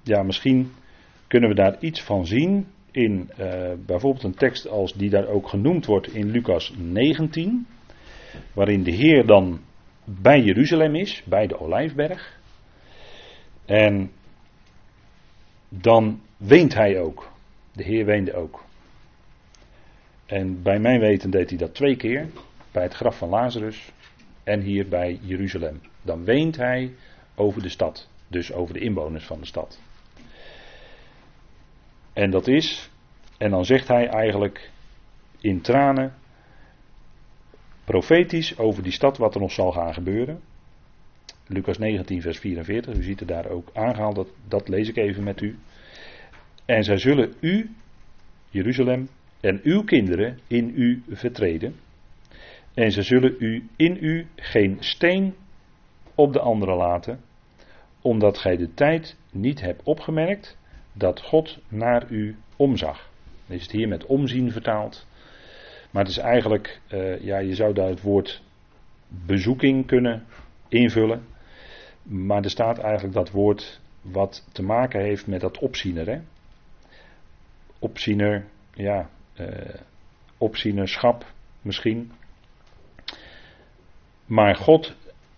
ja, 0.03 0.22
misschien 0.22 0.72
kunnen 1.26 1.49
we 1.49 1.55
daar 1.55 1.76
iets 1.80 2.03
van 2.03 2.26
zien 2.26 2.66
in 2.91 3.30
uh, 3.41 3.72
bijvoorbeeld 3.86 4.24
een 4.24 4.34
tekst 4.34 4.68
als 4.68 4.93
die 4.93 5.11
daar 5.11 5.26
ook 5.26 5.49
genoemd 5.49 5.86
wordt 5.86 6.14
in 6.14 6.30
Lucas 6.30 6.74
19, 6.76 7.66
waarin 8.53 8.82
de 8.82 8.91
Heer 8.91 9.26
dan 9.26 9.61
bij 10.05 10.41
Jeruzalem 10.41 10.95
is, 10.95 11.22
bij 11.24 11.47
de 11.47 11.61
Olijfberg. 11.61 12.39
En 13.64 14.11
dan 15.68 16.20
weent 16.36 16.74
hij 16.74 17.01
ook. 17.01 17.30
De 17.72 17.82
Heer 17.82 18.05
weende 18.05 18.34
ook. 18.34 18.64
En 20.26 20.62
bij 20.62 20.78
mijn 20.78 21.01
weten 21.01 21.30
deed 21.30 21.49
hij 21.49 21.59
dat 21.59 21.74
twee 21.74 21.97
keer, 21.97 22.28
bij 22.72 22.82
het 22.82 22.95
graf 22.95 23.18
van 23.18 23.28
Lazarus 23.28 23.93
en 24.49 24.61
hier 24.61 24.88
bij 24.88 25.18
Jeruzalem. 25.22 25.80
Dan 26.03 26.24
weent 26.24 26.57
hij 26.57 26.94
over 27.34 27.62
de 27.62 27.68
stad, 27.68 28.09
dus 28.28 28.53
over 28.53 28.74
de 28.74 28.80
inwoners 28.80 29.24
van 29.24 29.40
de 29.40 29.46
stad. 29.46 29.80
En 32.12 32.30
dat 32.30 32.46
is, 32.46 32.90
en 33.38 33.51
dan 33.51 33.64
zegt 33.64 33.88
hij 33.88 34.07
eigenlijk 34.07 34.70
in 35.40 35.61
tranen, 35.61 36.14
profetisch 37.84 38.59
over 38.59 38.82
die 38.82 38.92
stad 38.92 39.18
wat 39.18 39.34
er 39.34 39.40
nog 39.40 39.53
zal 39.53 39.72
gaan 39.72 39.94
gebeuren. 39.94 40.40
Lucas 41.46 41.78
19, 41.78 42.22
vers 42.22 42.38
44, 42.38 42.94
u 42.94 43.03
ziet 43.03 43.18
het 43.18 43.28
daar 43.28 43.46
ook 43.46 43.70
aangehaald, 43.72 44.14
dat, 44.14 44.28
dat 44.49 44.68
lees 44.68 44.88
ik 44.88 44.96
even 44.96 45.22
met 45.22 45.40
u. 45.40 45.59
En 46.64 46.84
zij 46.84 46.99
zullen 46.99 47.34
u, 47.40 47.70
Jeruzalem, 48.51 49.09
en 49.40 49.61
uw 49.62 49.84
kinderen 49.84 50.38
in 50.46 50.72
u 50.74 51.03
vertreden. 51.09 51.74
En 52.79 52.93
ze 52.93 53.03
zullen 53.03 53.37
u 53.39 53.68
in 53.76 53.97
u 54.01 54.26
geen 54.37 54.76
steen 54.81 55.35
op 56.14 56.33
de 56.33 56.41
andere 56.41 56.74
laten, 56.74 57.20
omdat 58.03 58.39
gij 58.39 58.57
de 58.57 58.74
tijd 58.74 59.16
niet 59.31 59.61
hebt 59.61 59.83
opgemerkt 59.83 60.59
dat 60.93 61.20
God 61.20 61.59
naar 61.68 62.11
u 62.11 62.37
omzag. 62.57 63.11
Dan 63.47 63.57
is 63.57 63.62
het 63.62 63.70
hier 63.70 63.89
met 63.89 64.07
omzien 64.07 64.53
vertaald. 64.53 65.07
Maar 65.91 66.03
het 66.03 66.12
is 66.12 66.18
eigenlijk, 66.18 66.81
uh, 66.93 67.20
ja, 67.20 67.39
je 67.39 67.55
zou 67.55 67.74
daar 67.74 67.89
het 67.89 68.01
woord 68.01 68.43
bezoeking 69.09 69.87
kunnen 69.87 70.24
invullen. 70.68 71.26
Maar 72.03 72.45
er 72.45 72.51
staat 72.51 72.79
eigenlijk 72.79 73.14
dat 73.14 73.31
woord 73.31 73.81
wat 74.03 74.49
te 74.53 74.62
maken 74.62 75.01
heeft 75.01 75.26
met 75.26 75.41
dat 75.41 75.59
opziener. 75.59 76.07
Hè? 76.07 76.20
Opziener, 77.79 78.45
ja, 78.74 79.11
uh, 79.41 79.47
opzienerschap 80.37 81.33
misschien. 81.62 82.12
Maar 84.29 84.57
God 84.57 84.95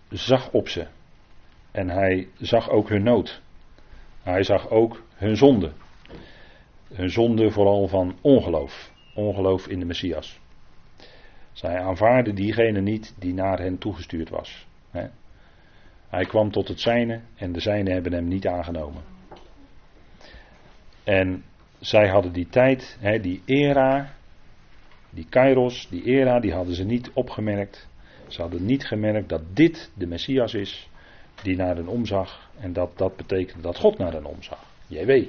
zag 0.09 0.51
op 0.51 0.67
ze. 0.67 0.87
En 1.71 1.89
hij 1.89 2.27
zag 2.37 2.69
ook 2.69 2.89
hun 2.89 3.03
nood. 3.03 3.41
Hij 4.23 4.43
zag 4.43 4.69
ook 4.69 5.03
hun 5.15 5.37
zonde. 5.37 5.71
Hun 6.93 7.09
zonde 7.09 7.51
vooral 7.51 7.87
van 7.87 8.15
ongeloof. 8.21 8.91
Ongeloof 9.15 9.67
in 9.67 9.79
de 9.79 9.85
Messias. 9.85 10.39
Zij 11.51 11.79
aanvaarden 11.79 12.35
diegene 12.35 12.81
niet 12.81 13.15
die 13.19 13.33
naar 13.33 13.59
hen 13.59 13.77
toegestuurd 13.77 14.29
was. 14.29 14.67
Hij 16.09 16.25
kwam 16.25 16.51
tot 16.51 16.67
het 16.67 16.79
zijne 16.79 17.21
en 17.35 17.51
de 17.51 17.59
zijnen 17.59 17.93
hebben 17.93 18.13
hem 18.13 18.27
niet 18.27 18.47
aangenomen. 18.47 19.03
En 21.03 21.43
zij 21.79 22.07
hadden 22.07 22.31
die 22.31 22.47
tijd, 22.49 22.97
die 23.21 23.41
era, 23.45 24.13
die 25.09 25.25
kairos, 25.29 25.87
die 25.89 26.03
era, 26.03 26.39
die 26.39 26.53
hadden 26.53 26.75
ze 26.75 26.83
niet 26.83 27.11
opgemerkt. 27.13 27.89
Ze 28.33 28.41
hadden 28.41 28.65
niet 28.65 28.85
gemerkt 28.87 29.29
dat 29.29 29.41
dit 29.53 29.91
de 29.93 30.07
Messias 30.07 30.53
is 30.53 30.89
die 31.43 31.55
naar 31.55 31.75
hen 31.75 31.87
omzag. 31.87 32.49
En 32.59 32.73
dat 32.73 32.97
dat 32.97 33.15
betekende 33.15 33.61
dat 33.61 33.77
God 33.77 33.97
naar 33.97 34.13
hen 34.13 34.25
omzag. 34.25 34.63
JW. 34.87 35.23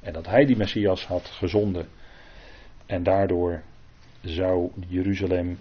En 0.00 0.12
dat 0.12 0.26
hij 0.26 0.44
die 0.44 0.56
Messias 0.56 1.06
had 1.06 1.26
gezonden. 1.26 1.88
En 2.86 3.02
daardoor 3.02 3.62
zou 4.20 4.70
Jeruzalem 4.88 5.58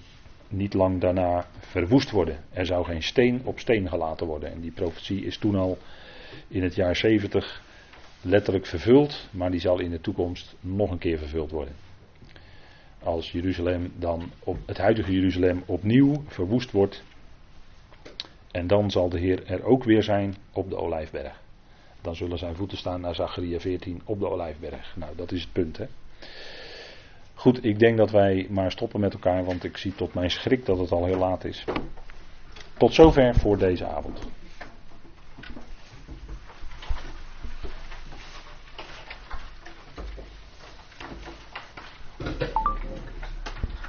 niet 0.47 0.73
lang 0.73 1.01
daarna 1.01 1.47
verwoest 1.59 2.11
worden. 2.11 2.43
Er 2.49 2.65
zou 2.65 2.85
geen 2.85 3.03
steen 3.03 3.41
op 3.43 3.59
steen 3.59 3.89
gelaten 3.89 4.27
worden. 4.27 4.51
En 4.51 4.61
die 4.61 4.71
profetie 4.71 5.25
is 5.25 5.37
toen 5.37 5.55
al 5.55 5.77
in 6.47 6.63
het 6.63 6.75
jaar 6.75 6.95
70 6.95 7.63
letterlijk 8.21 8.65
vervuld, 8.65 9.27
maar 9.31 9.51
die 9.51 9.59
zal 9.59 9.79
in 9.79 9.89
de 9.89 10.01
toekomst 10.01 10.55
nog 10.59 10.91
een 10.91 10.97
keer 10.97 11.17
vervuld 11.17 11.51
worden. 11.51 11.73
Als 13.03 13.31
Jeruzalem 13.31 13.91
dan 13.95 14.31
op 14.39 14.57
het 14.65 14.77
huidige 14.77 15.11
Jeruzalem 15.11 15.63
opnieuw 15.65 16.23
verwoest 16.27 16.71
wordt. 16.71 17.03
En 18.51 18.67
dan 18.67 18.91
zal 18.91 19.09
de 19.09 19.19
Heer 19.19 19.45
er 19.45 19.63
ook 19.63 19.83
weer 19.83 20.03
zijn 20.03 20.35
op 20.53 20.69
de 20.69 20.77
Olijfberg. 20.77 21.41
Dan 22.01 22.15
zullen 22.15 22.37
zijn 22.37 22.55
voeten 22.55 22.77
staan 22.77 23.01
naar 23.01 23.15
Zacharia 23.15 23.59
14 23.59 24.01
op 24.05 24.19
de 24.19 24.29
Olijfberg. 24.29 24.95
Nou, 24.95 25.15
dat 25.15 25.31
is 25.31 25.41
het 25.41 25.51
punt, 25.51 25.77
hè. 25.77 25.85
Goed, 27.33 27.65
ik 27.65 27.79
denk 27.79 27.97
dat 27.97 28.11
wij 28.11 28.47
maar 28.49 28.71
stoppen 28.71 28.99
met 28.99 29.13
elkaar, 29.13 29.45
want 29.45 29.63
ik 29.63 29.77
zie 29.77 29.95
tot 29.95 30.13
mijn 30.13 30.31
schrik 30.31 30.65
dat 30.65 30.77
het 30.77 30.91
al 30.91 31.05
heel 31.05 31.17
laat 31.17 31.43
is. 31.43 31.63
Tot 32.77 32.93
zover 32.93 33.35
voor 33.35 33.57
deze 33.57 33.85
avond. 33.85 34.19